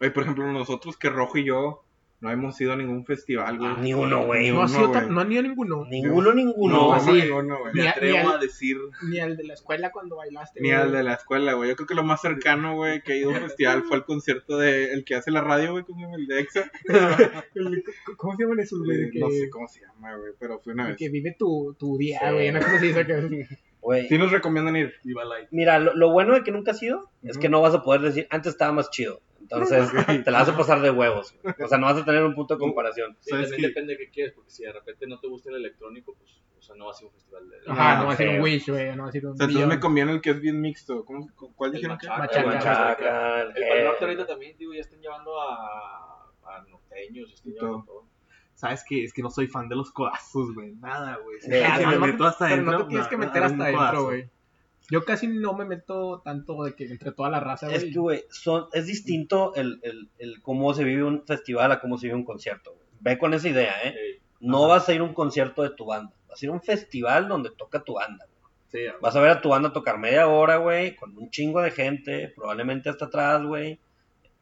Oye, 0.00 0.10
por 0.12 0.22
ejemplo, 0.22 0.46
nosotros 0.52 0.96
que 0.96 1.08
Rojo 1.10 1.38
y 1.38 1.44
yo 1.44 1.82
no 2.20 2.30
hemos 2.32 2.60
ido 2.60 2.72
a 2.72 2.76
ningún 2.76 3.04
festival, 3.04 3.58
güey. 3.58 3.76
Ni 3.80 3.94
uno, 3.94 4.26
güey. 4.26 4.42
Ni 4.44 4.50
No, 4.50 4.62
ha 4.62 4.68
sido 4.68 4.90
tan- 4.90 5.12
no 5.12 5.20
han 5.20 5.30
ido 5.30 5.42
ninguno. 5.42 5.84
Ninguno, 5.88 6.32
ninguno. 6.34 6.74
No, 6.74 6.92
así. 6.92 7.06
no, 7.10 7.14
ninguno, 7.14 7.58
güey. 7.60 7.74
Ni 7.74 7.80
Me 7.82 7.88
a- 7.88 7.90
atrevo 7.92 8.18
ni 8.18 8.24
al- 8.26 8.32
a 8.32 8.38
decir 8.38 8.76
Ni 9.08 9.18
al 9.20 9.36
de 9.36 9.44
la 9.44 9.54
escuela 9.54 9.90
cuando 9.92 10.16
bailaste. 10.16 10.60
Ni 10.60 10.68
güey. 10.70 10.80
al 10.80 10.92
de 10.92 11.02
la 11.04 11.14
escuela, 11.14 11.52
güey. 11.54 11.70
Yo 11.70 11.76
creo 11.76 11.86
que 11.86 11.94
lo 11.94 12.02
más 12.04 12.20
cercano, 12.20 12.74
güey, 12.76 13.02
que 13.02 13.12
he 13.14 13.18
ido 13.18 13.30
a 13.30 13.34
un 13.34 13.40
festival 13.40 13.82
fue 13.84 13.96
el 13.98 14.04
concierto 14.04 14.56
de 14.58 14.92
el 14.92 15.04
que 15.04 15.14
hace 15.16 15.30
la 15.32 15.40
radio, 15.42 15.72
güey, 15.72 15.84
¿cómo 15.84 15.98
se 15.98 16.04
llama? 16.06 16.16
El 16.16 16.26
de 16.26 16.40
EXA. 16.40 16.70
El- 17.54 17.84
¿Cómo 18.16 18.36
se 18.36 18.42
llaman 18.42 18.60
esos, 18.60 18.78
güey? 18.84 18.96
De 18.98 19.04
Eh, 19.06 19.10
que, 19.12 19.18
No 19.20 19.30
sé 19.30 19.50
cómo 19.50 19.68
se 19.68 19.80
llama, 19.80 20.16
güey, 20.16 20.32
pero 20.38 20.58
fue 20.60 20.72
una 20.74 20.84
de 20.84 20.88
vez. 20.90 20.98
que 20.98 21.08
vive 21.08 21.36
tu, 21.38 21.74
tu 21.78 21.96
día, 21.98 22.20
Sí. 22.24 22.32
güey. 22.34 22.48
Una 22.50 22.60
cosa 22.60 22.76
así, 22.76 22.90
o 22.90 22.94
sea, 22.94 23.06
que- 23.06 23.48
Güey, 23.80 24.08
Sí 24.08 24.18
nos 24.18 24.30
recomiendan 24.32 24.76
ir. 24.76 24.94
Viva 25.04 25.24
Light. 25.24 25.48
Mira, 25.50 25.78
lo, 25.78 25.94
lo 25.94 26.10
bueno 26.10 26.34
de 26.34 26.42
que 26.42 26.50
nunca 26.50 26.72
has 26.72 26.82
ido 26.82 27.10
es 27.22 27.38
que 27.38 27.48
no 27.48 27.60
vas 27.60 27.74
a 27.74 27.82
poder 27.82 28.00
decir, 28.02 28.26
antes 28.30 28.52
estaba 28.52 28.72
más 28.72 28.90
chido. 28.90 29.20
Entonces, 29.40 29.88
te 30.24 30.30
la 30.30 30.40
vas 30.40 30.48
a 30.48 30.56
pasar 30.56 30.80
de 30.82 30.90
huevos. 30.90 31.34
güey. 31.42 31.54
O 31.64 31.68
sea, 31.68 31.78
no 31.78 31.86
vas 31.86 31.96
a 31.96 32.04
tener 32.04 32.22
un 32.24 32.34
punto 32.34 32.54
de 32.54 32.60
comparación. 32.60 33.16
Sí, 33.20 33.30
¿Sabes 33.30 33.48
también 33.50 33.62
qué? 33.62 33.68
depende 33.68 33.92
de 33.94 33.98
qué 33.98 34.10
quieres, 34.10 34.32
porque 34.34 34.50
si 34.50 34.64
de 34.64 34.72
repente 34.72 35.06
no 35.06 35.18
te 35.20 35.28
gusta 35.28 35.50
el 35.50 35.56
electrónico, 35.56 36.14
pues, 36.18 36.42
o 36.58 36.60
sea, 36.60 36.74
no 36.76 36.86
va 36.86 36.90
a 36.90 36.94
ser 36.94 37.06
un 37.06 37.12
festival 37.12 37.48
de... 37.48 37.56
Ajá, 37.66 37.94
No, 37.94 38.00
no 38.00 38.06
va 38.08 38.12
a 38.12 38.16
ser 38.16 38.28
un. 38.28 38.40
Wish, 38.40 38.68
güey. 38.68 38.94
No 38.96 39.04
va 39.04 39.08
a 39.08 39.12
ser 39.12 39.24
un 39.26 39.32
O 39.32 39.36
sea, 39.36 39.46
entonces 39.46 39.68
me 39.68 39.80
conviene 39.80 40.12
el 40.12 40.20
que 40.20 40.30
es 40.30 40.40
bien 40.40 40.60
mixto. 40.60 41.04
¿Cómo, 41.04 41.26
¿Cuál 41.54 41.72
dijeron 41.72 41.96
que? 41.96 42.08
Machaca, 42.08 42.40
El 42.40 42.46
Machaca. 42.46 42.70
Machaca, 42.82 43.42
el 43.42 43.62
El 43.62 43.84
Norte 43.84 44.04
ahorita 44.04 44.26
también, 44.26 44.56
digo, 44.58 44.74
ya 44.74 44.80
están 44.80 45.00
llevando 45.00 45.40
a, 45.40 46.24
a 46.42 46.64
norteños, 46.68 47.32
están 47.32 47.52
Y 47.52 47.54
llevando 47.54 47.84
todo. 47.86 48.06
¿Sabes 48.58 48.82
qué? 48.88 49.04
Es 49.04 49.12
que 49.12 49.22
no 49.22 49.30
soy 49.30 49.46
fan 49.46 49.68
de 49.68 49.76
los 49.76 49.92
codazos, 49.92 50.52
güey. 50.52 50.72
Nada, 50.74 51.16
güey. 51.22 51.40
Si 51.40 51.46
sí, 51.46 51.86
me 51.86 51.98
meto 51.98 52.24
hasta 52.26 52.46
pero 52.48 52.54
adentro. 52.54 52.72
no 52.78 52.84
te 52.84 52.88
tienes 52.90 53.06
que 53.06 53.16
meter 53.16 53.42
hasta 53.44 53.64
adentro, 53.64 54.04
güey. 54.06 54.28
Yo 54.90 55.04
casi 55.04 55.28
no 55.28 55.52
me 55.54 55.64
meto 55.64 56.22
tanto 56.24 56.64
de 56.64 56.74
que 56.74 56.86
entre 56.86 57.12
toda 57.12 57.30
la 57.30 57.38
raza, 57.38 57.70
Es 57.72 57.82
güey. 57.82 57.92
que, 57.92 57.98
güey, 58.00 58.24
son, 58.30 58.66
es 58.72 58.86
distinto 58.86 59.54
el, 59.54 59.78
el, 59.84 60.08
el 60.18 60.42
cómo 60.42 60.74
se 60.74 60.82
vive 60.82 61.04
un 61.04 61.24
festival 61.24 61.70
a 61.70 61.78
cómo 61.80 61.98
se 61.98 62.06
vive 62.08 62.16
un 62.16 62.24
concierto. 62.24 62.72
güey. 62.72 62.86
Ve 63.00 63.16
con 63.18 63.32
esa 63.32 63.48
idea, 63.48 63.74
¿eh? 63.84 63.94
Sí. 63.94 64.22
No 64.40 64.64
Ajá. 64.64 64.74
vas 64.74 64.88
a 64.88 64.94
ir 64.94 65.00
a 65.02 65.04
un 65.04 65.14
concierto 65.14 65.62
de 65.62 65.70
tu 65.70 65.84
banda. 65.86 66.12
Vas 66.28 66.42
a 66.42 66.44
ir 66.44 66.50
a 66.50 66.54
un 66.54 66.62
festival 66.62 67.28
donde 67.28 67.50
toca 67.50 67.84
tu 67.84 67.94
banda. 67.94 68.24
güey. 68.26 68.38
Sí, 68.70 68.92
Vas 69.00 69.14
a 69.14 69.20
ver 69.20 69.30
a 69.30 69.40
tu 69.40 69.50
banda 69.50 69.72
tocar 69.72 69.98
media 69.98 70.26
hora, 70.26 70.56
güey, 70.56 70.96
con 70.96 71.16
un 71.16 71.30
chingo 71.30 71.60
de 71.62 71.70
gente, 71.70 72.32
probablemente 72.34 72.88
hasta 72.90 73.04
atrás, 73.06 73.42
güey, 73.44 73.78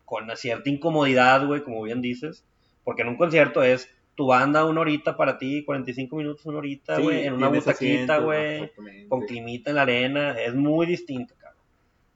con 0.07 0.25
una 0.25 0.37
cierta 0.37 0.71
incomodidad, 0.71 1.47
güey, 1.47 1.63
como 1.63 1.83
bien 1.83 2.01
dices. 2.01 2.45
Porque 2.83 3.03
en 3.03 3.09
un 3.09 3.17
concierto 3.17 3.63
es 3.63 3.89
tu 4.17 4.27
banda 4.27 4.65
una 4.65 4.81
horita 4.81 5.17
para 5.17 5.39
ti, 5.39 5.65
45 5.65 6.17
minutos, 6.17 6.47
una 6.47 6.59
horita, 6.59 6.97
sí, 6.97 7.03
güey, 7.03 7.27
en 7.27 7.35
una 7.35 7.49
butaquita, 7.49 8.19
güey 8.19 8.73
con 9.09 9.21
climita 9.27 9.71
en 9.71 9.77
la 9.77 9.83
arena, 9.83 10.41
es 10.41 10.55
muy 10.55 10.87
distinto, 10.87 11.35
cabrón. 11.39 11.63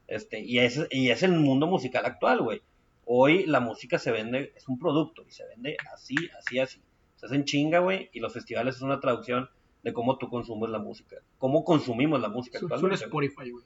Este, 0.07 0.39
y 0.41 0.59
es, 0.59 0.85
y 0.89 1.09
es 1.09 1.23
el 1.23 1.31
mundo 1.31 1.67
musical 1.67 2.05
actual, 2.05 2.41
güey. 2.41 2.61
Hoy 3.05 3.45
la 3.45 3.59
música 3.59 3.99
se 3.99 4.11
vende, 4.11 4.51
es 4.55 4.67
un 4.67 4.77
producto, 4.77 5.23
y 5.27 5.31
se 5.31 5.45
vende 5.47 5.77
así, 5.93 6.15
así, 6.37 6.59
así. 6.59 6.81
Se 7.15 7.27
hacen 7.27 7.45
chinga, 7.45 7.79
güey, 7.79 8.09
y 8.13 8.19
los 8.19 8.33
festivales 8.33 8.77
es 8.77 8.81
una 8.81 8.99
traducción 8.99 9.49
de 9.83 9.93
cómo 9.93 10.17
tú 10.17 10.29
consumes 10.29 10.69
la 10.69 10.79
música, 10.79 11.17
cómo 11.37 11.63
consumimos 11.63 12.19
la 12.19 12.29
música 12.29 12.57
Es 12.57 12.63
un-. 12.63 12.91
Spotify, 12.91 13.51
güey. 13.51 13.63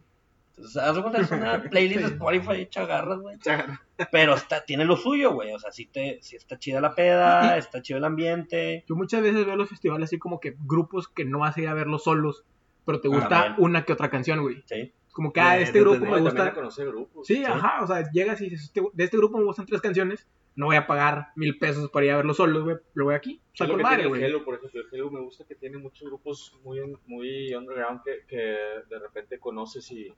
Entonces, 0.57 0.81
haz 0.81 0.99
cuenta, 0.99 1.21
es 1.21 1.31
una 1.31 1.61
playlist 1.69 2.01
de 2.01 2.07
Sí. 2.07 2.13
Spotify 2.13 2.61
hecha 2.61 2.85
garras, 2.85 3.19
güey. 3.19 3.37
Pero 4.11 4.35
está, 4.35 4.63
tiene 4.65 4.85
lo 4.85 4.95
suyo, 4.97 5.33
güey. 5.33 5.53
O 5.53 5.59
sea, 5.59 5.71
sí, 5.71 5.85
te, 5.85 6.19
sí 6.21 6.35
está 6.35 6.57
chida 6.59 6.81
la 6.81 6.95
peda, 6.95 7.57
está 7.57 7.81
chido 7.81 7.97
el 7.97 8.05
ambiente. 8.05 8.83
Yo 8.87 8.95
muchas 8.95 9.21
veces 9.21 9.45
veo 9.45 9.55
los 9.55 9.69
festivales 9.69 10.05
así 10.05 10.17
como 10.17 10.39
que 10.39 10.55
grupos 10.65 11.07
que 11.07 11.25
no 11.25 11.39
vas 11.39 11.57
a 11.57 11.61
ir 11.61 11.67
a 11.67 11.73
verlos 11.73 12.03
solos, 12.03 12.43
pero 12.85 13.01
te 13.01 13.07
Ah, 13.07 13.11
gusta 13.11 13.29
también. 13.29 13.55
una 13.57 13.85
que 13.85 13.93
otra 13.93 14.09
canción, 14.09 14.41
güey. 14.41 14.63
Sí. 14.65 14.93
Es 15.07 15.13
como 15.13 15.31
que, 15.31 15.39
ah, 15.39 15.55
Ya, 15.57 15.61
este 15.61 15.79
grupo 15.79 16.05
me 16.05 16.19
gusta. 16.19 16.53
conocer 16.53 16.87
grupos. 16.87 17.25
Sí, 17.27 17.43
ajá, 17.43 17.83
o 17.83 17.87
sea, 17.87 18.09
llegas 18.11 18.41
y 18.41 18.49
dices, 18.49 18.65
este- 18.65 18.81
de 18.93 19.03
este 19.03 19.17
grupo 19.17 19.37
me 19.37 19.45
gustan 19.45 19.65
tres 19.65 19.81
canciones, 19.81 20.27
no 20.57 20.67
voy 20.67 20.75
a 20.77 20.87
pagar 20.87 21.27
mil 21.35 21.57
pesos 21.57 21.89
para 21.89 22.05
ir 22.05 22.11
a 22.13 22.17
verlo 22.17 22.33
solo, 22.33 22.63
güey. 22.63 22.77
Lo 22.93 23.05
voy 23.05 23.15
aquí. 23.15 23.41
O 23.53 23.57
sea, 23.57 23.67
que 23.67 23.75
madre, 23.77 24.07
güey. 24.07 24.23
Hello, 24.23 24.43
por 24.45 24.55
ejemplo. 24.55 24.81
El 24.81 24.87
Hello 24.91 25.11
me 25.11 25.19
gusta 25.21 25.43
que 25.45 25.55
tiene 25.55 25.77
muchos 25.77 26.07
grupos 26.07 26.57
muy, 26.63 26.79
muy 27.07 27.53
underground 27.53 28.01
que, 28.05 28.25
que 28.27 28.37
de 28.37 28.99
repente 29.01 29.37
conoces 29.39 29.89
y, 29.91 30.13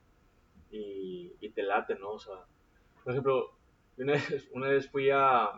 y, 0.72 1.34
y 1.40 1.50
te 1.50 1.64
late, 1.64 1.96
¿no? 1.96 2.12
O 2.12 2.20
sea, 2.20 2.36
por 3.04 3.14
ejemplo, 3.14 3.52
una 3.98 4.14
vez, 4.14 4.48
una 4.54 4.68
vez 4.70 4.90
fui 4.90 5.10
a... 5.12 5.50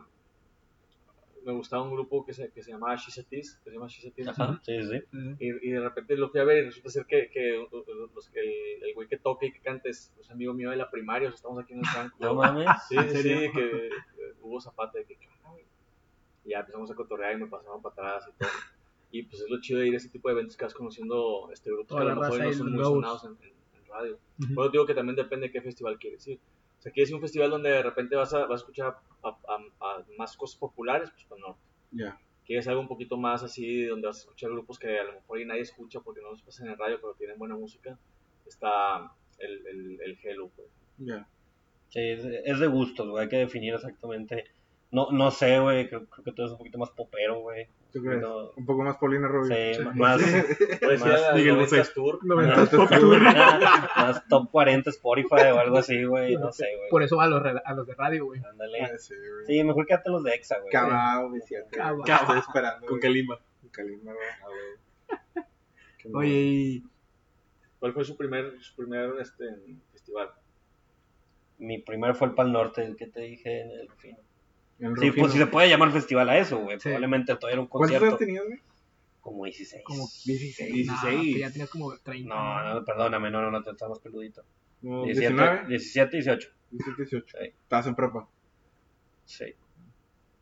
Me 1.45 1.53
gustaba 1.53 1.83
un 1.83 1.93
grupo 1.93 2.25
que 2.25 2.33
se, 2.33 2.51
que 2.51 2.61
se 2.61 2.71
llamaba 2.71 2.95
Shizatis, 2.97 3.55
que 3.63 3.69
se 3.69 3.75
llama 3.75 3.87
Shizatis, 3.87 4.27
Ajá, 4.27 4.59
sí, 4.61 4.73
sí. 4.83 5.01
y, 5.39 5.69
y 5.69 5.71
de 5.71 5.79
repente 5.79 6.17
lo 6.17 6.29
fui 6.29 6.41
a 6.41 6.43
ver 6.43 6.57
y 6.57 6.65
resulta 6.65 6.89
ser 6.89 7.05
que, 7.05 7.29
que 7.31 7.65
los- 7.71 8.29
que 8.29 8.39
el, 8.41 8.83
el 8.83 8.93
güey 8.93 9.07
que 9.07 9.17
toca 9.17 9.45
y 9.45 9.53
que 9.53 9.61
canta 9.61 9.87
es, 9.89 10.13
es 10.19 10.29
amigo 10.29 10.53
mío 10.53 10.69
de 10.69 10.75
la 10.75 10.91
primaria, 10.91 11.29
o 11.29 11.31
sea, 11.31 11.37
estamos 11.37 11.63
aquí 11.63 11.73
en 11.73 11.79
el 11.79 11.85
Franco. 11.85 12.17
No 12.19 12.35
mames. 12.35 12.67
Sí, 12.89 12.97
sí, 13.09 13.17
sí, 13.23 13.51
que 13.53 13.87
eh, 13.87 13.89
hubo 14.41 14.59
Zapata 14.59 14.97
de 14.99 15.05
que. 15.05 15.17
Y 16.45 16.49
ya 16.51 16.59
empezamos 16.59 16.91
a 16.91 16.95
cotorrear 16.95 17.33
y 17.37 17.41
me 17.41 17.47
pasaban 17.47 17.81
para 17.81 17.93
atrás 18.17 18.29
y 18.29 18.37
todo. 18.37 18.49
Y 19.11 19.23
pues 19.23 19.41
es 19.41 19.49
lo 19.49 19.61
chido 19.61 19.79
de 19.79 19.87
ir 19.87 19.93
a 19.93 19.97
ese 19.97 20.09
tipo 20.09 20.27
de 20.27 20.33
eventos 20.33 20.57
que 20.57 20.65
vas 20.65 20.73
conociendo 20.73 21.49
este 21.53 21.69
grupos 21.71 21.87
Toda 21.87 22.01
que 22.05 22.11
a 22.11 22.15
lo 22.15 22.21
mejor 22.21 22.39
no 22.39 22.53
son 22.53 22.71
muy 22.73 22.83
sonados 22.83 23.23
en, 23.23 23.31
en- 23.41 23.58
radio. 23.89 24.19
Ujú. 24.39 24.53
Pero 24.55 24.69
digo 24.69 24.85
que 24.85 24.93
también 24.93 25.15
depende 25.15 25.47
de 25.47 25.51
qué 25.53 25.61
festival 25.61 25.97
quieres 25.99 26.27
ir. 26.27 26.39
O 26.79 26.81
sea, 26.81 26.91
quieres 26.91 27.09
ir 27.09 27.13
a 27.15 27.17
un 27.17 27.21
festival 27.21 27.49
donde 27.51 27.69
de 27.71 27.83
repente 27.83 28.15
vas 28.15 28.33
a, 28.33 28.39
vas 28.45 28.61
a 28.61 28.63
escuchar 28.63 28.95
a, 29.23 29.27
a- 29.29 29.37
a 29.97 30.05
más 30.17 30.37
cosas 30.37 30.57
populares, 30.59 31.09
pues, 31.11 31.25
pues 31.27 31.41
no. 31.41 31.57
Ya. 31.91 32.19
Quieres 32.45 32.67
algo 32.67 32.81
un 32.81 32.87
poquito 32.87 33.17
más 33.17 33.43
así, 33.43 33.83
donde 33.85 34.07
vas 34.07 34.17
a 34.17 34.21
escuchar 34.21 34.49
grupos 34.51 34.79
que 34.79 34.97
a 34.97 35.03
lo 35.03 35.13
mejor 35.13 35.37
ahí 35.37 35.45
nadie 35.45 35.61
escucha 35.61 35.99
porque 35.99 36.21
no 36.21 36.31
los 36.31 36.41
pasan 36.41 36.67
en 36.67 36.71
el 36.73 36.79
radio, 36.79 36.97
pero 37.01 37.13
tienen 37.13 37.37
buena 37.37 37.55
música. 37.55 37.99
Está 38.47 39.11
el, 39.37 39.67
el, 39.67 40.01
el 40.01 40.17
Hello, 40.23 40.49
pues. 40.55 40.67
Ya. 40.97 41.27
Sí, 41.89 41.99
es, 41.99 42.23
es 42.25 42.59
de 42.59 42.67
gustos, 42.67 43.07
güey. 43.07 43.23
Hay 43.23 43.29
que 43.29 43.37
definir 43.37 43.73
exactamente. 43.73 44.45
No, 44.91 45.11
no 45.11 45.29
sé, 45.31 45.59
güey. 45.59 45.87
Creo, 45.89 46.05
creo 46.07 46.23
que 46.23 46.31
tú 46.31 46.41
eres 46.41 46.51
un 46.53 46.57
poquito 46.57 46.77
más 46.79 46.89
popero, 46.91 47.41
güey. 47.41 47.67
¿Tú 47.91 48.03
crees? 48.03 48.21
No, 48.21 48.51
Un 48.51 48.65
poco 48.65 48.83
más 48.83 48.97
Paulina 48.97 49.27
Rubio. 49.27 49.55
sí, 49.73 49.81
más, 49.95 50.21
a 50.21 51.33
Miguel 51.33 51.55
90s 51.57 51.59
Bosé. 51.59 51.93
Tour. 51.93 52.19
90 52.23 52.65
Pop 52.65 52.89
Tour. 52.89 53.19
más 53.95 54.27
top 54.27 54.51
40 54.51 54.89
Spotify 54.91 55.47
o 55.53 55.59
algo 55.59 55.77
así, 55.77 56.03
güey. 56.03 56.35
No 56.35 56.51
sé, 56.51 56.67
güey. 56.77 56.89
Por 56.89 57.01
eso 57.01 57.17
va 57.17 57.23
a 57.23 57.27
los, 57.27 57.43
a 57.43 57.73
los 57.73 57.87
de 57.87 57.95
radio, 57.95 58.25
güey. 58.25 58.41
Ándale. 58.43 58.83
Ah, 58.83 58.97
sí, 58.97 59.15
güey. 59.15 59.45
Sí, 59.47 59.63
mejor 59.63 59.87
quédate 59.87 60.09
los 60.11 60.23
de 60.23 60.33
Exa, 60.33 60.59
güey. 60.59 60.71
Cabao, 60.71 61.29
me 61.29 61.39
decía. 61.39 61.59
Cabao. 61.71 62.05
Estoy 62.05 62.39
esperando. 62.39 62.81
Con 62.81 62.99
güey. 62.99 63.01
Kalimba. 63.01 63.39
Con 63.61 63.69
Kalimba, 63.71 64.13
güey. 64.13 64.27
Ah, 64.43 64.47
güey. 65.33 65.45
Oye, 66.13 66.29
y 66.29 66.83
¿Cuál 67.79 67.93
fue 67.93 68.03
su 68.03 68.17
primer, 68.17 68.61
su 68.61 68.75
primer 68.75 69.13
este, 69.21 69.45
festival? 69.93 70.29
Mi 71.57 71.79
primer 71.79 72.13
fue 72.13 72.27
el 72.27 72.33
Pal 72.33 72.51
Norte, 72.51 72.83
el 72.83 72.97
que 72.97 73.07
te 73.07 73.21
dije 73.21 73.61
en 73.61 73.71
el 73.71 73.87
Rufino. 73.87 74.19
Sí, 74.79 74.85
Rufino. 74.85 75.13
pues 75.17 75.31
si 75.33 75.37
se 75.37 75.47
puede 75.47 75.69
llamar 75.69 75.91
festival 75.91 76.29
a 76.29 76.37
eso, 76.37 76.57
güey. 76.59 76.77
Sí. 76.79 76.83
Probablemente 76.83 77.35
todavía 77.35 77.53
era 77.53 77.61
un 77.61 77.67
¿Cuántos 77.67 77.91
concierto. 77.91 78.05
años 78.05 78.19
tenías, 78.19 78.45
güey? 78.45 78.59
Como 79.19 79.43
16. 79.45 79.83
como 79.83 80.07
16. 80.25 80.69
No, 80.69 80.75
16. 80.75 81.33
que 81.33 81.39
ya 81.39 81.51
tenías 81.51 81.69
como 81.69 81.97
30. 81.97 82.33
No, 82.33 82.73
no, 82.73 82.85
perdóname, 82.85 83.29
no, 83.29 83.41
no, 83.41 83.51
no, 83.51 83.61
te 83.61 83.71
estás 83.71 83.89
más 83.89 83.99
peludito. 83.99 84.43
No, 84.81 85.03
17, 85.03 85.33
19, 85.33 85.67
17, 85.67 86.17
18. 86.17 86.49
17, 86.71 87.03
18. 87.03 87.37
Sí. 87.37 87.45
Estabas 87.63 87.87
en 87.87 87.95
prepa. 87.95 88.27
Sí. 89.25 89.53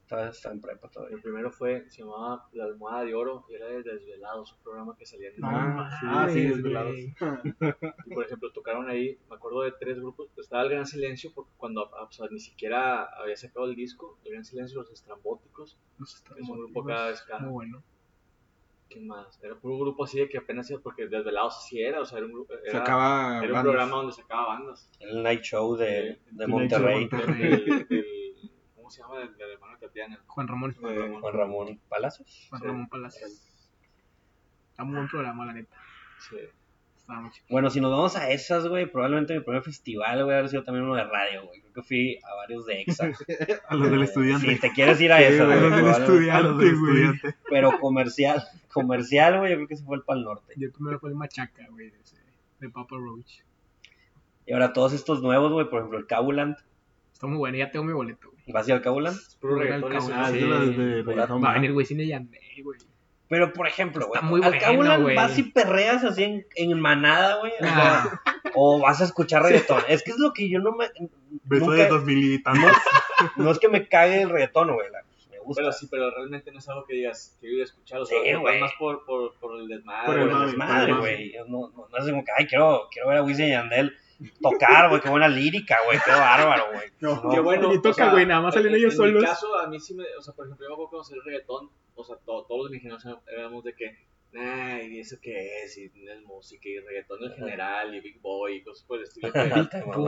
Está, 0.08 0.30
está 0.30 0.52
en 0.54 0.62
prepa 0.62 0.88
todavía. 0.88 1.18
El 1.18 1.22
primero 1.22 1.52
fue, 1.52 1.86
se 1.90 2.02
llamaba 2.02 2.48
La 2.54 2.64
Almohada 2.64 3.04
de 3.04 3.14
Oro 3.14 3.44
y 3.50 3.56
era 3.56 3.66
de 3.68 3.84
Desvelados, 3.84 4.54
un 4.54 4.64
programa 4.64 4.96
que 4.98 5.06
salía 5.06 5.32
en 5.32 5.44
Ah, 5.44 5.90
mames, 6.02 6.34
sí, 6.34 6.62
güey. 6.62 7.14
Y 8.06 8.14
por 8.14 8.26
ejemplo, 8.26 8.50
tocaron 8.54 8.90
ahí, 8.90 9.20
me 9.30 9.36
acuerdo 9.36 9.64
de 9.64 9.74
tres 9.74 10.00
grupos. 10.00 10.30
Estaba 10.38 10.64
el 10.64 10.70
Gran 10.70 10.86
Silencio, 10.88 11.34
porque 11.36 11.52
cuando 11.58 11.94
ah, 11.94 12.04
o 12.04 12.12
sea, 12.14 12.28
ni 12.32 12.40
siquiera 12.40 13.04
había 13.22 13.36
sacado 13.36 13.66
el 13.66 13.76
disco. 13.76 14.18
El 14.24 14.32
Gran 14.32 14.46
Silencio, 14.46 14.80
Los 14.80 14.92
Estrambóticos, 14.92 15.78
Los 16.00 16.22
que 16.22 16.40
es 16.42 16.48
un 16.48 16.58
grupo 16.58 16.84
acá 16.84 17.08
de 17.10 17.16
ska. 17.18 17.40
Muy 17.40 17.52
bueno. 17.52 17.84
¿Qué 18.90 19.02
más? 19.02 19.38
Era 19.44 19.56
puro 19.56 19.78
grupo 19.78 20.06
así 20.06 20.18
de 20.18 20.30
que 20.30 20.38
apenas 20.38 20.72
iba, 20.72 20.80
porque 20.80 21.08
Desvelados 21.10 21.66
sí 21.68 21.82
era, 21.82 22.00
o 22.00 22.06
sea, 22.06 22.20
era 22.20 22.28
un, 22.28 22.32
grupo, 22.32 22.54
era, 22.54 22.72
Sacaba 22.80 23.44
era 23.44 23.54
un 23.56 23.62
programa 23.62 23.98
donde 23.98 24.14
sacaba 24.14 24.48
bandas. 24.48 24.90
El 25.02 25.22
Night 25.22 25.42
Show 25.42 25.76
de, 25.76 26.14
Sí. 26.30 26.36
de 26.38 26.44
El 26.46 26.50
Monterrey. 26.50 27.10
De 27.10 27.18
Monterrey. 27.18 27.52
El, 27.68 27.88
el- 27.90 28.06
¿Cómo 28.88 28.92
se 28.96 29.02
llama? 29.02 29.22
El, 29.22 29.36
el 29.38 29.52
hermano 29.52 29.74
de 29.78 29.86
Tatiana. 29.88 30.20
Juan 30.28 30.48
Ramón. 30.48 30.76
Eh, 30.82 31.18
Juan 31.20 31.34
Ramón 31.34 31.80
Palacios. 31.90 32.48
Juan 32.50 32.62
sí. 32.62 32.68
Ramón 32.68 32.88
Palacios. 32.88 33.32
Está 34.72 34.84
muy 34.86 34.96
buen 34.96 35.08
programa, 35.10 35.46
la 35.46 35.52
neta. 35.54 35.76
Sí. 36.30 36.38
Estaba 36.96 37.20
muy 37.20 37.32
chido. 37.32 37.46
Bueno, 37.50 37.70
si 37.70 37.82
nos 37.82 37.92
vamos 37.92 38.16
a 38.16 38.30
esas, 38.32 38.66
güey, 38.68 38.86
probablemente 38.90 39.34
mi 39.34 39.42
primer 39.42 39.62
festival, 39.62 40.24
güey, 40.24 40.38
haber 40.38 40.48
sido 40.50 40.64
también 40.64 40.86
uno 40.86 40.96
de 40.96 41.04
radio, 41.04 41.46
güey. 41.48 41.60
Creo 41.60 41.74
que 41.74 41.82
fui 41.84 42.20
a 42.24 42.34
varios 42.36 42.66
de 42.66 42.82
EXA. 42.82 43.12
A 43.68 43.76
los 43.76 43.92
del 43.92 44.02
Eh, 44.02 44.06
estudiante. 44.06 44.48
Si 44.54 44.60
te 44.62 44.72
quieres 44.72 45.02
ir 45.02 45.12
a 45.12 45.22
esas, 45.22 45.46
güey. 45.48 45.58
A 45.58 45.62
los 45.62 45.76
del 45.76 45.88
estudiante, 46.04 46.54
güey. 46.54 46.70
estudiante. 46.70 47.36
Pero 47.50 47.80
comercial, 47.82 48.42
comercial, 48.72 49.40
güey, 49.40 49.52
yo 49.52 49.58
creo 49.58 49.68
que 49.68 49.76
se 49.76 49.84
fue 49.84 49.98
el 49.98 50.04
Pal 50.04 50.24
Norte. 50.24 50.54
Yo 50.56 50.72
primero 50.72 50.98
fue 51.00 51.10
el 51.10 51.16
Machaca, 51.18 51.68
güey, 51.72 51.90
de, 51.90 52.00
ese- 52.00 52.16
de 52.62 52.70
Papa 52.70 52.96
Roach. 52.98 53.42
Y 54.46 54.54
ahora 54.54 54.72
todos 54.72 54.94
estos 54.94 55.22
nuevos, 55.22 55.52
güey, 55.52 55.70
por 55.70 55.80
ejemplo, 55.80 55.98
el 56.00 56.08
Cabuland. 56.08 56.56
Está 57.12 57.28
muy 57.28 57.38
bueno, 57.38 57.58
ya 57.58 57.70
tengo 57.72 57.84
mi 57.84 57.94
boleto, 57.94 58.30
güey. 58.30 58.37
¿Vas 58.54 58.66
a 58.68 58.70
ir 58.72 58.76
al 58.76 58.82
Cabuland? 58.82 59.18
Es 59.18 59.36
puro 59.36 59.56
reggaetón. 59.58 59.94
Ah, 59.94 60.30
¿no? 60.30 60.34
Sí. 60.34 60.40
de 60.40 61.04
Va 61.04 61.50
a 61.52 61.54
venir 61.54 61.72
Wisin 61.74 62.00
y 62.02 62.08
Yandel, 62.08 62.40
güey. 62.64 62.80
Pero, 63.30 63.52
por 63.52 63.68
ejemplo, 63.68 64.08
güey, 64.08 64.18
Está 64.20 64.26
muy 64.28 64.42
al 64.42 64.52
bueno, 64.52 64.62
Cabuland 64.66 65.04
güey. 65.04 65.16
vas 65.18 65.38
y 65.38 65.44
perreas 65.44 66.04
así 66.06 66.24
en, 66.24 66.46
en 66.56 66.80
manada, 66.80 67.40
güey. 67.40 67.52
o 67.52 67.56
Ah, 67.64 68.22
O 68.56 68.80
vas 68.80 69.02
a 69.02 69.04
escuchar 69.04 69.44
reggaetón. 69.44 69.82
Es 69.90 70.02
que 70.02 70.12
es 70.12 70.18
lo 70.18 70.32
que 70.32 70.50
yo 70.50 70.60
no 70.60 70.72
me. 70.72 70.86
Beso 71.44 71.66
nunca- 71.66 71.84
de 71.84 71.88
dos 71.90 72.04
mil 72.06 72.42
tantos. 72.44 72.72
No 73.36 73.50
es 73.52 73.58
que 73.60 73.68
me 73.68 73.88
cague 73.88 74.22
el 74.22 74.30
reggaetón, 74.30 74.72
güey. 74.74 74.90
la- 74.92 75.02
Me 75.32 75.40
gusta. 75.40 75.62
Pero 75.62 75.72
sí, 75.74 75.88
pero 75.92 76.12
realmente 76.12 76.52
no 76.52 76.60
es 76.60 76.70
algo 76.70 76.86
que 76.86 76.94
digas, 76.94 77.36
que 77.42 77.48
ir 77.52 77.62
a 77.62 77.64
escuchar. 77.66 78.00
O 78.00 78.06
sea, 78.06 78.18
Sí, 78.24 78.34
güey. 78.34 78.44
vas 78.44 78.62
más 78.62 78.72
por, 78.80 79.04
por, 79.06 79.34
por 79.40 79.60
el 79.60 79.68
desmadre. 79.68 80.06
Por 80.06 80.20
el 80.20 80.30
güey. 80.30 80.46
desmadre, 80.46 80.94
güey. 80.94 81.34
Yo 81.34 81.46
No, 81.48 81.70
no, 81.76 81.88
no 81.92 81.98
es 81.98 82.10
como 82.10 82.24
que, 82.24 82.32
ay, 82.38 82.46
quiero, 82.48 82.88
quiero 82.92 83.10
ver 83.10 83.18
a 83.18 83.24
Wisin 83.24 83.46
y 83.48 83.50
Yandel 83.50 83.94
tocar, 84.42 84.90
güey. 84.90 85.02
Qué 85.02 85.10
buena 85.10 85.28
lírica, 85.28 85.78
güey. 85.86 86.00
Qué 86.04 86.12
bárbaro, 86.12 86.72
güey. 86.74 86.90
No, 87.00 87.30
Qué 87.30 87.40
bueno. 87.40 87.70
Ni 87.72 87.82
toca, 87.82 88.12
güey, 88.12 88.26
nada 88.26 88.42
más 88.42 88.54
salen 88.54 88.74
en- 88.74 88.80
ellos 88.80 88.94
en 88.94 88.98
solos. 88.98 89.22
mi 89.22 89.28
caso, 89.28 89.56
a 89.58 89.68
mí 89.68 89.80
sí 89.80 89.94
me. 89.94 90.04
O 90.18 90.22
sea, 90.22 90.34
por 90.34 90.46
ejemplo, 90.46 90.66
yo 90.66 90.70
me 90.70 90.74
acuerdo 90.74 90.90
cuando 90.90 91.04
salió 91.04 91.22
el 91.22 91.26
reggaetón. 91.28 91.70
O 91.96 92.04
sea, 92.04 92.16
to- 92.18 92.46
todos 92.48 92.62
los 92.64 92.72
de 92.72 92.78
mi 92.78 92.82
generación 92.82 93.20
éramos 93.32 93.64
de 93.64 93.74
que. 93.74 93.98
Ay, 94.38 94.98
¿y 94.98 95.00
eso 95.00 95.18
qué 95.22 95.64
es? 95.64 95.78
Y 95.78 95.90
no 96.04 96.12
es 96.12 96.22
música 96.24 96.68
y 96.68 96.78
reggaetón 96.80 97.24
en 97.24 97.32
general 97.34 97.96
y 97.96 98.02
Big 98.02 98.20
Boy 98.22 98.58
y 98.58 98.64
cosas 98.64 98.86
por 98.86 98.98
el 98.98 99.04
estilo. 99.06 99.32
que- 99.32 99.40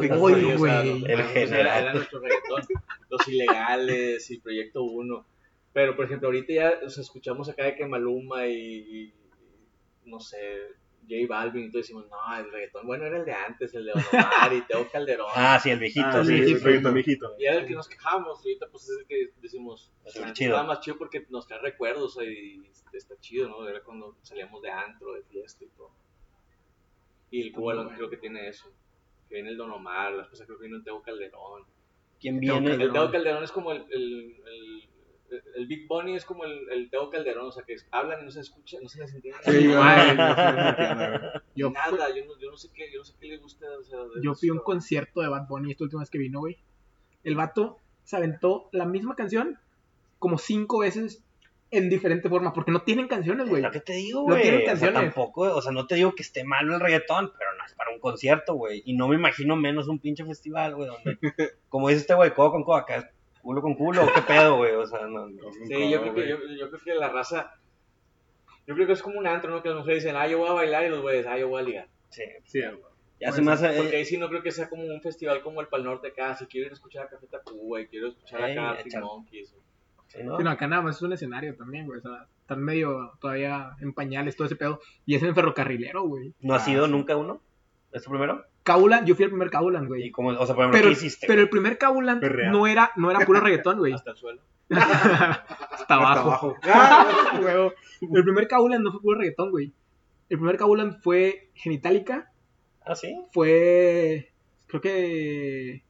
Big 0.02 0.14
Boy, 0.14 0.54
güey. 0.56 1.04
El 1.06 1.24
general. 1.24 1.60
Era, 1.60 1.80
era 1.80 1.94
nuestro 1.94 2.20
reggaetón. 2.20 2.62
Los 3.10 3.28
ilegales 3.28 4.30
y 4.30 4.40
Proyecto 4.40 4.84
1. 4.84 5.26
Pero, 5.72 5.96
por 5.96 6.06
ejemplo, 6.06 6.28
ahorita 6.28 6.54
ya 6.54 6.74
o 6.86 6.90
sea, 6.90 7.02
escuchamos 7.02 7.48
acá 7.50 7.64
de 7.64 7.76
que 7.76 7.86
Maluma 7.86 8.46
y, 8.48 8.54
y- 8.56 9.14
no 10.06 10.20
sé, 10.20 10.38
J 11.10 11.26
Balvin 11.28 11.66
y 11.66 11.70
todo 11.72 11.80
decimos, 11.82 12.06
no, 12.10 12.38
el 12.38 12.52
reggaetón 12.52 12.86
bueno 12.86 13.06
era 13.06 13.18
el 13.18 13.26
de 13.26 13.34
antes, 13.34 13.74
el 13.74 13.86
de 13.86 13.92
Don 13.94 14.04
Omar 14.14 14.54
y 14.54 14.62
Teo 14.62 14.88
Calderón. 14.92 15.28
Ah, 15.36 15.60
sí, 15.62 15.72
el 15.72 15.80
viejito, 15.80 16.06
Ah, 16.08 16.24
sí. 16.24 16.38
sí, 16.38 16.46
sí, 16.46 16.52
el 16.54 16.62
reggaetón 16.62 16.94
viejito. 16.94 17.36
Y 17.40 17.46
era 17.46 17.56
el 17.58 17.66
que 17.66 17.74
nos 17.74 17.88
quejamos, 17.90 18.46
y 18.46 18.50
ahorita 18.50 18.68
pues 18.72 18.90
es 18.90 19.00
el 19.00 19.06
que 19.08 19.30
decimos, 19.42 19.92
Es 20.06 20.16
"Ah, 20.18 20.28
el 20.28 20.34
chido". 20.34 20.52
estaba 20.52 20.68
más 20.68 20.80
chido 20.82 20.98
porque 20.98 21.26
nos 21.30 21.48
trae 21.48 21.60
recuerdos 21.60 22.18
y 22.22 22.62
está 22.94 23.16
chido, 23.20 23.50
¿no? 23.50 23.68
Era 23.68 23.82
cuando 23.82 24.16
salíamos 24.22 24.62
de 24.62 24.70
antro, 24.72 25.14
de 25.14 25.24
fiesta 25.24 25.64
y 25.66 25.68
todo. 25.70 25.92
Y 27.32 27.42
el 27.42 27.52
Cuba 27.52 27.92
creo 27.96 28.10
que 28.10 28.18
tiene 28.18 28.48
eso. 28.48 28.72
Que 29.28 29.36
viene 29.36 29.50
el 29.50 29.58
Don 29.58 29.72
Omar, 29.72 30.14
las 30.14 30.28
cosas 30.28 30.46
creo 30.48 30.58
que 30.58 30.64
viene 30.64 30.78
el 30.78 30.84
Teo 30.84 31.02
Calderón. 31.02 31.64
¿Quién 32.20 32.40
Teo 32.40 32.60
viene? 32.60 32.84
El 32.84 32.92
Teo 32.92 33.12
Calderón 33.12 33.44
es 33.44 33.52
como 33.52 33.72
el, 33.72 33.86
el, 33.92 34.36
el, 34.48 34.90
el 35.56 35.68
Big 35.68 35.88
Bunny 35.88 36.16
es 36.16 36.26
como 36.26 36.44
el, 36.46 36.70
el 36.72 36.90
Teo 36.90 37.10
Calderón, 37.10 37.48
o 37.48 37.52
sea 37.52 37.64
que 37.64 37.76
hablan 37.92 38.22
y 38.22 38.26
no 38.26 38.32
se 38.32 38.40
escucha, 38.42 38.78
no 38.82 38.90
se 38.90 39.00
les 39.00 39.14
entiende 39.14 39.40
Sí. 39.44 39.72
Ay, 39.76 40.16
no 40.16 40.28
no 40.30 41.20
güey. 41.20 41.32
Yo 41.56 41.68
fui, 41.68 41.74
nada, 41.74 42.16
yo 42.16 42.26
no, 42.26 42.40
yo 42.40 42.52
no 42.52 42.58
sé 42.58 42.70
qué, 42.74 42.92
yo 42.92 43.00
no 43.00 43.06
sé 43.06 43.14
qué 43.20 43.28
le 43.28 43.38
gusta, 43.38 43.66
o 43.80 43.84
sea, 43.84 44.00
yo 44.22 44.34
fui 44.36 44.50
a 44.50 44.54
un 44.54 44.60
concierto 44.60 45.22
de 45.22 45.28
Bad 45.28 45.48
Bunny 45.48 45.72
esta 45.72 45.84
última 45.84 46.02
vez 46.02 46.10
que 46.10 46.18
vino, 46.18 46.40
güey. 46.40 46.58
El 47.24 47.36
vato 47.36 47.78
se 48.04 48.16
aventó 48.16 48.70
la 48.72 48.86
misma 48.86 49.16
canción 49.16 49.60
como 50.18 50.38
cinco 50.38 50.80
veces 50.80 51.24
en 51.72 51.88
diferente 51.90 52.30
forma, 52.30 52.52
porque 52.52 52.72
no 52.72 52.82
tienen 52.82 53.08
canciones, 53.08 53.48
güey. 53.48 53.62
Lo 53.62 53.70
que 53.70 53.80
te 53.80 53.94
digo, 53.94 54.22
No 54.22 54.34
güey. 54.34 54.42
tienen 54.42 54.62
o 54.62 54.64
sea, 54.64 54.72
canciones. 54.72 55.02
tampoco, 55.14 55.42
o 55.56 55.62
sea, 55.62 55.72
no 55.72 55.86
te 55.86 55.96
digo 55.96 56.16
que 56.16 56.24
esté 56.24 56.44
malo 56.44 56.74
el 56.74 56.80
reggaetón, 56.80 57.32
pero 57.38 57.52
no 57.56 57.66
es 57.66 57.74
para 57.76 57.92
un 57.92 58.00
concierto, 58.00 58.56
güey. 58.56 58.82
Y 58.86 58.94
no 58.96 59.08
me 59.08 59.16
imagino 59.16 59.56
menos 59.56 59.88
un 59.88 60.00
pinche 60.00 60.26
festival, 60.26 60.76
güey, 60.76 60.90
donde, 60.90 61.20
como 61.70 61.90
dice 61.90 62.02
este 62.02 62.16
güey, 62.16 62.34
codo 62.34 62.52
con 62.52 62.64
codo, 62.64 62.78
acá 62.78 63.12
culo 63.42 63.62
con 63.62 63.76
culo, 63.76 64.04
¿o 64.04 64.14
qué 64.14 64.22
pedo, 64.22 64.58
güey? 64.58 64.74
O 64.76 64.86
sea, 64.86 65.08
no, 65.08 65.28
no. 65.30 65.52
Sí, 65.68 65.90
yo 65.90 66.02
creo, 66.02 66.14
que, 66.14 66.28
yo, 66.28 66.38
yo 66.60 66.70
creo 66.70 66.82
que 66.84 66.94
la 66.96 67.10
raza. 67.10 67.54
Yo 68.68 68.76
creo 68.76 68.86
que 68.88 68.94
es 68.94 69.02
como 69.02 69.18
un 69.20 69.26
antro, 69.28 69.50
¿no? 69.52 69.64
Que 69.64 69.70
las 69.70 69.80
mujeres 69.80 70.04
dicen, 70.04 70.16
ah, 70.16 70.28
yo 70.28 70.38
voy 70.38 70.50
a 70.50 70.54
bailar 70.54 70.86
y 70.86 70.90
los 70.90 71.02
güeyes, 71.02 71.26
ah, 71.26 71.38
yo 71.38 71.48
voy 71.50 71.62
a 71.62 71.66
ligar. 71.66 71.88
Sí, 72.10 72.24
Sí, 72.46 72.62
ya 73.20 73.32
se 73.32 73.42
me 73.42 73.52
hace. 73.52 73.68
Porque 73.76 73.96
eh, 73.96 74.00
ahí 74.00 74.06
sí 74.06 74.18
no 74.18 74.30
creo 74.30 74.42
que 74.44 74.52
sea 74.52 74.70
como 74.70 74.84
un 74.84 75.02
festival 75.02 75.42
como 75.42 75.60
el 75.62 75.68
Pal 75.68 75.84
Norte 75.84 76.10
acá. 76.10 76.36
Si 76.36 76.46
quiero 76.46 76.68
ir 76.68 76.72
a 76.72 76.76
escuchar 76.76 77.06
a 77.06 77.10
Café 77.10 77.28
Tacuba 77.28 77.82
y 77.82 77.88
quiero 77.88 78.08
escuchar 78.08 78.42
Ey, 78.42 78.52
acá 78.54 78.62
a 78.62 78.72
Arctic. 78.72 79.00
Monkeys. 79.02 79.50
sí, 80.08 80.24
¿no? 80.24 80.38
Sí, 80.38 80.44
no, 80.44 80.50
acá 80.52 80.68
nada 80.68 80.82
más 80.84 80.96
es 80.98 81.02
un 81.02 81.14
escenario 81.14 81.56
también, 81.56 81.86
güey. 81.86 82.00
O 82.00 82.02
sea, 82.02 82.28
están 82.42 82.64
medio 82.64 83.12
todavía 83.20 83.72
en 83.82 83.94
pañales 83.94 84.36
todo 84.38 84.46
ese 84.48 84.56
pedo. 84.56 84.80
Y 85.06 85.16
es 85.16 85.24
en 85.24 85.36
ferrocarrilero, 85.36 86.04
güey. 86.04 86.34
¿No 86.40 86.54
has 86.54 86.68
Ah, 86.68 86.72
ido 86.72 86.86
sí. 86.86 86.92
nunca 86.92 87.18
uno? 87.18 87.42
¿Es 87.92 88.04
tu 88.04 88.10
primero? 88.12 88.46
Cabulan, 88.74 89.06
yo 89.06 89.16
fui 89.16 89.24
el 89.26 89.32
primer 89.32 89.50
Cabulan, 89.50 89.86
Y 89.86 89.88
güey. 89.88 90.12
como, 90.12 90.30
o 90.30 90.46
sea, 90.46 90.54
por 90.54 90.66
ejemplo, 90.66 90.72
Pero, 90.80 90.88
¿qué 90.90 90.94
hiciste? 90.94 91.26
pero 91.28 91.42
el 91.42 91.50
primer 91.50 91.78
Perrear. 92.20 92.52
no 92.52 92.68
era, 92.68 92.92
no 92.98 93.10
era 93.10 93.26
puro 93.26 93.40
reggaetón, 93.40 93.80
güey. 93.80 93.94
Hasta 93.94 94.12
el 94.12 94.18
suelo. 94.18 94.42
Hasta 94.70 95.96
abajo. 95.96 96.28
abajo. 96.30 96.56
Ah, 96.64 97.40
huevo. 97.44 97.74
el 98.02 98.24
primer 98.24 98.48
Cabulan 98.48 98.84
no 98.84 98.92
fue 98.92 99.02
puro 99.02 99.18
reggaetón, 99.20 99.50
güey. 99.50 99.74
El 100.30 100.38
primer 100.38 100.58
Cabulan 100.58 101.02
fue 101.02 101.50
Genitalica, 101.56 102.32
¿Ah, 102.86 102.94
sí? 102.96 103.16
fue. 103.32 104.32
Creo 104.68 104.82
que. 104.82 105.84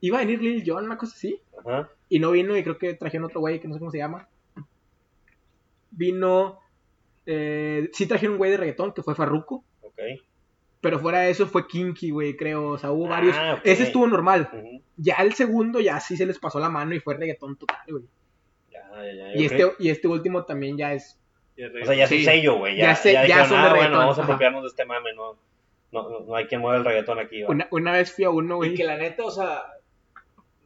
Iba 0.00 0.18
a 0.18 0.20
venir 0.20 0.40
Lil 0.40 0.62
Jon, 0.64 0.84
una 0.84 0.96
cosa 0.96 1.14
así. 1.16 1.42
Ajá. 1.58 1.88
Y 2.08 2.20
no 2.20 2.30
vino, 2.30 2.56
y 2.56 2.62
creo 2.62 2.78
que 2.78 2.94
trajeron 2.94 3.24
otro 3.26 3.40
güey 3.40 3.60
que 3.60 3.66
no 3.66 3.74
sé 3.74 3.80
cómo 3.80 3.90
se 3.90 3.98
llama. 3.98 4.28
Vino. 5.90 6.60
Eh, 7.26 7.90
sí 7.92 8.06
trajeron 8.06 8.34
un 8.34 8.38
güey 8.38 8.50
de 8.52 8.56
reggaetón 8.58 8.92
que 8.92 9.02
fue 9.02 9.14
Farruko. 9.14 9.64
Ok. 9.82 9.98
Pero 10.80 10.98
fuera 11.00 11.20
de 11.20 11.30
eso 11.30 11.46
fue 11.46 11.66
Kinky, 11.66 12.10
güey, 12.10 12.36
creo. 12.36 12.68
O 12.70 12.78
sea, 12.78 12.92
hubo 12.92 13.06
Ah, 13.06 13.10
varios. 13.10 13.36
Ese 13.64 13.82
estuvo 13.84 14.06
normal. 14.06 14.48
Ya 14.96 15.16
el 15.16 15.32
segundo, 15.34 15.80
ya 15.80 15.98
sí 16.00 16.16
se 16.16 16.24
les 16.26 16.38
pasó 16.38 16.60
la 16.60 16.68
mano 16.68 16.94
y 16.94 17.00
fue 17.00 17.16
reggaetón 17.16 17.56
total, 17.56 17.80
güey. 17.88 18.04
Ya, 18.70 18.80
ya, 18.94 19.12
ya. 19.12 19.36
Y 19.36 19.44
este, 19.44 19.72
y 19.80 19.88
este 19.90 20.06
último 20.08 20.44
también 20.44 20.76
ya 20.76 20.92
es. 20.94 21.18
Y 21.56 21.64
O 21.64 21.84
sea, 21.84 21.94
ya 21.96 22.04
es 22.04 22.10
Sí. 22.10 22.18
un 22.18 22.24
sello, 22.24 22.58
güey. 22.58 22.76
Ya, 22.76 22.84
Ya 22.90 22.94
sé- 22.94 23.12
ya, 23.12 23.22
ya 23.22 23.26
dijeron, 23.26 23.48
son 23.48 23.56
de 23.56 23.62
ah, 23.62 23.68
bueno, 23.70 23.74
reggaetón, 23.82 23.98
vamos 23.98 24.18
a 24.18 24.22
apropiarnos 24.22 24.62
de 24.62 24.68
este 24.68 24.84
mame, 24.84 25.12
no, 25.14 25.36
no, 25.90 26.08
no, 26.10 26.20
no 26.20 26.34
hay 26.36 26.46
quien 26.46 26.60
mueva 26.60 26.76
el 26.76 26.84
reggaetón 26.84 27.18
aquí. 27.18 27.42
Una, 27.42 27.66
una 27.72 27.92
vez 27.92 28.12
fui 28.12 28.24
a 28.24 28.30
uno, 28.30 28.54
Y 28.54 28.58
güey. 28.58 28.74
que 28.74 28.84
la 28.84 28.96
neta, 28.96 29.24
o 29.24 29.30
sea, 29.32 29.64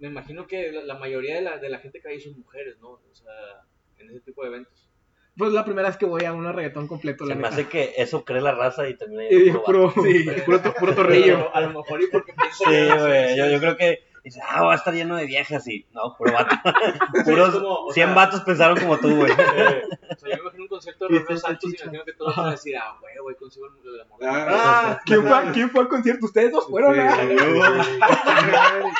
me 0.00 0.08
imagino 0.08 0.46
que 0.46 0.70
la, 0.72 0.82
la 0.82 0.94
mayoría 0.98 1.36
de 1.36 1.40
la, 1.42 1.56
de 1.56 1.70
la 1.70 1.78
gente 1.78 2.00
que 2.00 2.08
hay 2.08 2.20
son 2.20 2.38
mujeres, 2.38 2.76
¿no? 2.80 2.90
O 2.90 3.00
sea, 3.14 3.32
en 3.98 4.10
ese 4.10 4.20
tipo 4.20 4.42
de 4.42 4.48
eventos. 4.48 4.90
Pues 5.36 5.52
la 5.52 5.64
primera 5.64 5.88
vez 5.88 5.96
que 5.96 6.04
voy 6.04 6.24
a 6.24 6.32
un 6.32 6.44
reggaetón 6.52 6.86
completo, 6.86 7.24
la 7.24 7.30
Se 7.30 7.34
me 7.36 7.42
neta. 7.42 7.54
hace 7.54 7.66
que 7.68 7.94
eso 7.96 8.24
cree 8.24 8.42
la 8.42 8.52
raza 8.52 8.86
y 8.88 8.94
termina 8.98 9.24
Y 9.30 9.50
puro, 9.50 9.92
puro, 10.44 10.60
to- 10.60 10.74
puro 10.74 10.94
torrillo. 10.94 11.54
A 11.54 11.60
lo 11.62 11.68
mejor 11.68 12.02
y 12.02 12.06
porque 12.08 12.34
pienso 12.34 12.64
Sí, 12.64 13.00
güey. 13.00 13.36
Yo, 13.38 13.48
yo 13.48 13.58
creo 13.58 13.76
que 13.76 14.00
dice, 14.24 14.40
ah, 14.48 14.62
va 14.64 14.72
a 14.72 14.76
estar 14.76 14.94
lleno 14.94 15.16
de 15.16 15.26
viejas 15.26 15.66
y 15.68 15.86
no, 15.92 16.14
puro 16.16 16.32
vato. 16.32 16.54
Puros 17.24 17.54
como, 17.54 17.86
o 17.86 17.92
100 17.92 18.06
sea- 18.06 18.14
vatos 18.14 18.40
pensaron 18.42 18.78
como 18.78 18.98
tú, 18.98 19.14
güey. 19.16 19.32
Eh, 19.42 19.82
o 20.10 20.14
sea, 20.16 20.28
yo 20.30 20.36
me 20.36 20.40
imagino 20.42 20.62
un 20.64 20.68
concierto 20.68 21.08
de 21.08 21.18
Romeo 21.18 21.36
Santos 21.38 21.70
y 21.72 21.82
imagino 21.82 22.04
que 22.04 22.12
todos 22.12 22.36
van 22.36 22.46
a 22.46 22.50
decir, 22.52 22.76
ah, 22.76 22.96
güey, 23.00 23.14
güey, 23.22 23.36
consigo 23.36 23.66
el, 23.66 23.94
el 23.94 24.00
amor. 24.02 24.18
de 24.20 24.26
mi 24.26 24.32
vida". 24.32 24.46
Ah, 24.50 25.00
¿Quién 25.04 25.22
fue, 25.26 25.52
¿Quién 25.52 25.70
fue 25.70 25.80
al 25.80 25.88
concierto? 25.88 26.26
¿Ustedes 26.26 26.52
dos 26.52 26.66
fueron? 26.68 26.94
Sí, 26.94 27.00
ah? 27.00 27.16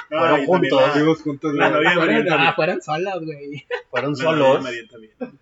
Fueron 0.09 0.35
Ay, 0.35 0.47
juntos. 0.47 0.71
también 0.71 0.93
Fuimos 0.93 1.23
juntos. 1.23 1.55
La 1.55 1.71
novia 1.71 1.91
de 1.91 2.31
ah, 2.31 2.53
fueron 2.55 2.81
solas, 2.83 3.19
güey. 3.25 3.67
Fueron 3.91 4.13
La 4.13 4.17
solos. 4.17 4.65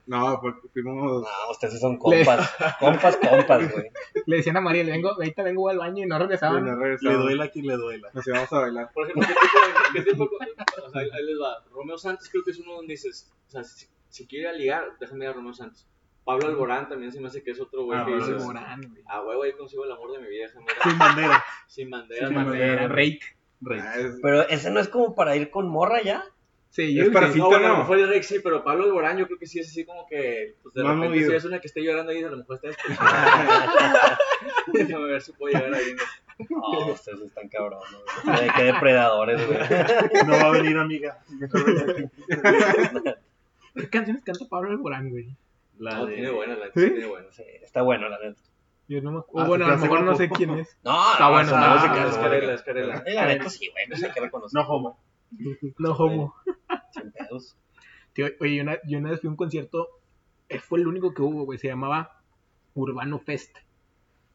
No, 0.06 0.38
porque 0.40 0.68
fuimos. 0.72 1.22
No, 1.22 1.28
ustedes 1.50 1.80
son 1.80 1.96
compas. 1.98 2.50
Compas, 2.80 3.16
compas, 3.16 3.72
güey. 3.72 3.90
Le 4.26 4.36
decían 4.36 4.56
a 4.56 4.60
María, 4.60 4.82
le 4.84 4.92
vengo, 4.92 5.10
ahorita 5.10 5.42
vengo 5.42 5.68
al 5.68 5.78
baño 5.78 6.04
y 6.04 6.06
no 6.06 6.18
regresaban. 6.18 6.64
Le 7.00 7.12
duela 7.14 7.44
a 7.44 7.48
quien 7.48 7.66
le 7.66 7.76
duela. 7.76 8.08
Nos 8.12 8.26
íbamos 8.26 8.52
a 8.52 8.58
bailar. 8.60 8.90
Por 8.92 9.04
ejemplo, 9.08 9.26
¿qué 9.28 9.34
tipo, 9.34 9.66
de- 9.66 9.69
qué 9.92 10.02
tipo 10.02 10.24
de- 10.24 10.82
o 10.84 10.90
sea, 10.90 11.00
ahí 11.02 11.24
les 11.24 11.38
va. 11.40 11.64
Romeo 11.70 11.98
Santos 11.98 12.28
creo 12.30 12.44
que 12.44 12.50
es 12.52 12.58
uno 12.58 12.74
donde 12.74 12.92
dices, 12.94 13.30
o 13.48 13.50
sea, 13.50 13.64
si, 13.64 13.86
si 14.08 14.26
quiere 14.26 14.48
a 14.48 14.52
ligar, 14.52 14.84
déjame 15.00 15.24
ir 15.24 15.30
a 15.30 15.34
Romeo 15.34 15.52
Santos. 15.54 15.86
Pablo 16.24 16.48
Alborán 16.48 16.88
también 16.88 17.10
se 17.12 17.20
me 17.20 17.28
hace 17.28 17.42
que 17.42 17.50
es 17.52 17.60
otro 17.60 17.84
güey 17.84 17.98
Ah, 17.98 18.04
que 18.04 18.12
Pablo 18.12 18.26
dices, 18.26 18.44
Morán, 18.44 18.80
güey. 18.90 19.02
ah, 19.06 19.20
güey, 19.20 19.36
güey, 19.38 19.52
consigo 19.56 19.84
el 19.84 19.92
amor 19.92 20.12
de 20.12 20.18
mi 20.20 20.28
vida, 20.28 20.46
déjame 20.46 20.66
ir 20.66 20.82
Sin 20.82 20.98
bandera. 20.98 21.44
sin 21.66 21.90
bandera. 21.90 22.26
Sin 22.28 22.36
bandera, 22.36 22.88
Rake. 22.88 23.20
Rey. 23.62 23.80
Ah, 23.82 23.94
es- 23.98 24.18
Pero 24.22 24.48
ese 24.48 24.70
no 24.70 24.80
es 24.80 24.88
como 24.88 25.14
para 25.14 25.34
ir 25.36 25.50
con 25.50 25.68
morra 25.68 26.02
ya. 26.02 26.24
Sí, 26.70 26.94
yo 26.94 27.02
Es 27.02 27.10
para 27.10 27.26
sí. 27.28 27.32
sí. 27.32 27.38
No, 27.40 27.46
bueno, 27.48 27.64
a 27.64 27.68
no. 27.68 27.74
lo 27.74 27.80
mejor 27.80 27.98
el 27.98 28.08
Rex 28.08 28.26
sí, 28.28 28.38
pero 28.38 28.62
Pablo 28.62 28.84
Alborán 28.84 29.18
yo 29.18 29.26
creo 29.26 29.38
que 29.40 29.46
sí 29.46 29.58
es 29.58 29.68
así 29.68 29.84
como 29.84 30.06
que, 30.06 30.54
pues 30.62 30.72
de 30.74 30.84
Más 30.84 30.92
repente 30.94 31.08
movido. 31.16 31.30
si 31.30 31.36
es 31.36 31.44
una 31.44 31.58
que 31.60 31.66
esté 31.66 31.82
llorando 31.82 32.12
ahí, 32.12 32.22
a 32.22 32.30
lo 32.30 32.36
mejor 32.36 32.60
está. 32.62 32.68
Déjame 34.72 35.04
ver 35.06 35.20
si 35.22 35.32
puedo 35.32 35.52
llegar 35.52 35.74
ahí. 35.74 35.94
¿no? 35.94 36.02
No, 36.50 36.92
ustedes 36.92 37.20
están 37.20 37.48
cabrones, 37.48 37.84
güey. 38.24 38.38
Qué- 38.40 38.48
Qué 38.56 38.62
depredadores, 38.64 39.46
güey. 39.46 39.58
No 40.26 40.32
va 40.32 40.42
a 40.46 40.50
venir, 40.50 40.76
amiga. 40.78 41.18
¿Qué 43.74 43.88
canciones 43.88 44.22
canta 44.24 44.44
Pablo 44.48 44.70
Alborán, 44.70 45.10
güey? 45.10 45.36
La 45.78 45.98
No, 45.98 46.06
de... 46.06 46.14
tiene 46.14 46.30
buena, 46.30 46.56
la 46.56 46.66
¿Sí? 46.66 46.72
tiene 46.90 47.06
buena. 47.06 47.26
Sí, 47.32 47.42
está 47.62 47.82
bueno, 47.82 48.08
la 48.08 48.18
neta. 48.18 48.40
Yo 48.88 49.00
no 49.02 49.12
me 49.12 49.18
Ah, 49.18 49.20
acuerdo. 49.20 49.48
bueno, 49.48 49.66
a 49.66 49.68
lo 49.70 49.78
mejor 49.78 50.02
no 50.02 50.16
sé 50.16 50.28
quién 50.28 50.50
es. 50.50 50.76
No, 50.82 51.12
Está 51.12 51.24
no, 51.26 51.30
bueno, 51.30 51.50
no, 51.52 52.24
Carela. 52.64 53.02
Sí, 53.06 53.12
La 53.14 53.26
neta 53.26 53.48
sí, 53.48 53.70
güey, 53.72 53.86
no 53.88 53.96
hay 54.06 54.12
que 54.12 54.20
reconocer. 54.20 54.60
No 54.60 54.68
homo. 54.68 54.98
No 55.78 55.92
homo. 55.92 56.34
Sin 56.92 57.12
pedos. 57.12 57.56
Tío, 58.12 58.26
oye, 58.40 58.56
yo 58.56 58.62
una, 58.64 58.78
yo 58.84 58.98
una 58.98 59.10
vez 59.10 59.20
fui 59.20 59.28
a 59.28 59.30
un 59.30 59.36
concierto, 59.36 59.88
eh, 60.48 60.58
fue 60.58 60.80
el 60.80 60.88
único 60.88 61.14
que 61.14 61.22
hubo, 61.22 61.44
güey, 61.44 61.58
se 61.60 61.68
llamaba 61.68 62.20
Urbano 62.74 63.20
Fest. 63.20 63.56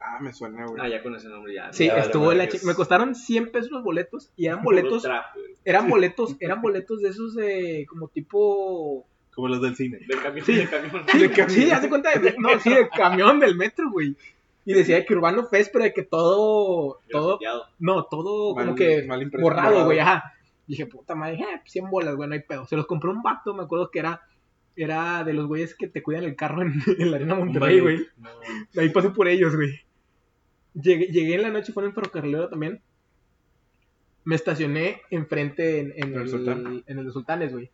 Ah, 0.07 0.19
me 0.21 0.31
suena, 0.33 0.65
güey. 0.67 0.81
Ah, 0.81 0.87
ya 0.87 1.01
con 1.01 1.15
ese 1.15 1.27
nombre 1.27 1.53
ya. 1.53 1.73
Sí, 1.73 1.87
Ya 1.87 1.97
estuvo 1.97 2.31
en 2.31 2.37
la 2.37 2.47
chi- 2.47 2.59
Me 2.65 2.75
costaron 2.75 3.15
100 3.15 3.51
pesos 3.51 3.71
los 3.71 3.83
boletos 3.83 4.31
y 4.37 4.45
eran 4.45 4.61
boletos, 4.63 5.03
trap, 5.03 5.25
eran 5.63 5.89
boletos, 5.89 6.35
eran 6.39 6.61
boletos 6.61 7.01
de 7.01 7.09
esos 7.09 7.35
de 7.35 7.85
como 7.89 8.07
tipo... 8.09 9.05
Como 9.33 9.47
los 9.49 9.61
del 9.61 9.75
cine. 9.75 9.99
Del 10.07 10.21
camión, 10.21 10.45
Sí. 10.45 10.53
del 10.55 10.69
camión. 10.69 11.49
Sí, 11.49 11.65
de 11.65 11.89
cuenta 11.89 12.17
de, 12.17 12.35
no, 12.37 12.57
sí, 12.59 12.69
de 12.73 12.87
camión 12.89 13.39
del 13.39 13.55
metro, 13.55 13.89
güey. 13.91 14.15
Y 14.63 14.73
decía 14.73 15.05
que 15.05 15.13
Urbano 15.13 15.45
Fest, 15.47 15.71
pero 15.73 15.83
de 15.83 15.93
que 15.93 16.03
todo, 16.03 16.99
todo, 17.11 17.37
no, 17.79 18.05
todo 18.05 18.55
Mal- 18.55 18.65
como 18.65 18.75
que 18.75 19.07
borrado, 19.39 19.85
güey, 19.85 19.99
ajá. 19.99 20.31
Dije, 20.67 20.85
puta 20.87 21.13
madre, 21.15 21.35
eh, 21.41 21.61
100 21.65 21.89
bolas, 21.89 22.15
güey, 22.15 22.27
no 22.29 22.33
hay 22.35 22.41
pedo. 22.41 22.65
Se 22.65 22.75
los 22.75 22.87
compró 22.87 23.11
un 23.11 23.21
vato, 23.21 23.53
me 23.53 23.63
acuerdo 23.63 23.91
que 23.91 23.99
era, 23.99 24.21
era 24.75 25.23
de 25.23 25.33
los 25.33 25.45
güeyes 25.47 25.75
que 25.75 25.87
te 25.87 26.01
cuidan 26.01 26.23
el 26.23 26.35
carro 26.35 26.61
en, 26.63 26.73
en 26.99 27.11
la 27.11 27.17
arena 27.17 27.35
Monterrey, 27.35 27.79
güey. 27.81 28.07
No. 28.17 28.29
Ahí 28.81 28.89
pasé 28.89 29.09
por 29.11 29.27
ellos, 29.27 29.55
güey. 29.55 29.79
Llegué, 30.79 31.07
llegué 31.07 31.35
en 31.35 31.41
la 31.43 31.49
noche, 31.51 31.73
fue 31.73 31.83
en 31.83 31.89
el 31.89 31.95
ferrocarrilero 31.95 32.49
también. 32.49 32.81
Me 34.23 34.35
estacioné 34.35 35.01
enfrente 35.11 35.79
en, 35.79 35.93
en 35.95 36.13
¿El 36.15 36.21
el, 36.21 36.29
Sultán? 36.29 36.83
en 36.85 36.99
el 36.99 37.05
de 37.05 37.11
Sultanes, 37.11 37.51
güey. 37.53 37.71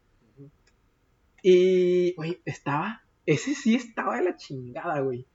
Y, 1.43 2.13
güey, 2.13 2.41
estaba. 2.45 3.01
Ese 3.25 3.55
sí 3.55 3.75
estaba 3.75 4.17
de 4.17 4.23
la 4.23 4.35
chingada, 4.35 4.99
güey. 4.99 5.25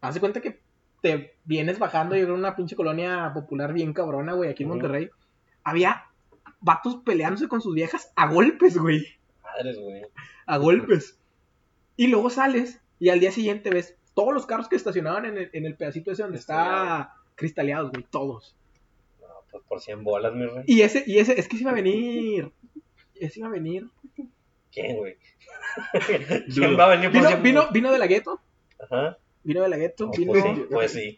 Haz 0.00 0.14
de 0.14 0.20
cuenta 0.20 0.40
que 0.40 0.60
te 1.02 1.34
vienes 1.44 1.78
bajando 1.78 2.16
y 2.16 2.20
era 2.20 2.32
una 2.34 2.56
pinche 2.56 2.76
colonia 2.76 3.30
popular 3.34 3.72
bien 3.72 3.92
cabrona, 3.92 4.32
güey, 4.34 4.50
aquí 4.50 4.62
en. 4.62 4.68
Monterrey. 4.70 5.10
Había 5.62 6.04
vatos 6.60 6.96
peleándose 7.04 7.48
con 7.48 7.60
sus 7.60 7.74
viejas 7.74 8.12
a 8.16 8.26
golpes, 8.32 8.76
güey 8.78 9.06
Madres, 9.42 9.78
güey. 9.78 10.02
a 10.46 10.56
golpes. 10.58 11.18
Y 11.96 12.06
luego 12.08 12.30
sales 12.30 12.80
y 12.98 13.08
al 13.10 13.20
día 13.20 13.32
siguiente 13.32 13.70
ves 13.70 13.96
todos 14.14 14.32
los 14.32 14.46
carros 14.46 14.68
que 14.68 14.76
estacionaban 14.76 15.26
en 15.26 15.38
el, 15.38 15.50
en 15.52 15.66
el 15.66 15.76
pedacito 15.76 16.12
ese 16.12 16.22
donde 16.22 16.38
está 16.38 17.14
cristaleados, 17.34 17.90
güey, 17.90 18.04
todos. 18.10 18.56
No, 19.20 19.26
pues 19.50 19.62
por 19.64 19.80
100 19.80 20.04
bolas, 20.04 20.34
mi 20.34 20.46
rey. 20.46 20.64
Y 20.66 20.82
ese, 20.82 21.04
y 21.06 21.18
ese, 21.18 21.38
es 21.38 21.48
que 21.48 21.56
se 21.56 21.62
iba 21.62 21.72
a 21.72 21.74
venir. 21.74 22.52
Ese 23.14 23.40
iba 23.40 23.48
a 23.48 23.52
venir. 23.52 23.88
¿Quién, 24.72 24.96
güey? 24.96 25.16
¿Quién 26.54 26.78
va 26.78 26.84
a 26.86 26.88
venir 26.88 27.10
por 27.10 27.20
Vino, 27.20 27.28
100 27.28 27.42
vino, 27.42 27.68
vino 27.72 27.92
de 27.92 27.98
la 27.98 28.06
gueto. 28.06 28.40
Ajá. 28.78 29.18
Vino 29.44 29.62
de 29.62 29.68
la 29.68 29.76
gueto. 29.76 30.06
No, 30.06 30.12
vino, 30.12 30.32
pues 30.32 30.42
sí, 30.44 30.66
pues 30.70 30.92
sí. 30.92 31.16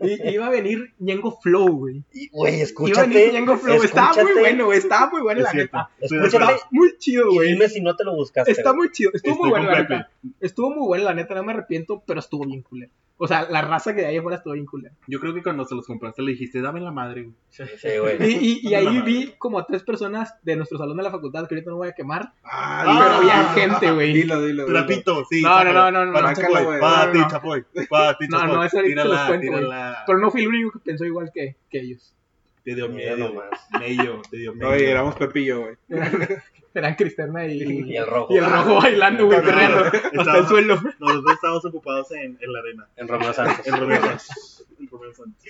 y, 0.00 0.28
iba 0.30 0.46
a 0.46 0.50
venir 0.50 0.94
Ñengo 0.98 1.38
Flow, 1.40 1.68
güey. 1.68 2.02
Güey, 2.32 2.54
Iba 2.54 2.60
a 2.60 2.64
escúchate. 2.64 3.08
venir 3.08 3.32
Ñengo 3.34 3.56
Flow. 3.58 3.82
Estaba 3.82 4.08
muy 4.08 4.16
escúchate. 4.20 4.40
bueno, 4.40 4.64
güey. 4.66 4.78
Estaba 4.78 5.10
muy 5.10 5.20
bueno, 5.22 5.40
Es 5.40 5.44
la 5.44 5.50
cierto. 5.50 5.76
neta. 5.76 5.90
Escúchate. 6.00 6.54
Está 6.54 6.68
muy 6.70 6.98
chido, 6.98 7.30
güey. 7.32 7.52
dime 7.52 7.68
si 7.68 7.80
no 7.80 7.94
te 7.94 8.04
lo 8.04 8.14
buscaste. 8.14 8.50
Está 8.50 8.72
muy 8.72 8.90
chido. 8.90 9.10
Estuvo 9.14 9.32
Estoy 9.34 9.42
muy 9.42 9.50
bueno, 9.50 9.70
la 9.70 9.80
neta. 9.82 10.10
Estuvo 10.40 10.70
muy 10.70 10.86
bueno, 10.86 11.04
la 11.04 11.14
neta. 11.14 11.34
No 11.34 11.44
me 11.44 11.52
arrepiento, 11.52 12.02
pero 12.06 12.20
estuvo 12.20 12.46
bien 12.46 12.62
culero. 12.62 12.90
O 13.24 13.28
sea, 13.28 13.46
la 13.48 13.62
raza 13.62 13.94
que 13.94 14.00
de 14.00 14.08
ahí 14.08 14.16
afuera 14.16 14.38
estuvo 14.38 14.54
bien 14.54 14.66
culera. 14.66 14.92
Yo 15.06 15.20
creo 15.20 15.32
que 15.32 15.44
cuando 15.44 15.64
se 15.64 15.76
los 15.76 15.86
compraste 15.86 16.22
le 16.22 16.32
dijiste, 16.32 16.60
dame 16.60 16.80
la 16.80 16.90
madre, 16.90 17.22
güey. 17.22 17.34
Sí, 17.50 17.62
güey. 18.00 18.16
Y, 18.20 18.34
y- 18.34 18.60
y 18.68 18.72
Dame 18.72 18.88
ahí 18.88 19.00
vi 19.02 19.34
como 19.38 19.60
a 19.60 19.64
tres 19.66 19.84
personas 19.84 20.34
de 20.42 20.56
nuestro 20.56 20.76
salón 20.76 20.96
de 20.96 21.04
la 21.04 21.10
facultad, 21.12 21.46
que 21.46 21.54
ahorita 21.54 21.70
no 21.70 21.76
voy 21.76 21.88
a 21.88 21.92
quemar, 21.92 22.32
Ah, 22.42 22.82
pero 22.84 23.14
había 23.18 23.44
gente, 23.54 23.92
güey. 23.92 24.12
Dilo, 24.12 24.42
dilo. 24.42 24.64
dilo. 24.66 24.76
Trapito, 24.76 25.24
sí. 25.30 25.40
No, 25.40 25.62
no, 25.62 25.72
no, 25.72 25.90
no, 25.92 26.06
no, 26.06 26.12
Para 26.12 26.30
no. 26.30 26.34
Chapoy, 26.36 26.64
güey. 26.64 26.80
ti, 26.80 27.18
No, 27.18 27.24
no. 27.24 27.28
Chapoy. 27.30 27.64
Para 27.88 28.18
ti, 28.18 28.26
No, 28.28 28.38
Chapoy. 28.40 28.56
no, 28.56 28.64
eso 28.64 28.76
ahorita 28.78 29.02
se 29.02 29.08
los 29.08 29.16
Tírala, 29.16 29.26
cuento, 29.28 29.46
güey. 29.52 29.64
tírala. 29.64 30.02
Pero 30.06 30.18
no 30.18 30.30
fui 30.32 30.40
el 30.42 30.48
único 30.48 30.70
que 30.72 30.78
pensó 30.80 31.04
igual 31.04 31.30
que, 31.32 31.56
que 31.70 31.78
ellos. 31.80 32.14
Te 32.64 32.74
dio 32.74 32.88
Mira 32.88 33.16
miedo. 33.16 33.28
nomás. 33.30 33.50
Mello, 33.80 34.22
te 34.30 34.36
dio 34.38 34.54
miedo. 34.54 34.68
Oye, 34.70 34.90
éramos 34.90 35.14
Pepillo, 35.16 35.60
güey. 35.62 35.76
Eran 36.74 36.94
Cristerna 36.94 37.46
y, 37.46 37.62
Y 37.62 37.96
el 37.96 38.06
rojo. 38.06 38.32
y 38.32 38.38
el 38.38 38.46
rojo 38.46 38.76
bailando, 38.76 39.26
güey, 39.26 39.40
perreando 39.44 39.84
hasta 40.18 40.38
el 40.38 40.46
suelo. 40.46 40.80
Nosotros 40.98 41.34
estábamos 41.34 41.64
ocupados 41.66 42.10
en, 42.12 42.38
en 42.40 42.52
la 42.52 42.58
arena. 42.60 42.88
En 42.96 43.08
Romeo 43.08 43.32
Santos. 43.34 43.66
En 43.66 43.76
Romeo 43.78 44.00
Santos. 44.00 44.66
En 44.80 44.88
Romeo 44.88 45.12
Santos. 45.12 45.44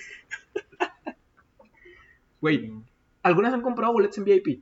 Güey, 2.41 2.71
¿algunas 3.21 3.53
han 3.53 3.61
comprado 3.61 3.93
boletos 3.93 4.17
en 4.17 4.25
VIP? 4.25 4.61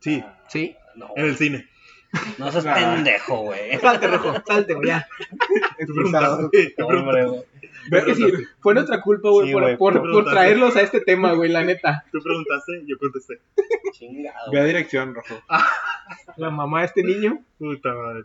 Sí, 0.00 0.24
Sí. 0.48 0.74
No, 0.96 1.10
en 1.14 1.26
el 1.26 1.36
cine. 1.36 1.68
No 2.38 2.50
seas 2.50 2.66
Ah. 2.66 2.74
pendejo, 2.74 3.36
güey. 3.42 3.78
Salte, 3.78 4.06
rojo, 4.08 4.34
salte, 4.46 4.74
güey, 4.74 4.88
ya. 4.88 5.06
Expulsado. 5.78 6.50
Hombre, 6.82 7.26
güey. 7.26 7.42
Ves 7.90 8.04
que 8.04 8.14
sí, 8.14 8.24
fue 8.60 8.74
nuestra 8.74 9.00
culpa, 9.00 9.30
güey, 9.30 9.46
Sí, 9.48 9.52
por, 9.52 9.62
güey, 9.62 9.76
por, 9.78 9.92
te 9.94 9.98
por 10.00 10.08
preguntaste. 10.08 10.34
traerlos 10.38 10.76
a 10.76 10.82
este 10.82 11.00
tema, 11.00 11.32
güey, 11.32 11.50
la 11.50 11.64
neta. 11.64 12.04
Tú 12.12 12.18
preguntaste, 12.22 12.82
yo 12.86 12.98
contesté. 12.98 13.40
Chingado. 13.92 14.50
Ve 14.52 14.60
a 14.60 14.64
dirección, 14.64 15.14
rojo. 15.14 15.40
La 16.36 16.50
mamá 16.50 16.80
de 16.80 16.86
este 16.86 17.02
niño, 17.02 17.42
Puta 17.58 17.92
madre. 17.94 18.22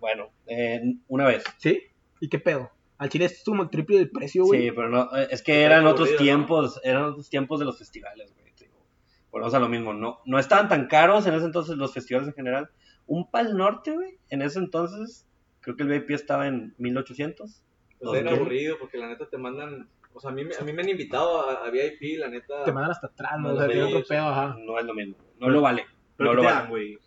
Bueno, 0.00 0.30
eh, 0.46 0.80
una 1.08 1.26
vez. 1.26 1.44
¿sí? 1.58 1.82
¿Y 2.20 2.28
qué 2.28 2.38
pedo? 2.38 2.70
Al 2.98 3.08
chile 3.08 3.26
es 3.26 3.42
como 3.44 3.62
el 3.64 3.70
triple 3.70 3.98
del 3.98 4.10
precio, 4.10 4.44
güey. 4.44 4.62
Sí, 4.62 4.70
pero 4.70 4.88
no, 4.88 5.16
eh, 5.16 5.28
es 5.30 5.42
que 5.42 5.62
eran 5.62 5.86
otros 5.86 6.16
tiempos, 6.16 6.80
eran 6.84 7.04
otros 7.04 7.28
tiempos 7.28 7.58
de 7.58 7.66
los 7.66 7.78
festivales, 7.78 8.32
güey. 8.34 8.52
te 8.54 8.64
digo. 8.66 8.76
Volvemos 9.30 9.54
a 9.54 9.58
lo 9.58 9.68
mismo, 9.68 9.92
no, 9.92 10.20
no 10.24 10.38
estaban 10.38 10.68
tan 10.68 10.86
caros 10.86 11.26
en 11.26 11.34
ese 11.34 11.44
entonces 11.46 11.76
los 11.76 11.92
festivales 11.92 12.28
en 12.28 12.34
general. 12.34 12.70
Un 13.06 13.30
Pal 13.30 13.56
Norte, 13.56 13.92
güey, 13.92 14.18
en 14.30 14.42
ese 14.42 14.58
entonces, 14.58 15.26
creo 15.60 15.76
que 15.76 15.82
el 15.82 15.88
VIP 15.88 16.10
estaba 16.10 16.46
en 16.46 16.74
1800. 16.78 17.62
Pues 17.98 18.12
bien 18.12 18.24
¿Dos 18.24 18.34
qué? 18.34 18.40
aburrido 18.40 18.76
porque 18.78 18.98
la 18.98 19.08
neta 19.08 19.28
te 19.28 19.36
mandan. 19.38 19.88
O 20.12 20.20
sea, 20.20 20.30
a 20.30 20.32
mí, 20.32 20.44
me- 20.44 20.54
a 20.54 20.60
mí 20.62 20.72
me 20.72 20.82
han 20.82 20.88
invitado 20.88 21.48
a, 21.48 21.66
a 21.66 21.70
VIP, 21.70 22.18
la 22.18 22.28
neta. 22.28 22.64
Te 22.64 22.72
mandan 22.72 22.92
hasta 22.92 23.08
atrás, 23.08 23.32
¿no? 23.40 23.50
O 23.50 23.52
Sí, 23.52 23.58
sea, 23.58 23.66
tiene 23.68 23.82
otro 23.84 23.98
sí. 24.00 24.04
pedo, 24.08 24.22
ajá. 24.28 24.56
No 24.60 24.78
es 24.78 24.84
lo 24.84 24.94
mismo, 24.94 25.16
no 25.40 25.48
lo 25.48 25.60
vale. 25.60 25.84
No 26.18 26.30
¿qué 26.30 26.36
lo 26.36 26.42
vale. 26.44 26.68
güey. 26.68 26.98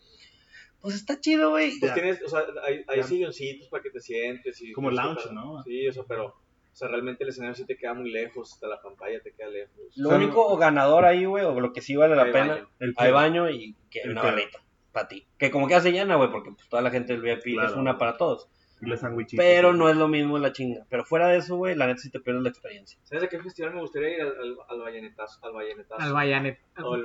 Pues 0.81 0.95
está 0.95 1.19
chido, 1.19 1.49
güey. 1.51 1.71
Pues 1.79 1.91
Ya. 1.91 1.95
tienes, 1.95 2.21
o 2.23 2.29
sea, 2.29 2.41
hay, 2.87 3.03
silloncitos 3.03 3.67
para 3.69 3.81
que 3.83 3.89
te 3.89 3.99
sientes. 3.99 4.61
Y 4.61 4.71
Como 4.73 4.91
lounge, 4.91 5.31
¿no? 5.33 5.63
Sí, 5.63 5.87
o 5.87 5.93
sea, 5.93 6.03
pero. 6.07 6.25
O 6.27 6.79
sea, 6.79 6.89
realmente 6.89 7.23
el 7.23 7.31
escenario 7.31 7.55
sí 7.55 7.65
te 7.65 7.75
queda 7.75 7.95
muy 7.95 8.11
lejos, 8.11 8.53
hasta 8.53 8.67
la 8.67 8.79
pantalla 8.79 9.19
te 9.21 9.31
queda 9.33 9.49
lejos. 9.49 9.75
Lo 9.95 10.09
O 10.09 10.11
sea, 10.11 10.19
único 10.19 10.57
ganador 10.57 11.05
ahí, 11.05 11.25
güey, 11.25 11.43
o 11.43 11.59
lo 11.59 11.73
que 11.73 11.81
sí 11.81 11.95
vale 11.95 12.15
la 12.15 12.25
pena, 12.31 12.53
baño. 12.53 12.67
El 12.79 13.11
baño 13.13 13.49
y 13.49 13.75
que 13.89 14.01
una 14.07 14.21
barrita 14.21 14.59
para 14.91 15.07
ti. 15.07 15.25
Que 15.37 15.51
como 15.51 15.67
que 15.67 15.75
hace 15.75 15.91
llena, 15.91 16.15
güey, 16.15 16.31
porque 16.31 16.51
pues, 16.51 16.67
toda 16.69 16.81
la 16.81 16.89
gente 16.91 17.13
del 17.13 17.21
VIP 17.21 17.59
es 17.63 17.73
una 17.73 17.97
para 17.97 18.17
todos. 18.17 18.47
Y 18.79 18.85
los 18.85 18.99
sandwichitos. 18.99 19.43
Pero 19.43 19.73
no 19.73 19.89
es 19.89 19.95
lo 19.97 20.07
mismo 20.07 20.37
la 20.37 20.51
chinga. 20.53 20.85
Pero 20.87 21.03
fuera 21.03 21.27
de 21.29 21.37
eso, 21.39 21.55
güey, 21.55 21.75
la 21.75 21.87
neta 21.87 21.99
sí 21.99 22.11
te 22.11 22.19
pierdes 22.19 22.43
la 22.43 22.49
experiencia. 22.49 22.99
¿Sabes 23.03 23.23
a 23.23 23.27
qué 23.27 23.39
festival 23.41 23.73
me 23.73 23.81
gustaría 23.81 24.09
ir? 24.17 24.21
Al, 24.21 24.27
al, 24.37 24.55
al 24.69 24.79
Vallenetazo. 24.81 25.39
Al 25.43 25.53
Vallenetazo. 25.53 26.01
Al 26.03 26.13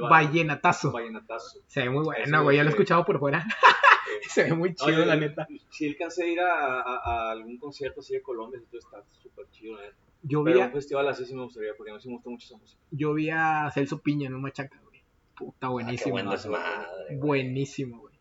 vallenatazo. 0.08 0.92
Vallenatazo. 0.92 1.60
Se 1.66 1.80
ve 1.82 1.90
muy 1.90 2.04
bueno, 2.04 2.42
güey. 2.42 2.56
Ya 2.58 2.62
lo 2.64 2.68
he 2.68 2.72
escuchado 2.72 3.04
por 3.04 3.18
fuera. 3.18 3.44
Se 4.28 4.44
ve 4.44 4.52
muy 4.54 4.70
no, 4.70 4.74
chido, 4.76 4.98
yo- 4.98 5.04
la 5.06 5.16
neta. 5.16 5.46
Si 5.70 5.88
alcancé 5.88 6.24
a 6.24 6.26
ir 6.26 6.40
a, 6.40 6.80
a- 6.82 7.00
a 7.04 7.30
algún 7.32 7.56
concierto 7.58 8.00
así 8.00 8.14
de 8.14 8.22
Colombia, 8.22 8.58
entonces 8.58 8.84
está 8.84 9.02
súper 9.22 9.46
chido, 9.50 9.76
la 9.76 9.82
neta. 9.84 9.96
Yo 10.22 10.44
vi, 10.44 10.52
Pero 10.52 10.62
a, 10.64 10.66
un 10.66 10.72
festival 10.72 11.08
así 11.08 11.24
sí 11.24 11.34
me 11.34 11.42
gustaría, 11.42 11.72
porque 11.76 11.90
a 11.90 11.94
mí 11.94 12.00
sí 12.00 12.08
me 12.08 12.14
gusta 12.14 12.30
mucho 12.30 12.46
esa 12.46 12.56
música. 12.56 12.80
yo 12.90 13.14
vi 13.14 13.30
a 13.30 13.68
Celso 13.72 14.00
Piña 14.02 14.28
en 14.28 14.34
un 14.34 14.42
machaca, 14.42 14.78
güey. 14.84 14.91
Puta, 15.36 15.66
Ah, 15.66 15.68
qué 15.68 15.72
buenísimo. 15.72 16.10
güey. 16.12 16.34
es 16.34 16.46
madre. 16.46 17.16
buenísimo, 17.16 17.98
güey. 18.00 18.14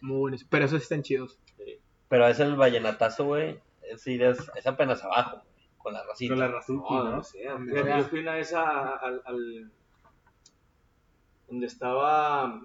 Muy 0.00 0.18
buenísimo. 0.18 0.48
Pero 0.50 0.64
esos 0.66 0.82
están 0.82 1.02
chidos. 1.02 1.38
Sí. 1.56 1.78
Pero 2.08 2.26
es 2.28 2.38
el 2.40 2.56
vallenatazo, 2.56 3.24
güey. 3.24 3.58
Es 3.82 4.06
es, 4.06 4.50
es 4.54 4.66
apenas 4.66 5.02
abajo, 5.04 5.36
güey, 5.42 5.66
con 5.78 5.92
la 5.94 6.04
racita. 6.04 6.32
Con 6.34 6.40
la 6.40 6.48
Razuki, 6.48 6.94
No, 6.94 7.04
¿no? 7.04 7.22
Fíjate, 7.22 7.82
sea. 7.84 7.98
Yo 7.98 8.04
fui 8.04 8.20
una 8.20 8.34
vez 8.34 8.52
a- 8.54 8.96
al, 8.96 9.22
al- 9.24 9.70
donde 11.48 11.66
estaba 11.66 12.60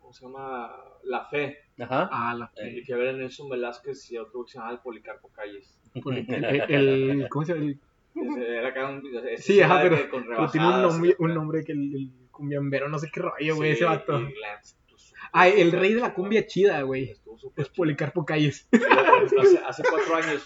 ¿cómo 0.00 0.12
se 0.12 0.24
llama? 0.26 0.74
La 1.04 1.24
Fe. 1.26 1.58
Ajá. 1.80 2.08
Ah, 2.12 2.34
la 2.34 2.52
Eh. 2.56 2.78
Y 2.78 2.84
que 2.84 2.94
ver 2.94 3.08
a 3.08 3.12
Nelson 3.12 3.48
Velázquez 3.48 4.10
y 4.10 4.18
otro 4.18 4.44
que 4.44 4.52
se 4.52 4.58
llamaba 4.58 4.74
el 4.74 4.80
Policarpo 4.80 5.28
Calles. 5.28 5.80
el, 5.94 6.44
el- 6.44 6.70
el- 6.70 7.28
¿Cómo 7.28 7.44
se 7.44 7.54
llama? 7.54 7.64
El- 7.66 7.80
Era 8.14 8.68
acá 8.68 8.88
un, 8.88 9.02
ese 9.28 9.42
Sí, 9.42 9.60
ajá, 9.60 9.80
pero, 9.82 10.10
con 10.10 10.24
pero 10.26 10.50
tiene 10.50 10.66
un 10.68 10.82
nombre, 10.82 11.16
un 11.18 11.34
nombre 11.34 11.64
que 11.64 11.72
el, 11.72 11.94
el 11.94 12.10
cumbiambero, 12.30 12.88
no 12.88 12.98
sé 12.98 13.08
qué 13.12 13.20
rollo, 13.20 13.56
güey, 13.56 13.70
Sí, 13.70 13.76
ese 13.76 13.84
vato. 13.84 14.20
y 14.20 14.34
Lance, 14.38 14.76
pues, 14.88 15.14
Ah, 15.32 15.48
el 15.48 15.72
rey 15.72 15.94
de 15.94 16.00
la 16.00 16.12
cumbia 16.14 16.46
chida, 16.46 16.82
güey. 16.82 17.10
Estuvo 17.10 17.38
súper 17.38 17.64
Es 17.64 17.70
Policarpo 17.70 18.24
Calles. 18.26 18.68
hace, 19.38 19.58
hace 19.66 19.82
cuatro 19.88 20.14
años 20.16 20.44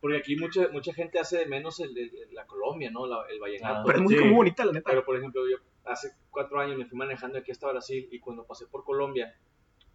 porque 0.00 0.18
aquí 0.18 0.36
mucha 0.36 0.68
mucha 0.72 0.92
gente 0.94 1.18
hace 1.18 1.38
de 1.38 1.46
menos 1.46 1.80
el, 1.80 1.96
el- 1.98 2.12
la 2.32 2.46
Colombia, 2.46 2.90
¿no? 2.90 3.06
La- 3.06 3.24
el 3.30 3.40
vallenato. 3.40 3.80
Ah, 3.80 3.82
Pero 3.84 3.98
es 3.98 4.02
música 4.02 4.20
Sí. 4.22 4.26
muy 4.28 4.36
bonita, 4.36 4.64
la 4.64 4.72
neta. 4.72 4.90
Pero, 4.90 5.04
por 5.04 5.16
ejemplo, 5.16 5.42
yo 5.50 5.56
hace 5.84 6.10
cuatro 6.30 6.60
años 6.60 6.78
me 6.78 6.84
fui 6.86 6.96
manejando 6.98 7.38
aquí 7.38 7.50
hasta 7.50 7.68
Brasil 7.70 8.08
y 8.10 8.20
cuando 8.20 8.44
pasé 8.46 8.66
por 8.66 8.84
Colombia, 8.84 9.34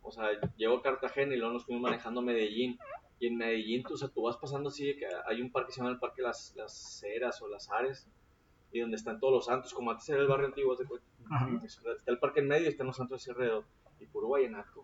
o 0.01 0.11
sea, 0.11 0.25
llego 0.57 0.77
a 0.77 0.81
Cartagena 0.81 1.33
y 1.33 1.37
luego 1.37 1.53
nos 1.53 1.65
fuimos 1.65 1.81
manejando 1.83 2.19
a 2.21 2.23
Medellín. 2.23 2.77
Y 3.21 3.27
en 3.27 3.37
Medellín, 3.37 3.83
tú, 3.83 3.93
o 3.93 3.97
sea, 3.97 4.07
tú 4.09 4.23
vas 4.23 4.35
pasando 4.37 4.69
así, 4.69 4.87
de 4.87 4.95
que 4.97 5.05
hay 5.27 5.41
un 5.43 5.51
parque 5.51 5.67
que 5.67 5.73
se 5.73 5.79
llama 5.79 5.91
el 5.91 5.99
Parque 5.99 6.23
Las, 6.23 6.53
las 6.57 6.99
Ceras 6.99 7.39
o 7.43 7.47
Las 7.47 7.69
Ares, 7.71 8.07
y 8.71 8.79
donde 8.79 8.95
están 8.97 9.19
todos 9.19 9.31
los 9.31 9.45
santos, 9.45 9.73
como 9.75 9.91
antes 9.91 10.09
era 10.09 10.19
el 10.21 10.27
barrio 10.27 10.47
antiguo, 10.47 10.75
de. 10.75 10.85
Está 11.63 11.91
el 12.07 12.17
parque 12.17 12.39
en 12.39 12.47
medio 12.47 12.65
y 12.65 12.69
están 12.69 12.87
los 12.87 12.97
santos 12.97 13.21
así 13.21 13.29
alrededor. 13.29 13.63
Y 13.99 14.07
puro 14.07 14.29
vallenato. 14.29 14.83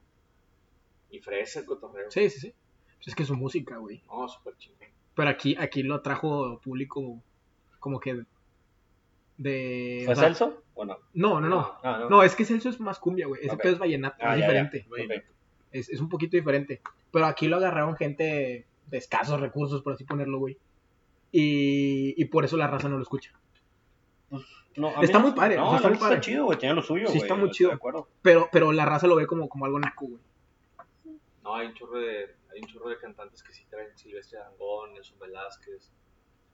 Y 1.10 1.20
fresa 1.20 1.62
el 1.62 1.66
cotorreo. 1.66 2.12
Sí, 2.12 2.30
sí, 2.30 2.40
sí. 2.40 2.54
Pues 2.98 3.08
es 3.08 3.16
que 3.16 3.24
es 3.24 3.28
su 3.28 3.36
música, 3.36 3.78
güey. 3.78 4.04
No, 4.08 4.28
súper 4.30 4.56
chingón. 4.58 4.88
Pero 5.16 5.30
aquí, 5.30 5.56
aquí 5.58 5.82
lo 5.82 6.02
trajo 6.02 6.60
público 6.64 7.20
como 7.80 8.00
que 8.00 8.24
de... 9.38 10.04
¿Fue 10.06 10.14
o 10.14 10.16
sea, 10.16 10.26
Celso? 10.26 10.62
¿O 10.76 10.86
no? 10.86 11.00
No, 11.14 11.42
no, 11.42 11.48
no. 11.50 11.74
Ah, 11.84 11.98
no. 12.02 12.10
No, 12.10 12.24
es 12.24 12.36
que 12.36 12.46
Celso 12.46 12.70
es 12.70 12.80
más 12.80 13.00
cumbia, 13.00 13.26
güey. 13.26 13.44
Ese 13.44 13.58
pedo 13.58 13.74
es 13.74 13.80
vallenato, 13.80 14.18
Ah, 14.20 14.36
es 14.36 14.42
ya, 14.42 14.54
ya. 14.54 14.64
diferente. 14.64 14.88
Ok. 14.92 15.24
Es, 15.72 15.90
es 15.90 16.00
un 16.00 16.10
poquito 16.10 16.38
diferente. 16.38 16.82
Pero 17.18 17.26
aquí 17.26 17.48
lo 17.48 17.56
agarraron 17.58 17.96
gente 17.96 18.68
de 18.86 18.98
escasos 19.00 19.40
recursos, 19.42 19.82
por 19.82 19.94
así 19.94 20.04
ponerlo, 20.04 20.38
güey. 20.38 20.56
Y, 21.32 22.14
y 22.16 22.26
por 22.26 22.46
eso 22.46 22.58
la 22.58 22.68
raza 22.68 22.88
no 22.90 22.98
lo 22.98 23.02
escucha. 23.02 23.32
No, 24.76 25.02
Está 25.02 25.18
no- 25.18 25.26
muy 25.26 25.32
padre, 25.32 25.56
No, 25.56 25.66
o 25.66 25.70
sea, 25.70 25.78
está 25.78 25.90
muy 25.90 25.98
padre. 25.98 26.16
está 26.18 26.26
chido, 26.30 26.46
güey. 26.46 26.60
Tiene 26.60 26.76
lo 26.76 26.84
suyo, 26.84 27.08
Sí, 27.08 27.14
güey. 27.14 27.22
está 27.24 27.34
muy 27.34 27.50
chido. 27.50 27.70
De 27.72 27.76
acuerdo. 27.76 28.08
Pero, 28.22 28.50
pero 28.52 28.72
la 28.72 28.86
raza 28.86 29.08
lo 29.08 29.16
ve 29.16 29.26
como, 29.26 29.50
como 29.50 29.66
algo 29.66 29.80
naco, 29.80 30.06
güey. 30.06 30.22
No, 31.42 31.56
hay 31.56 31.66
un 31.70 31.74
chorro 31.74 31.98
de, 31.98 32.36
hay 32.54 32.60
un 32.62 32.68
chorro 32.68 32.90
de 32.90 33.00
cantantes 33.00 33.42
que 33.42 33.52
sí 33.52 33.66
traen 33.68 33.98
Silvestre 33.98 34.38
Dangón, 34.38 34.94
Nelson 34.94 35.18
Velázquez, 35.18 35.92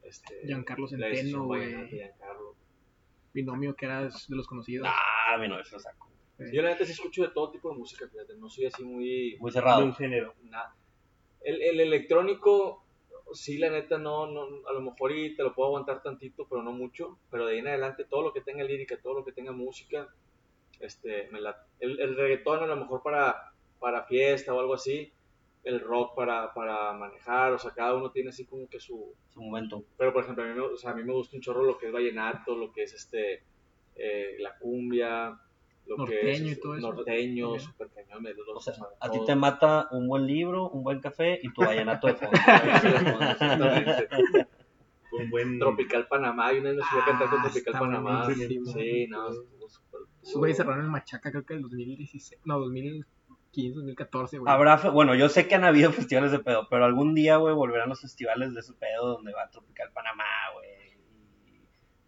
este, 0.04 0.40
Giancarlo 0.46 0.88
Centeno, 0.88 1.44
güey. 1.44 1.90
Giancarlo. 1.90 2.56
Binomio 3.34 3.76
que 3.76 3.86
era 3.88 4.04
de 4.04 4.12
los 4.30 4.48
conocidos. 4.48 4.88
Ah, 4.90 5.36
no, 5.46 5.60
eso 5.60 5.76
lo 5.76 5.80
saco. 5.82 6.08
Yo 6.52 6.62
la 6.62 6.70
neta 6.70 6.86
sí 6.86 6.92
escucho 6.92 7.22
de 7.22 7.30
todo 7.30 7.52
tipo 7.52 7.70
de 7.72 7.78
música, 7.78 8.08
fíjate, 8.08 8.36
no 8.36 8.50
soy 8.50 8.66
así 8.66 8.84
muy... 8.84 9.38
Muy 9.40 9.52
De 9.52 9.54
cerrado. 9.54 9.86
un 9.86 9.94
género. 9.94 10.34
El, 11.42 11.62
el 11.62 11.80
electrónico, 11.80 12.84
sí, 13.34 13.58
la 13.58 13.70
neta, 13.70 13.98
no, 13.98 14.28
no, 14.28 14.68
a 14.68 14.74
lo 14.74 14.82
mejor 14.82 15.12
y 15.12 15.36
te 15.36 15.44
lo 15.44 15.54
puedo 15.54 15.68
aguantar 15.70 16.02
tantito, 16.02 16.48
pero 16.50 16.64
no 16.64 16.72
mucho. 16.72 17.20
Pero 17.30 17.46
de 17.46 17.54
ahí 17.54 17.60
en 17.60 17.68
adelante, 17.68 18.06
todo 18.06 18.24
lo 18.24 18.34
que 18.34 18.42
tenga 18.42 18.64
lírica, 18.64 19.00
todo 19.02 19.14
lo 19.14 19.26
que 19.26 19.32
tenga 19.32 19.52
música, 19.52 20.10
este, 20.80 21.30
me 21.32 21.40
la, 21.40 21.66
el, 21.80 22.00
el 22.00 22.16
reggaetón 22.16 22.64
a 22.64 22.68
lo 22.68 22.78
mejor 22.78 23.04
para, 23.04 23.54
para 23.80 24.04
fiesta 24.06 24.54
o 24.54 24.60
algo 24.60 24.74
así, 24.74 25.14
el 25.64 25.80
rock 25.80 26.16
para, 26.16 26.54
para 26.54 26.94
manejar, 26.94 27.54
o 27.54 27.60
sea, 27.60 27.72
cada 27.72 27.96
uno 27.96 28.12
tiene 28.12 28.30
así 28.30 28.46
como 28.46 28.68
que 28.68 28.80
su... 28.80 29.14
Su 29.30 29.42
momento. 29.42 29.84
Pero, 29.98 30.12
por 30.14 30.24
ejemplo, 30.24 30.44
a 30.44 30.48
mí, 30.48 30.54
me, 30.54 30.62
o 30.62 30.78
sea, 30.78 30.92
a 30.92 30.96
mí 30.96 31.04
me 31.04 31.14
gusta 31.14 31.38
un 31.38 31.42
chorro 31.42 31.64
lo 31.64 31.78
que 31.78 31.88
es 31.88 31.92
vallenato, 31.92 32.56
lo 32.56 32.72
que 32.72 32.84
es 32.84 32.94
este, 32.94 33.44
eh, 33.96 34.36
la 34.40 34.58
cumbia, 34.58 35.40
lo 35.86 36.06
que 36.06 36.32
es 36.32 36.40
Norteño 36.42 36.52
y 36.52 36.56
todo 36.60 36.76
eso. 36.78 36.88
norteño, 36.92 37.60
super 37.60 37.90
cañón, 37.90 38.24
me- 38.24 38.34
los- 38.34 38.48
O 38.56 38.60
sea, 38.60 38.74
a 39.00 39.12
ti 39.12 39.20
te 39.26 39.36
mata 39.36 39.88
un 39.92 40.08
buen 40.08 40.26
libro, 40.26 40.70
un 40.70 40.84
buen 40.84 41.00
café 41.02 41.40
y 41.44 41.52
tu 41.54 41.62
vallenato 41.62 42.08
de 42.08 42.16
fondo. 42.16 42.32
Un 45.12 45.30
buen. 45.30 45.60
Tropical 45.60 46.08
Panamá, 46.08 46.52
y 46.54 46.58
una 46.58 46.70
vez 46.70 46.80
me 46.80 46.84
subí 46.86 47.02
a 47.02 47.06
cantar 47.06 47.30
con 47.30 47.40
Ah, 47.40 47.44
Tropical 47.44 47.74
Panamá. 47.80 48.24
buenísimo. 48.26 48.66
Sí, 48.66 49.08
no, 49.08 49.30
estuvo 49.30 49.70
súper. 49.70 50.56
Cerraron 50.56 50.86
el 50.86 50.90
Machaca, 50.92 51.30
creo 51.30 51.46
que 51.46 51.54
en 51.54 51.58
el 51.58 51.64
2016. 51.64 52.42
No, 52.46 52.60
2015, 52.60 53.76
2014, 53.76 54.40
güey. 54.40 54.52
Habrá, 54.52 54.78
bueno, 54.90 55.14
yo 55.14 55.30
sé 55.30 55.48
que 55.48 55.54
han 55.54 55.66
habido 55.66 55.92
festivales 55.92 56.32
de 56.32 56.40
pedo, 56.40 56.68
pero 56.68 56.86
algún 56.86 57.14
día, 57.14 57.38
güey, 57.38 57.54
volverán 57.54 57.90
los 57.90 58.02
festivales 58.02 58.56
de 58.56 58.62
ese 58.62 58.74
pedo 58.74 59.10
donde 59.14 59.34
va 59.34 59.48
Tropical 59.52 59.92
Panamá, 59.94 60.24
güey. 60.56 60.98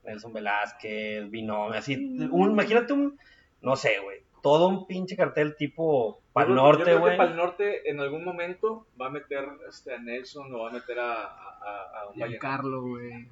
Nelson 0.03 0.34
Velázquez, 0.34 1.30
Binomio, 1.30 1.78
así. 1.78 1.95
Un, 2.32 2.51
imagínate 2.51 2.93
un, 2.93 3.19
no 3.66 3.76
sé, 3.76 3.99
güey, 4.03 4.20
todo 4.41 4.68
un 4.68 4.86
pinche 4.88 5.16
cartel 5.18 5.55
tipo 5.57 6.22
Pal 6.32 6.53
Norte, 6.55 6.95
güey. 6.95 7.18
Para 7.18 7.32
el 7.32 7.36
norte, 7.38 7.89
en 7.89 7.99
algún 7.99 8.24
momento, 8.24 8.88
va 8.99 9.07
a 9.07 9.09
meter 9.09 9.45
este, 9.70 9.93
a 9.95 9.99
Nelson 9.99 10.53
o 10.53 10.59
va 10.63 10.70
a 10.70 10.74
meter 10.74 10.99
a, 10.99 11.13
a, 11.24 11.26
a- 11.26 11.99
a 12.01 12.09
un 12.09 12.20
vallenato. 12.20 12.30
Giancarlo, 12.30 12.82
güey. 12.82 13.28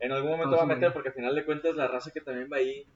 En 0.00 0.12
algún 0.12 0.30
momento 0.32 0.50
Todos 0.56 0.60
va 0.60 0.72
a 0.72 0.74
meter, 0.74 0.92
porque 0.92 1.08
al 1.10 1.14
final 1.14 1.34
de 1.34 1.44
cuentas, 1.44 1.74
la 1.76 1.86
raza 1.88 2.10
que 2.10 2.20
también 2.20 2.48
va 2.52 2.56
ahí 2.58 2.86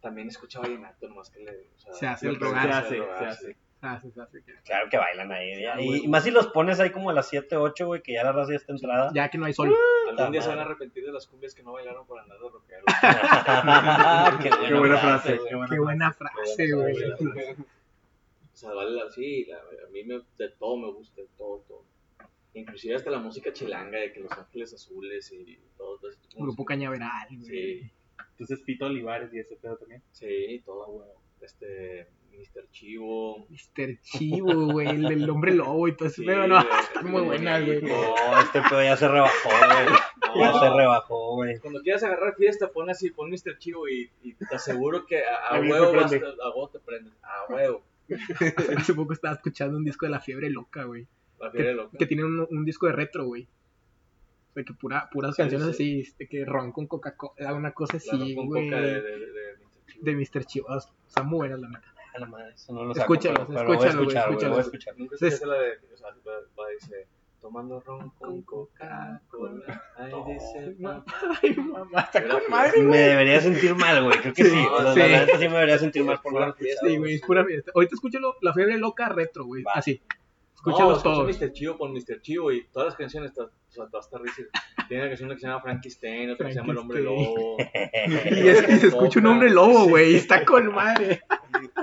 también 0.00 0.28
escucha 0.28 0.60
vallenato, 0.60 1.08
nomás 1.08 1.30
que 1.30 1.40
le. 1.40 1.50
o 1.76 1.78
sea, 1.80 1.92
Se 1.94 2.06
hace 2.06 2.28
el 2.28 2.40
rogar. 2.40 2.62
Se 2.64 2.78
hace, 2.78 2.96
rogar, 2.98 3.18
se 3.18 3.24
hace. 3.26 3.56
Ah, 3.82 3.98
sí, 4.02 4.10
sí, 4.10 4.20
sí. 4.44 4.52
Claro 4.64 4.90
que 4.90 4.98
bailan 4.98 5.32
ahí. 5.32 5.62
ya. 5.62 5.74
Ah, 5.74 5.80
y, 5.80 6.04
y 6.04 6.08
más 6.08 6.22
si 6.24 6.30
los 6.30 6.48
pones 6.48 6.78
ahí 6.80 6.90
como 6.90 7.08
a 7.10 7.14
las 7.14 7.28
7, 7.28 7.56
8, 7.56 7.86
güey, 7.86 8.02
que 8.02 8.12
ya 8.12 8.22
la 8.24 8.32
raza 8.32 8.50
ya 8.52 8.56
está 8.56 8.72
entrada. 8.72 9.10
Ya 9.14 9.30
que 9.30 9.38
no 9.38 9.46
hay 9.46 9.54
sol. 9.54 9.74
Algún 10.10 10.32
día 10.32 10.42
se 10.42 10.48
van 10.50 10.58
a 10.58 10.62
arrepentir 10.62 11.04
de 11.06 11.12
las 11.12 11.26
cumbias 11.26 11.54
que 11.54 11.62
no 11.62 11.72
bailaron 11.72 12.06
por 12.06 12.18
andar 12.20 12.38
de 12.38 12.48
rockero. 12.50 12.84
qué, 14.42 14.50
Qué 14.68 14.74
buena 14.74 14.98
frase. 14.98 15.36
güey. 15.38 15.68
Qué 15.70 15.78
buena 15.78 16.12
frase, 16.12 16.72
güey. 16.72 16.94
O 18.52 18.56
sea, 18.60 18.72
vale 18.74 18.90
la, 18.90 19.10
sí, 19.10 19.46
la- 19.46 19.56
a 19.58 19.90
mí 19.90 20.04
me, 20.04 20.20
de 20.36 20.48
todo 20.58 20.76
me 20.76 20.92
gusta, 20.92 21.22
de 21.22 21.28
todo, 21.38 21.64
todo. 21.66 21.84
Inclusive 22.52 22.96
hasta 22.96 23.10
la 23.10 23.18
música 23.18 23.52
chilanga 23.52 23.98
de 23.98 24.12
que 24.12 24.20
Los 24.20 24.32
Ángeles 24.32 24.74
Azules 24.74 25.32
y 25.32 25.58
todo, 25.78 25.96
todo 25.98 26.10
ese 26.10 26.20
tipo 26.20 26.42
Grupo. 26.42 26.64
Cañaveral, 26.64 27.28
güey. 27.30 27.40
Sí, 27.80 27.90
Entonces 28.32 28.60
Pito 28.60 28.86
Olivares 28.86 29.32
y 29.32 29.38
ese 29.38 29.56
pedo 29.56 29.76
también. 29.76 30.02
sí, 30.12 30.60
todo, 30.66 30.86
güey. 30.86 31.08
Este, 31.40 32.06
Mr. 32.32 32.68
Chivo. 32.70 33.46
Mr. 33.48 34.00
Chivo, 34.02 34.72
güey. 34.72 34.88
El 34.88 35.02
del 35.02 35.28
hombre 35.30 35.54
lobo 35.54 35.88
y 35.88 35.96
todo 35.96 36.08
ese 36.08 36.22
Sí, 36.22 36.26
pedo, 36.26 36.46
no. 36.46 36.58
Están 36.80 37.10
muy 37.10 37.22
buenas, 37.22 37.64
güey. 37.64 37.82
No, 37.82 38.40
este 38.40 38.62
pedo 38.62 38.82
ya 38.82 38.96
se 38.96 39.08
rebajó, 39.08 39.48
güey. 39.48 39.98
Ya 40.36 40.52
se 40.60 40.70
rebajó, 40.70 41.34
güey. 41.34 41.58
Cuando 41.58 41.80
quieras 41.82 42.04
agarrar 42.04 42.36
fiesta, 42.36 42.68
pon 42.70 42.88
así, 42.88 43.10
pon 43.10 43.30
Mr. 43.30 43.58
Chivo 43.58 43.88
y, 43.88 44.10
y 44.22 44.34
te 44.34 44.54
aseguro 44.54 45.04
que 45.04 45.22
a, 45.24 45.58
huevo 45.60 45.92
vas, 45.92 46.08
prende. 46.10 46.26
a 46.40 46.48
huevo 46.50 46.68
te 46.68 46.78
prendes. 46.78 47.12
A 47.22 47.52
huevo. 47.52 47.82
Hace 48.76 48.94
poco 48.94 49.12
estaba 49.12 49.34
escuchando 49.34 49.76
un 49.76 49.84
disco 49.84 50.06
de 50.06 50.10
La 50.10 50.20
Fiebre 50.20 50.48
Loca, 50.50 50.84
güey. 50.84 51.06
La 51.40 51.50
fiebre 51.50 51.74
loca. 51.74 51.96
que 51.98 52.06
tiene 52.06 52.24
un, 52.24 52.46
un 52.50 52.64
disco 52.64 52.86
de 52.86 52.92
retro, 52.92 53.24
güey. 53.24 53.48
O 54.50 54.52
sea, 54.52 54.62
que 54.64 54.72
pura, 54.74 55.08
puras 55.10 55.34
Sí, 55.34 55.42
canciones 55.42 55.68
sí. 55.68 55.72
así, 55.72 56.00
este, 56.00 56.28
que 56.28 56.44
ron 56.44 56.70
con 56.72 56.86
Coca-Cola, 56.86 57.54
una 57.54 57.72
cosa 57.72 57.96
así, 57.96 58.34
güey. 58.34 58.68
de, 58.68 58.76
de, 58.76 59.00
de, 59.00 59.00
de 59.00 59.56
Mr. 59.56 59.86
Chivo. 59.86 60.04
De 60.04 60.14
Mr. 60.14 60.44
Chivas. 60.44 60.92
Están 61.08 61.26
muy 61.28 61.38
buenas, 61.38 61.60
la 61.60 61.68
neta. 61.70 61.94
A 62.14 62.18
la 62.18 62.26
madre, 62.26 62.52
eso 62.54 62.72
no 62.72 62.84
lo 62.84 62.94
saco, 62.94 63.14
Escúchalo, 63.14 63.46
pero- 63.46 63.48
pero 63.48 63.62
lo 63.62 63.66
voy 63.68 63.86
a 63.86 63.88
escúchalo, 63.88 64.02
escuchar, 64.02 64.32
güey, 64.34 64.48
voy 64.50 64.58
a 64.58 64.62
escuchar. 64.62 64.94
Nunca 64.98 65.16
Sí. 65.16 65.26
escuchaste 65.26 65.46
la 65.46 65.54
de. 65.62 65.70
O 65.92 65.96
sea, 65.96 66.08
va, 66.58 66.68
dice. 66.80 67.06
Tomando 67.40 67.80
ron 67.80 68.10
con 68.18 68.42
Coca-Cola. 68.42 69.82
Ahí 69.96 70.12
dice. 70.28 70.74
No. 70.78 71.02
Ay, 71.42 71.54
mamá, 71.56 72.00
está 72.02 72.22
con 72.28 72.42
madre, 72.50 72.82
Me 72.82 72.98
debería 72.98 73.40
sentir 73.40 73.74
mal, 73.74 74.02
güey, 74.04 74.18
creo 74.18 74.34
que 74.34 74.44
sí. 74.44 74.50
Sí, 74.50 74.66
o 74.70 74.82
sea, 74.82 74.92
sí. 74.92 74.98
La 75.00 75.08
neta 75.08 75.38
sí 75.38 75.48
me 75.48 75.54
debería 75.54 75.78
sentir 75.78 76.04
mal 76.04 76.20
por 76.20 76.32
no 76.34 76.38
Pura 76.40 76.52
fiesta. 76.52 76.86
Sí, 76.86 76.96
güey, 76.98 77.14
es 77.14 77.22
pura 77.22 77.44
fiesta. 77.46 77.72
Ahorita 77.74 77.94
escúchalo, 77.94 78.36
la 78.42 78.52
fiebre 78.52 78.76
loca 78.76 79.08
retro, 79.08 79.46
güey. 79.46 79.62
Va. 79.62 79.72
Así. 79.74 80.02
No, 80.06 80.54
Escúchalo 80.54 80.92
escuché 80.96 81.14
todo. 81.14 81.24
Mr. 81.48 81.52
Chivo 81.54 81.78
con 81.78 81.92
Mr. 81.94 82.20
Chivo 82.20 82.52
y 82.52 82.66
todas 82.66 82.88
las 82.88 82.96
canciones, 82.96 83.30
o 83.38 83.50
sea, 83.70 83.86
todas 83.86 84.04
están 84.04 84.22
risas. 84.22 84.44
Tiene 84.88 85.04
una 85.04 85.10
canción 85.10 85.30
que 85.30 85.38
se 85.38 85.46
llama 85.46 85.62
Frankenstein, 85.62 86.30
otra 86.32 86.46
que 86.48 86.52
se 86.52 86.58
llama 86.60 86.72
El 86.72 86.78
Hombre 86.78 87.00
Lobo. 87.00 87.56
Y, 88.30 88.48
es, 88.48 88.68
y 88.68 88.76
se 88.78 88.86
escucha 88.88 89.18
un 89.20 89.26
hombre 89.26 89.48
lobo, 89.48 89.88
güey. 89.88 90.16
Está 90.16 90.44
con 90.44 90.70
madre. 90.74 91.22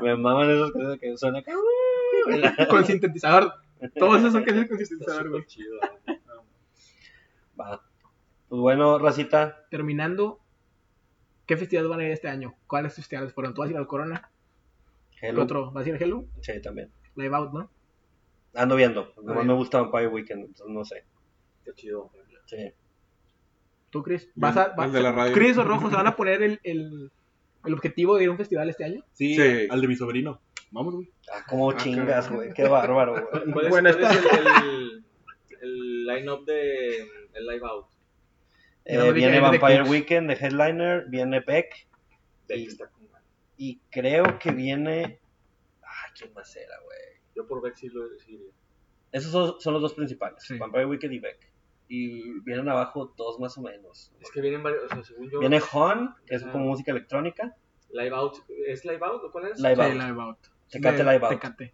Me 0.01 0.15
maman 0.15 0.49
esos 0.49 0.71
que, 0.71 0.99
que 0.99 1.17
suena 1.17 1.39
acá. 1.39 1.53
Con 2.69 2.86
sintetizador. 2.86 3.53
Todos 3.97 4.19
esos 4.19 4.34
son 4.34 4.43
canciones 4.43 4.69
con 4.69 4.78
sintetizador, 4.80 5.30
güey. 5.30 5.45
chido. 5.45 5.75
Va. 7.59 7.82
Pues 8.49 8.61
bueno, 8.61 8.97
racita. 8.99 9.65
Terminando, 9.69 10.39
¿qué 11.45 11.57
festivales 11.57 11.89
van 11.89 11.99
a 11.99 12.05
ir 12.05 12.11
este 12.11 12.28
año? 12.30 12.55
¿Cuáles 12.67 12.93
festivales 12.95 13.34
fueron? 13.34 13.53
¿Tú 13.53 13.61
vas 13.61 13.69
a 13.69 13.71
ir 13.73 13.78
al 13.78 13.88
Corona? 13.88 14.30
¿Qué 15.19 15.28
Hello. 15.30 15.43
otro? 15.43 15.71
¿Vas 15.71 15.86
a 15.86 15.89
ir 15.89 15.95
a 15.95 15.97
Hello? 15.97 16.25
Sí, 16.41 16.61
también. 16.61 16.91
Live 17.15 17.36
Out, 17.36 17.53
¿no? 17.53 17.69
Ando 18.53 18.75
viendo. 18.75 19.11
Nomás 19.21 19.45
me 19.45 19.53
gusta 19.53 19.82
Vampire 19.82 20.07
Weekend, 20.07 20.45
entonces 20.45 20.73
no 20.73 20.86
sé. 20.86 21.03
Está 21.59 21.73
chido. 21.75 22.09
Sí. 22.45 22.71
¿Tú, 23.89 24.03
Chris? 24.03 24.30
¿Vas 24.36 24.55
a, 24.57 24.69
vas- 24.69 24.88
el 24.88 24.93
de 24.93 25.01
la 25.01 25.11
radio. 25.11 25.34
Chris 25.34 25.57
o 25.57 25.63
Rojo 25.63 25.89
se 25.89 25.95
van 25.95 26.07
a 26.07 26.15
poner 26.15 26.41
el, 26.43 26.59
el, 26.63 27.11
el 27.68 27.74
objetivo 27.74 28.18
de 28.18 28.24
ir 28.24 28.30
a 28.30 28.32
un 28.32 28.38
festival 28.38 28.70
este 28.70 28.84
año? 28.86 29.03
Sí, 29.13 29.36
Sí. 29.36 29.68
al 29.70 29.82
de 29.82 29.88
mi 29.88 29.95
sobrino. 29.95 30.41
Vamos, 30.72 30.95
güey. 30.95 31.09
Ah, 31.32 31.43
como 31.47 31.72
Ah, 31.72 31.78
chingas, 31.78 32.30
güey. 32.32 32.53
Qué 32.53 32.68
bárbaro, 32.68 33.13
güey. 33.13 33.24
¿Cuál 33.53 33.65
es, 33.65 33.70
Bueno, 33.72 33.89
cuál 33.93 34.03
está- 34.03 34.11
es 34.13 34.39
el, 34.39 34.47
el, 34.70 35.05
el 35.61 36.05
line-up 36.07 36.45
de 36.45 36.97
el 37.34 37.45
Live 37.47 37.65
Out? 37.68 37.86
Eh, 38.86 38.97
No, 38.97 39.13
viene 39.13 39.39
Vampire. 39.39 39.84
Weekend 39.84 40.30
de 40.30 40.36
Headliner, 40.36 41.05
viene 41.09 41.39
Beck 41.41 41.88
De 42.47 42.57
Y- 42.57 42.65
está 42.68 42.88
con 42.88 42.97
y 43.59 43.80
creo 43.89 44.38
que 44.39 44.51
viene... 44.51 45.20
Ay, 45.82 46.11
¿quién 46.18 46.32
más 46.34 46.55
era, 46.55 46.80
güey? 46.86 46.99
Yo 47.36 47.47
por 47.47 47.59
Beck 47.61 47.76
sí 47.76 47.89
lo 47.89 48.07
decidiría. 48.07 48.51
Esos 49.11 49.32
son, 49.32 49.59
son 49.59 49.74
los 49.74 49.82
dos 49.82 49.93
principales, 49.95 50.43
Sí. 50.43 50.57
Vampire 50.59 50.86
Weekend 50.86 51.13
y 51.13 51.20
Beck. 51.20 51.39
Y 51.90 52.40
vienen 52.42 52.68
abajo 52.70 53.14
dos 53.16 53.40
más 53.40 53.58
o 53.58 53.62
menos. 53.62 54.12
Es 54.20 54.30
que 54.32 54.42
vienen 54.42 54.62
varios, 54.62 54.84
o 54.84 54.88
sea, 54.90 55.04
según 55.04 55.30
yo. 55.30 55.40
Viene 55.40 55.62
Hon, 55.72 56.16
que 56.26 56.36
es 56.36 56.44
como 56.44 56.66
música 56.66 56.92
electrónica. 56.92 57.56
Live 57.92 58.14
Out. 58.16 58.38
¿Es 58.68 58.84
Live 58.84 59.00
Out 59.02 59.24
o 59.24 59.32
cuál 59.32 59.48
es? 59.48 59.60
Live 59.60 59.76
Sí, 59.76 59.82
Out. 59.82 59.94
Live 59.94 60.22
Out. 60.22 60.38
Tecate 60.70 61.04
Live 61.04 61.26
Out. 61.26 61.30
Tecate. 61.30 61.74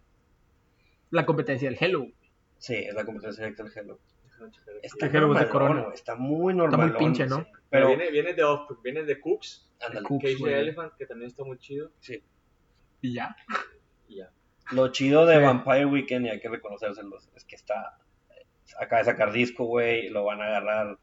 La 1.10 1.26
competencia 1.26 1.68
del 1.68 1.78
Hello. 1.80 2.06
Sí, 2.58 2.74
es 2.74 2.94
la 2.94 3.04
competencia 3.04 3.42
directa 3.44 3.64
del 3.64 3.72
Hello. 3.76 3.98
Aquí. 4.46 4.58
Está, 4.82 5.06
El 5.06 5.14
Hello 5.16 5.32
es 5.32 5.38
de 5.40 5.46
normalón, 5.46 5.48
Corona. 5.50 5.94
Está 5.94 6.14
muy 6.16 6.54
normal. 6.54 6.96
pinche, 6.96 7.26
¿no? 7.26 7.38
Pero 7.38 7.60
Pero, 7.70 7.88
viene, 7.88 8.10
viene 8.10 8.34
de 8.34 8.44
Offspring, 8.44 8.82
viene 8.82 9.02
de 9.04 9.20
Cooks, 9.20 9.68
ándale. 9.80 10.06
Cooks, 10.06 10.24
Cage. 10.38 10.60
Elephant, 10.60 10.92
que 10.96 11.06
también 11.06 11.28
está 11.28 11.44
muy 11.44 11.58
chido. 11.58 11.90
Y 13.00 13.14
ya. 13.14 13.34
Y 14.08 14.16
ya. 14.18 14.30
Lo 14.72 14.88
chido 14.92 15.26
de 15.26 15.36
Sí. 15.36 15.42
Vampire 15.42 15.86
Weekend, 15.86 16.26
y 16.26 16.28
hay 16.30 16.40
que 16.40 16.48
reconocérselos, 16.48 17.28
es 17.34 17.44
que 17.44 17.56
está. 17.56 17.98
Acaba 18.80 19.00
de 19.00 19.04
sacar 19.06 19.32
disco, 19.32 19.64
güey. 19.64 20.08
Lo 20.10 20.24
van 20.24 20.40
a 20.40 20.46
agarrar 20.46 20.98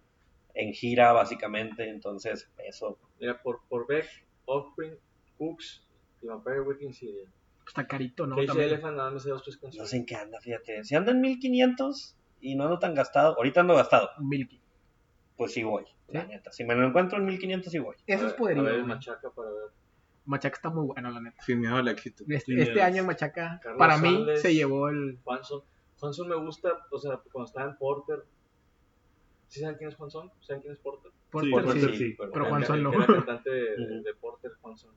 en 0.54 0.74
gira, 0.74 1.12
básicamente. 1.14 1.90
Entonces, 1.90 2.50
eso. 2.66 2.98
Mira, 3.20 3.42
por, 3.42 3.62
por 3.70 3.88
Beck, 3.88 4.08
Offspring, 4.46 4.96
Cooks 5.38 5.88
y 6.22 6.28
Vampire 6.28 6.62
Weekend 6.62 6.94
Syria. 6.94 7.28
Está 7.68 7.88
carito, 7.88 8.26
¿no? 8.28 8.38
Elephant 8.38 8.98
nada 8.98 9.12
más 9.12 9.24
de 9.24 9.32
dos 9.32 9.44
tres 9.44 9.56
No 9.58 9.62
canciones. 9.62 9.90
sé 9.90 9.98
en 9.98 10.06
qué 10.06 10.16
anda, 10.16 10.40
fíjate. 10.42 10.84
Si 10.84 10.96
anda 10.96 11.12
en 11.12 11.22
1500 11.22 12.18
y 12.42 12.56
no 12.56 12.64
ando 12.66 12.80
tan 12.80 12.96
gastado, 12.96 13.36
ahorita 13.38 13.62
ando 13.62 13.76
gastado, 13.76 14.10
Milky. 14.20 14.60
pues 15.38 15.54
sí 15.54 15.64
voy, 15.64 15.86
la 16.10 16.26
neta. 16.26 16.52
Si 16.52 16.64
me 16.66 16.76
lo 16.76 16.86
encuentro 16.88 17.20
en 17.20 17.26
1500, 17.26 17.72
sí 17.72 17.80
voy. 17.80 17.96
Eso 18.08 18.28
es 18.28 18.34
poderío. 18.34 18.64
A 18.64 18.72
ver, 18.72 18.84
machaca 18.84 19.30
para 19.30 19.50
ver. 19.52 19.70
Machaca 20.26 20.56
está 20.56 20.70
muy 20.70 20.86
bueno, 20.88 21.12
la 21.12 21.22
neta. 21.22 21.42
Sin 21.44 21.60
miedo 21.62 21.76
al 21.78 21.88
éxito. 21.88 22.24
Este, 22.28 22.60
este 22.60 22.74
es. 22.80 22.82
año 22.82 23.04
Machaca, 23.04 23.60
Carlos 23.62 23.80
para 23.80 23.98
mí, 23.98 24.14
Sandes. 24.16 24.42
se 24.42 24.54
llevó 24.54 24.90
el. 24.90 25.20
Juanson 26.02 26.28
me 26.28 26.36
gusta, 26.36 26.86
o 26.92 26.98
sea, 26.98 27.18
cuando 27.32 27.48
estaba 27.48 27.70
en 27.70 27.78
Porter. 27.78 28.24
¿Sí 29.48 29.60
saben 29.60 29.76
quién 29.78 29.90
es 29.90 29.96
Juanson? 29.96 30.32
¿Saben 30.42 30.62
quién 30.62 30.74
es 30.74 30.80
Porter? 30.80 31.12
Porter, 31.30 31.52
Porter, 31.52 31.74
sí. 31.74 31.80
sí, 31.90 31.98
sí. 31.98 32.16
pero- 32.18 32.32
Pero 32.32 32.46
Juanson 32.46 32.78
el 32.78 32.84
no. 32.84 32.94
Era 32.94 33.06
cantante 33.06 33.50
de, 33.52 34.14
Porter, 34.20 34.52
Juanson. 34.62 34.92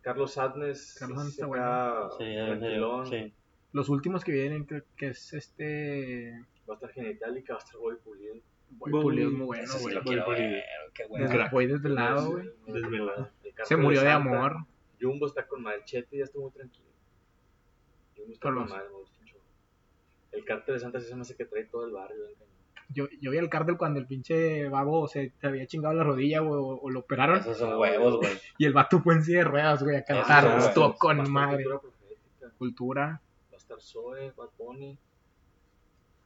Carlos 0.00 0.32
Sadness. 0.32 0.96
Carlos 0.98 1.18
Sadness 1.18 1.34
está 1.34 1.46
acá, 1.46 2.08
Sí, 2.18 2.24
tranquilón, 2.34 3.06
sí. 3.06 3.34
Los 3.72 3.88
últimos 3.88 4.22
que 4.24 4.32
vienen, 4.32 4.64
creo 4.64 4.82
que 4.96 5.08
es 5.08 5.32
este. 5.32 6.44
Va 6.68 6.74
a 6.74 6.76
estar 6.76 6.90
Genitalica, 6.92 7.54
va 7.54 7.58
a 7.58 7.62
estar 7.62 7.78
Boy 7.78 7.96
Pulido. 8.02 8.34
Boy 8.70 8.92
Boy 8.92 9.02
Pulido 9.02 9.28
es 9.28 9.34
muy 9.34 9.46
bueno, 9.46 9.66
sí 9.66 9.82
güey. 9.82 9.94
qué 10.94 11.02
Desde, 11.02 11.08
bueno. 11.08 11.48
voy 11.52 11.66
desde 11.66 11.88
el 11.88 11.94
lado, 11.96 12.30
güey. 12.30 12.48
Desvelado. 12.66 13.30
El 13.42 13.54
Cartel 13.54 13.66
Se 13.66 13.76
murió 13.76 14.00
de 14.00 14.10
amor. 14.10 14.56
Jumbo 15.00 15.26
está 15.26 15.46
con 15.46 15.62
Malchete, 15.62 16.16
ya 16.18 16.24
está 16.24 16.38
muy 16.38 16.50
tranquilo. 16.52 16.88
Jumbo 18.16 18.32
está 18.32 18.42
Carlos. 18.48 18.70
con 18.72 18.92
mucho. 18.92 19.13
El 20.34 20.44
cartel 20.44 20.74
de 20.74 20.80
Santa 20.80 21.00
sí 21.00 21.06
se 21.06 21.14
me 21.14 21.22
hace 21.22 21.36
que 21.36 21.44
trae 21.44 21.64
todo 21.64 21.86
el 21.86 21.92
barrio. 21.92 22.16
Yo, 22.90 23.06
yo 23.20 23.30
vi 23.30 23.38
al 23.38 23.48
cártel 23.48 23.76
cuando 23.78 23.98
el 23.98 24.06
pinche 24.06 24.68
babo 24.68 25.08
se, 25.08 25.32
se 25.40 25.46
había 25.46 25.66
chingado 25.66 25.94
la 25.94 26.04
rodilla 26.04 26.40
güey, 26.40 26.60
o, 26.60 26.80
o 26.82 26.90
lo 26.90 27.00
operaron. 27.00 27.38
Esos 27.38 27.56
son 27.58 27.78
huevos, 27.78 28.16
güey. 28.18 28.32
Y 28.58 28.66
el 28.66 28.72
vato 28.72 29.00
fue 29.00 29.14
en 29.14 29.22
silla 29.24 29.38
de 29.38 29.44
ruedas, 29.44 29.82
güey, 29.82 29.96
a 29.96 30.04
cantar. 30.04 30.46
Esos 30.46 30.68
Estuvo 30.68 30.84
huevos. 30.84 30.98
Con 31.00 31.32
madre. 31.32 31.64
Cultura 31.64 31.90
Cultura. 32.58 33.20
Va 33.50 33.54
a 33.54 33.56
estar 33.56 33.80
Zoe, 33.80 34.32
Bad 34.36 34.50
Bunny. 34.58 34.98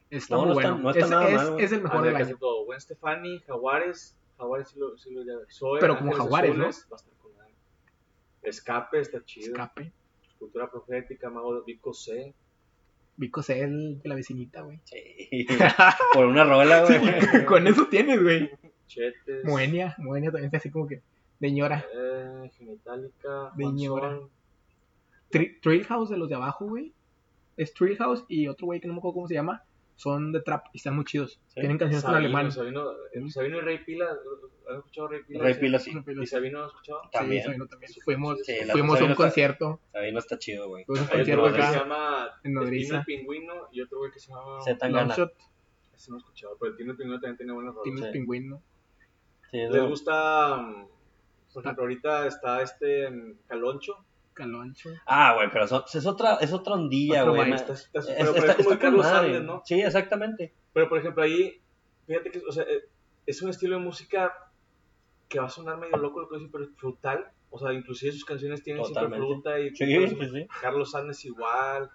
Está 0.09 0.35
No, 0.35 0.45
muy 0.45 0.53
no 0.55 0.59
está- 0.59 0.71
bueno. 0.71 0.83
no 0.83 0.89
está 0.91 1.05
es, 1.05 1.09
nada 1.11 1.27
es- 1.29 1.35
mal, 1.35 1.51
güey. 1.51 1.65
es 1.65 1.71
el 1.71 1.81
mejor 1.81 2.01
del 2.03 2.15
año. 2.15 2.37
todo. 2.37 2.65
Gwen 2.65 2.81
Stefani, 2.81 3.39
Jaguares. 3.39 4.15
Jaguares 4.37 4.69
sí 4.69 4.79
lo, 4.79 4.97
sí 4.97 5.11
lo 5.13 5.23
ya. 5.23 5.33
Zoe, 5.51 5.79
Pero 5.79 5.97
como 5.97 6.11
Jaguares, 6.13 6.55
¿no? 6.55 6.63
Va 6.63 6.67
a 6.67 6.71
estar 6.71 7.13
con. 7.21 7.31
Escape 8.41 8.99
está 8.99 9.23
chido. 9.23 9.47
Escape. 9.53 9.91
Cultura 10.39 10.69
Profética, 10.69 11.29
Mago 11.29 11.55
de 11.55 11.61
Vico 11.65 11.93
C. 11.93 12.33
Vico 13.19 13.43
C, 13.43 13.59
el 13.61 14.01
de 14.01 14.09
la 14.09 14.15
vecinita, 14.15 14.61
güey. 14.61 14.79
Sí. 14.85 15.45
Por 16.13 16.25
una 16.25 16.43
rola, 16.45 16.83
güey. 16.85 17.45
Con 17.45 17.67
eso 17.67 17.87
tienes, 17.87 18.21
güey. 18.23 18.49
Chetes. 18.87 19.43
Moenia. 19.43 19.93
Moenia 19.99 20.31
también 20.31 20.45
está 20.45 20.57
así 20.57 20.71
como 20.71 20.87
que 20.87 21.01
de 21.39 21.51
ñora. 21.51 21.85
Eh, 21.93 22.49
Genitalica. 22.57 23.51
De 23.55 23.65
ñora. 23.65 24.07
Juanzón. 24.09 24.29
Tri- 25.31 25.59
Trail 25.61 25.83
House 25.85 26.09
de 26.09 26.17
los 26.17 26.29
de 26.29 26.35
abajo, 26.35 26.65
güey. 26.67 26.93
Es 27.57 27.73
Trail 27.73 27.97
House 27.97 28.23
y 28.29 28.47
otro 28.47 28.67
güey 28.67 28.79
que 28.79 28.87
no 28.87 28.93
me 28.93 28.99
acuerdo 28.99 29.15
cómo 29.15 29.27
se 29.27 29.33
llama. 29.35 29.63
Son 29.99 30.31
de 30.31 30.39
trap 30.39 30.67
y 30.71 30.77
están 30.77 30.95
muy 30.95 31.03
chidos. 31.03 31.41
Sí. 31.47 31.59
Tienen 31.59 31.77
canciones 31.77 32.05
en 32.05 32.09
Sabino, 32.09 32.17
alemán. 32.19 32.51
Sabino, 32.53 32.91
eh, 33.13 33.29
Sabino 33.31 33.57
y 33.57 33.61
Rey 33.61 33.79
Pila. 33.83 34.05
¿Has 34.69 34.77
escuchado 34.77 35.09
Rey 35.09 35.23
Pila? 35.27 35.43
Rey 35.43 35.53
Sí. 35.55 35.59
Pila 35.59 35.79
sí. 35.79 35.91
¿Y 36.21 36.25
Sabino 36.25 36.63
has 36.63 36.67
escuchado? 36.67 37.01
También. 37.11 37.41
Sí, 37.41 37.45
Sabino 37.47 37.67
también. 37.67 37.91
Fuimos, 38.05 38.39
Sí, 38.45 38.53
fuimos 38.71 38.95
a 38.95 38.97
Sabino 38.99 39.05
un 39.07 39.11
está- 39.11 39.23
concierto. 39.23 39.81
Ahí 39.93 40.13
no 40.13 40.19
está 40.19 40.39
chido, 40.39 40.69
güey. 40.69 40.85
Fuimos 40.85 41.01
a 41.01 41.11
un 41.11 41.17
concierto 41.17 41.41
güey 41.41 41.53
que 41.53 41.61
se 41.61 41.67
acá 41.67 41.79
llama 41.79 42.29
en 42.45 42.53
Nodriza. 42.53 42.87
Tino 42.87 42.99
el 42.99 43.05
Pingüino 43.05 43.53
y 43.73 43.81
otro 43.81 43.97
güey 43.97 44.11
que 44.13 44.19
se 44.19 44.31
llama... 44.31 44.59
Longshot, 44.89 45.33
Ese 45.93 46.11
no 46.11 46.15
he 46.17 46.19
escuchado, 46.19 46.57
pero 46.61 46.75
Tino 46.77 46.91
el 46.91 46.97
Pingüino 46.97 47.19
también 47.19 47.35
tiene 47.37 47.51
buenas 47.51 47.75
rolas. 47.75 47.99
Sí. 47.99 48.11
pingüino. 48.13 48.61
Sí, 49.51 49.57
¿Les 49.69 49.83
gusta, 49.83 50.55
mm, 50.55 50.87
por 51.53 51.61
ejemplo, 51.63 51.83
ahorita 51.83 52.25
está 52.27 52.61
este 52.61 53.09
mm, 53.11 53.39
Caloncho? 53.47 54.05
Caloncho. 54.39 54.89
Ah, 55.05 55.33
güey, 55.35 55.49
pero 55.51 55.65
eso- 55.65 55.85
es 55.93 56.05
otra, 56.05 56.35
es 56.35 56.53
otra 56.53 56.73
ondilla, 56.75 57.23
güey. 57.23 57.49
maestro. 57.49 57.73
Está- 57.75 57.99
está- 57.99 58.13
Es- 58.13 58.29
pero, 58.31 58.45
es 58.51 58.55
como 58.55 58.71
el 58.71 58.79
Carlos 58.79 59.05
¿no? 59.43 59.61
Sí, 59.65 59.81
exactamente. 59.81 60.53
Pero, 60.73 60.87
por 60.87 60.97
ejemplo, 60.99 61.23
ahí, 61.23 61.61
fíjate 62.07 62.31
que, 62.31 62.39
o 62.47 62.51
sea, 62.51 62.63
eh, 62.63 62.85
es 63.25 63.41
un 63.41 63.49
estilo 63.49 63.77
de 63.77 63.83
música 63.83 64.33
que 65.27 65.39
va 65.39 65.45
a 65.45 65.49
sonar 65.49 65.77
medio 65.77 65.97
loco, 65.97 66.21
lo 66.21 66.29
que 66.29 66.35
decir, 66.35 66.49
pero 66.51 66.63
es 66.63 66.69
frutal. 66.75 67.31
O 67.51 67.59
sea, 67.59 67.73
inclusive 67.73 68.11
sus 68.11 68.25
canciones 68.25 68.63
tienen 68.63 68.83
siempre 68.83 69.03
Totalmente. 69.05 69.33
fruta 69.33 69.59
y 69.59 69.75
Sí, 69.75 70.07
sí, 70.07 70.29
sí. 70.33 70.47
Carlos 70.61 70.91
Sánchez 70.91 71.25
igual. 71.25 71.89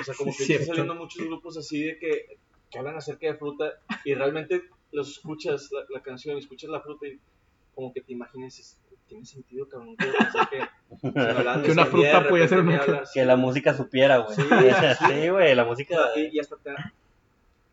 O 0.00 0.04
sea, 0.04 0.14
como 0.14 0.32
que 0.36 0.42
están 0.44 0.66
saliendo 0.66 0.94
muchos 0.94 1.24
grupos 1.24 1.56
así 1.56 1.82
de 1.82 1.98
que, 1.98 2.38
que 2.70 2.78
hablan 2.78 2.96
acerca 2.96 3.26
de 3.28 3.34
fruta 3.36 3.72
y 4.04 4.14
realmente 4.14 4.62
los 4.92 5.08
escuchas 5.10 5.70
la, 5.72 5.84
la 5.88 6.02
canción, 6.02 6.36
escuchas 6.38 6.70
la 6.70 6.80
fruta 6.80 7.06
y 7.06 7.18
como 7.74 7.92
que 7.92 8.00
te 8.00 8.12
imaginas, 8.12 8.78
tiene 9.08 9.24
sentido, 9.24 9.68
cabrón. 9.68 9.96
Que, 11.64 11.72
una 11.72 11.86
fruta 11.86 12.28
puede 12.28 12.46
ser 12.48 12.60
una 12.60 12.78
hablas- 12.78 13.10
Que 13.12 13.24
la 13.24 13.36
música 13.36 13.74
supiera, 13.74 14.18
güey. 14.18 14.36
Sí, 14.36 14.42
Sí, 15.08 15.28
güey, 15.28 15.54
la 15.54 15.64
música. 15.64 15.96
y, 16.16 16.36
y 16.36 16.38
hasta 16.40 16.56
te 16.56 16.70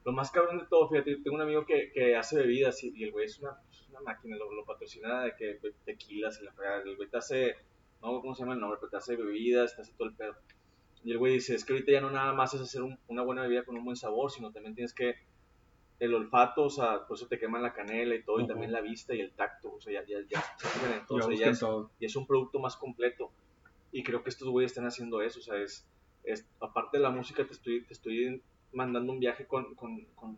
lo 0.06 0.12
más 0.12 0.32
cabrón 0.32 0.58
de 0.60 0.66
todo, 0.66 0.90
fíjate, 0.90 1.16
tengo 1.24 1.36
un 1.38 1.42
amigo 1.44 1.66
que, 1.66 1.90
que 1.94 2.16
hace 2.18 2.36
bebidas 2.38 2.84
y, 2.84 2.92
y 2.94 3.04
el 3.06 3.12
güey 3.14 3.26
es 3.26 3.40
una, 3.40 3.58
máquina, 4.04 4.36
lo, 4.36 4.52
lo 4.52 4.66
patrocina 4.66 5.22
de 5.24 5.34
que 5.36 5.60
tequilas 5.86 6.40
y 6.42 6.44
la 6.46 6.52
fregada. 6.52 6.82
El 6.84 6.98
güey 6.98 7.08
te 7.08 7.18
hace, 7.18 7.56
no 8.02 8.20
cómo 8.20 8.36
se 8.36 8.42
llama 8.42 8.54
el 8.56 8.60
nombre, 8.60 8.78
pero 8.82 8.90
te 8.90 8.98
hace 8.98 9.16
bebidas, 9.16 9.76
te 9.76 9.82
hace 9.84 9.94
todo 9.94 10.10
el 10.10 10.14
pedo. 10.16 10.36
Y 11.06 11.12
el 11.12 11.18
güey 11.20 11.34
dice, 11.36 11.56
es 11.56 11.64
que 11.64 11.72
ahorita 11.74 11.92
ya 11.94 12.02
no 12.02 12.10
nada 12.12 12.34
más 12.34 12.54
es 12.54 12.60
hacer 12.62 12.82
un- 12.82 13.00
una 13.08 13.22
buena 13.24 13.44
bebida 13.44 13.64
con 13.64 13.78
un 13.78 13.86
buen 13.86 13.96
sabor, 13.96 14.30
sino 14.32 14.52
también 14.52 14.76
tienes 14.76 14.94
que 14.94 15.16
el 16.00 16.14
olfato, 16.14 16.64
o 16.66 16.70
sea, 16.70 17.06
por 17.08 17.16
eso 17.18 17.28
te 17.28 17.40
queman 17.40 17.62
la 17.62 17.74
canela 17.74 18.16
y 18.16 18.24
todo, 18.24 18.40
y 18.42 18.48
también 18.48 18.72
la 18.72 18.82
vista 18.82 19.14
y 19.16 19.22
el 19.22 19.32
tacto, 19.34 19.74
o 19.74 19.80
sea, 19.82 19.94
ya, 19.94 20.08
ya, 20.08 20.20
ya 20.28 20.44
Ya 21.10 21.22
sea, 21.24 21.36
ya 21.36 21.48
es, 21.48 21.60
todo. 21.60 21.92
y 22.00 22.06
es 22.06 22.16
un 22.16 22.28
producto 22.28 22.60
más 22.60 22.76
completo. 22.76 23.32
Y 23.92 24.04
creo 24.04 24.24
que 24.24 24.30
estos 24.30 24.50
güeyes 24.50 24.72
están 24.72 24.86
haciendo 24.86 25.22
eso, 25.22 25.40
o 25.40 25.44
sea, 25.44 25.58
es, 25.58 25.88
es- 26.24 26.48
aparte 26.60 26.98
de 26.98 27.04
la 27.04 27.10
música, 27.12 27.46
te 27.46 27.54
estoy, 27.54 27.86
te 27.86 27.94
estoy 27.94 28.44
mandando 28.72 29.14
un 29.14 29.20
viaje 29.20 29.46
con, 29.48 29.76
con, 29.76 30.04
con, 30.16 30.38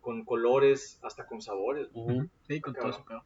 con 0.00 0.24
colores, 0.24 0.98
hasta 1.02 1.26
con 1.26 1.40
sabores. 1.42 1.88
Ujú. 1.92 2.28
Sí, 2.48 2.60
con 2.60 2.74
todo 2.74 2.88
eso, 2.90 3.04
pedo. 3.04 3.22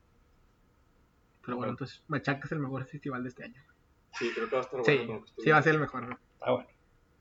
Pero 1.43 1.57
bueno, 1.57 1.73
entonces 1.73 2.03
Machaca 2.09 2.45
es 2.45 2.53
el 2.53 2.59
mejor 2.59 2.85
festival 2.87 3.23
de 3.23 3.29
este 3.31 3.45
año. 3.45 3.63
Sí, 4.13 4.31
creo 4.35 4.49
que 4.49 4.57
va 4.57 4.63
a 4.63 4.65
estar 4.65 4.85
Sí, 4.85 4.97
bueno. 4.97 5.07
con 5.07 5.15
lo 5.17 5.23
que 5.23 5.29
estoy 5.31 5.45
sí 5.45 5.51
va 5.51 5.57
a 5.59 5.63
ser 5.63 5.75
el 5.75 5.81
mejor. 5.81 6.09
¿no? 6.09 6.19
Está 6.35 6.51
bueno. 6.51 6.69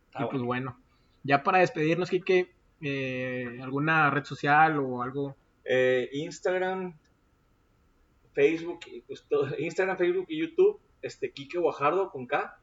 Está 0.07 0.23
y 0.23 0.27
pues 0.29 0.41
bueno. 0.41 0.71
bueno, 0.71 0.83
ya 1.23 1.43
para 1.43 1.59
despedirnos, 1.59 2.09
Kike, 2.09 2.55
eh, 2.81 3.59
¿alguna 3.61 4.09
red 4.09 4.23
social 4.23 4.79
o 4.79 5.01
algo? 5.01 5.35
Eh, 5.63 6.09
Instagram, 6.13 6.97
Facebook, 8.33 8.79
pues, 9.07 9.25
Instagram, 9.57 9.97
Facebook 9.97 10.25
y 10.29 10.39
YouTube, 10.39 10.79
este, 11.01 11.31
Kike 11.31 11.57
Guajardo 11.57 12.11
con 12.11 12.27
K. 12.27 12.59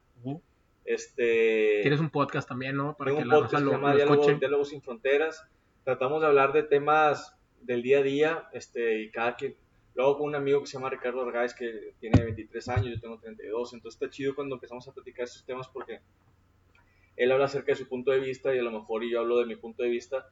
Este, 0.85 1.79
Tienes 1.81 1.99
un 1.99 2.09
podcast 2.09 2.47
también, 2.47 2.75
¿no? 2.77 2.95
Para 2.95 3.09
tengo 3.09 3.17
que 3.19 3.23
un 3.23 3.29
la 3.29 3.35
podcast 3.37 3.53
raza 3.53 3.59
que 3.59 3.65
lo, 3.65 3.71
se 3.71 3.75
llama 3.77 3.89
lo 3.93 4.25
Diálogo- 4.37 4.65
sin 4.65 4.81
Fronteras. 4.81 5.43
Tratamos 5.83 6.21
de 6.21 6.27
hablar 6.27 6.53
de 6.53 6.63
temas 6.63 7.35
del 7.61 7.81
día 7.81 7.99
a 7.99 8.03
día, 8.03 8.49
este, 8.53 9.01
y 9.01 9.09
cada 9.11 9.35
quien, 9.35 9.55
luego 9.95 10.19
con 10.19 10.27
un 10.27 10.35
amigo 10.35 10.61
que 10.61 10.67
se 10.67 10.73
llama 10.73 10.89
Ricardo 10.91 11.21
Argáez, 11.23 11.53
que 11.55 11.93
tiene 11.99 12.23
23 12.23 12.69
años, 12.69 12.87
yo 12.95 12.99
tengo 13.01 13.17
32, 13.19 13.73
entonces 13.73 13.99
está 13.99 14.09
chido 14.11 14.35
cuando 14.35 14.55
empezamos 14.55 14.87
a 14.87 14.93
platicar 14.93 15.23
estos 15.25 15.43
temas 15.43 15.67
porque 15.67 15.99
él 17.17 17.31
habla 17.31 17.45
acerca 17.45 17.71
de 17.71 17.77
su 17.77 17.87
punto 17.87 18.11
de 18.11 18.19
vista 18.19 18.53
y 18.53 18.59
a 18.59 18.63
lo 18.63 18.71
mejor 18.71 19.03
yo 19.03 19.19
hablo 19.19 19.39
de 19.39 19.45
mi 19.45 19.55
punto 19.55 19.83
de 19.83 19.89
vista. 19.89 20.29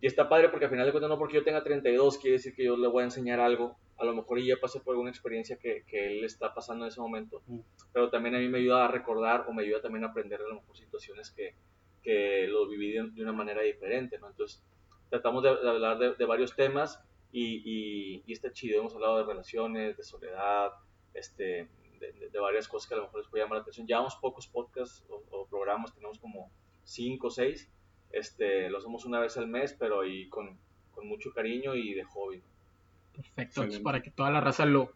Y 0.00 0.06
está 0.06 0.28
padre 0.28 0.48
porque 0.50 0.66
al 0.66 0.70
final 0.70 0.86
de 0.86 0.92
cuentas 0.92 1.08
no 1.08 1.18
porque 1.18 1.36
yo 1.36 1.44
tenga 1.44 1.62
32 1.62 2.18
quiere 2.18 2.36
decir 2.36 2.54
que 2.54 2.64
yo 2.64 2.76
le 2.76 2.88
voy 2.88 3.02
a 3.02 3.04
enseñar 3.04 3.40
algo. 3.40 3.76
A 3.98 4.04
lo 4.04 4.14
mejor 4.14 4.40
ya 4.40 4.56
pasé 4.60 4.80
por 4.80 4.92
alguna 4.92 5.10
experiencia 5.10 5.56
que, 5.56 5.84
que 5.86 6.18
él 6.18 6.24
está 6.24 6.52
pasando 6.52 6.84
en 6.84 6.90
ese 6.90 7.00
momento. 7.00 7.42
Mm. 7.46 7.60
Pero 7.92 8.10
también 8.10 8.34
a 8.34 8.38
mí 8.38 8.48
me 8.48 8.58
ayuda 8.58 8.84
a 8.84 8.88
recordar 8.88 9.46
o 9.48 9.52
me 9.52 9.62
ayuda 9.62 9.80
también 9.80 10.04
a 10.04 10.08
aprender 10.08 10.40
a 10.40 10.48
lo 10.48 10.56
mejor 10.56 10.76
situaciones 10.76 11.30
que, 11.30 11.54
que 12.02 12.46
lo 12.46 12.68
viví 12.68 12.92
de, 12.92 13.10
de 13.10 13.22
una 13.22 13.32
manera 13.32 13.62
diferente, 13.62 14.18
¿no? 14.18 14.28
Entonces 14.28 14.62
tratamos 15.08 15.42
de, 15.42 15.56
de 15.56 15.68
hablar 15.68 15.98
de, 15.98 16.14
de 16.14 16.24
varios 16.24 16.54
temas 16.54 17.00
y, 17.32 17.62
y, 17.64 18.22
y 18.26 18.32
está 18.32 18.52
chido. 18.52 18.80
Hemos 18.80 18.94
hablado 18.94 19.18
de 19.18 19.24
relaciones, 19.24 19.96
de 19.96 20.02
soledad, 20.02 20.72
este, 21.14 21.68
de, 22.12 22.18
de- 22.18 22.28
de 22.30 22.38
varias 22.38 22.68
cosas 22.68 22.88
que 22.88 22.94
a 22.94 22.98
lo 22.98 23.04
mejor 23.04 23.20
les 23.20 23.28
puede 23.28 23.44
llamar 23.44 23.58
la 23.58 23.62
atención. 23.62 23.86
Llevamos 23.86 24.16
pocos 24.16 24.46
podcasts 24.46 25.04
o, 25.08 25.22
o 25.30 25.46
programas, 25.46 25.94
tenemos 25.94 26.18
como 26.18 26.50
cinco 26.84 27.28
o 27.28 27.30
seis. 27.30 27.70
Este, 28.12 28.70
lo 28.70 28.78
hacemos 28.78 29.04
una 29.04 29.20
vez 29.20 29.36
al 29.36 29.48
mes, 29.48 29.74
pero 29.78 30.00
ahí 30.02 30.28
con, 30.28 30.58
con 30.92 31.06
mucho 31.06 31.32
cariño 31.32 31.74
y 31.74 31.94
de 31.94 32.04
hobby. 32.04 32.42
Perfecto, 33.14 33.62
para 33.82 34.02
que 34.02 34.10
toda 34.10 34.30
la 34.30 34.40
raza 34.40 34.64
lo, 34.66 34.92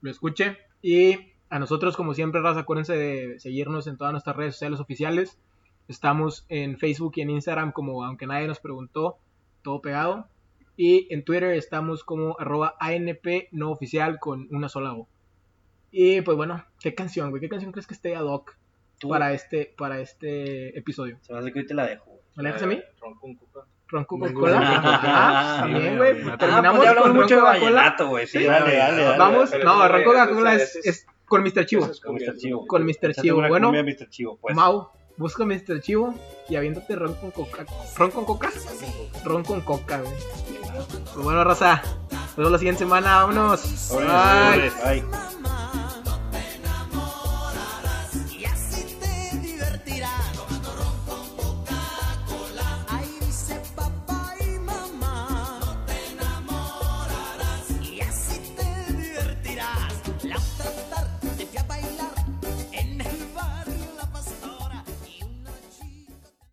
lo 0.00 0.10
escuche. 0.10 0.58
Y 0.82 1.16
a 1.48 1.58
nosotros, 1.58 1.96
como 1.96 2.14
siempre, 2.14 2.40
raza, 2.40 2.60
acuérdense 2.60 2.96
de 2.96 3.40
seguirnos 3.40 3.86
en 3.86 3.96
todas 3.96 4.12
nuestras 4.12 4.36
redes 4.36 4.54
sociales 4.54 4.80
oficiales. 4.80 5.38
Estamos 5.88 6.46
en 6.48 6.78
Facebook 6.78 7.12
y 7.16 7.22
en 7.22 7.30
Instagram 7.30 7.72
como 7.72 8.04
aunque 8.04 8.26
nadie 8.26 8.46
nos 8.46 8.60
preguntó, 8.60 9.18
todo 9.62 9.80
pegado. 9.80 10.28
Y 10.76 11.12
en 11.12 11.24
Twitter 11.24 11.50
estamos 11.52 12.04
como 12.04 12.38
arroba 12.38 12.74
ANP 12.80 13.48
no 13.50 13.70
oficial 13.70 14.18
con 14.18 14.48
una 14.54 14.68
sola 14.68 14.94
O. 14.94 15.08
Y 15.92 16.22
pues 16.22 16.36
bueno, 16.36 16.64
¿qué 16.80 16.94
canción, 16.94 17.30
güey? 17.30 17.40
¿Qué 17.40 17.48
canción 17.48 17.70
crees 17.70 17.86
que 17.86 17.94
esté 17.94 18.16
ad 18.16 18.24
hoc 18.24 18.56
Tú, 18.98 19.08
para 19.10 19.32
este, 19.34 19.72
para 19.76 20.00
este 20.00 20.76
episodio? 20.78 21.18
Se 21.22 21.32
me 21.32 21.38
hace 21.40 21.52
que 21.52 21.58
hoy 21.60 21.66
te 21.66 21.74
la 21.74 21.86
dejo. 21.86 22.06
güey. 22.06 22.20
¿Me 22.36 22.42
la 22.44 22.48
dejas 22.48 22.62
a 22.62 22.66
mí? 22.66 22.80
Ron 23.00 23.14
con 23.18 23.34
coca. 23.34 23.60
¿Ron 23.88 24.06
Venga, 24.08 24.32
Coca-Cola? 24.32 24.60
Ah, 25.04 25.56
también, 25.60 25.98
güey. 25.98 26.12
venga, 26.14 26.18
venga. 26.22 26.32
Ah, 26.34 26.38
Terminamos 26.38 26.76
pues 26.78 26.84
ya 26.84 26.90
hablamos 26.90 27.08
con 27.10 27.16
mucho 27.20 27.34
de 27.34 27.40
Coca-Cola. 27.42 27.70
vallenato, 27.72 28.08
güey. 28.08 28.26
Sí, 28.26 28.42
dale, 28.44 28.76
dale, 28.76 29.02
dale. 29.04 29.18
Vamos, 29.18 29.50
no, 29.62 29.88
Ron 29.88 30.00
es- 30.00 30.06
Coca-Cola 30.06 30.54
es, 30.54 30.76
es- 30.76 30.86
es 30.86 31.06
con 31.26 31.42
Mr. 31.42 31.66
Chivo. 31.66 31.84
es 31.86 32.00
Con 32.00 32.14
Mr. 32.14 32.36
Chivo. 32.38 32.66
Con 32.66 32.84
Mr. 32.86 33.12
Chivo. 33.20 33.36
Bueno, 33.48 33.68
cumbia 33.68 33.82
Mr. 33.84 34.08
Chivo, 34.08 34.38
pues. 34.40 34.56
Mau, 34.56 34.88
busca 35.18 35.44
Mr. 35.44 35.80
Chivo 35.82 36.14
y 36.48 36.56
aviéntate 36.56 36.96
ron 36.96 37.14
con 37.16 37.30
coca. 37.32 37.66
¿Ron 37.98 38.10
con 38.12 38.24
coca? 38.24 38.50
Ron 39.24 39.44
con 39.44 39.60
coca, 39.60 40.00
güey. 40.00 40.14
Pues 41.12 41.16
bueno, 41.24 41.44
raza. 41.44 41.82
Nos 42.12 42.36
vemos 42.36 42.52
la 42.52 42.58
siguiente 42.58 42.78
semana. 42.78 43.24
Vámonos. 43.26 43.92
Bye. 43.94 44.70
Bye. 45.02 45.61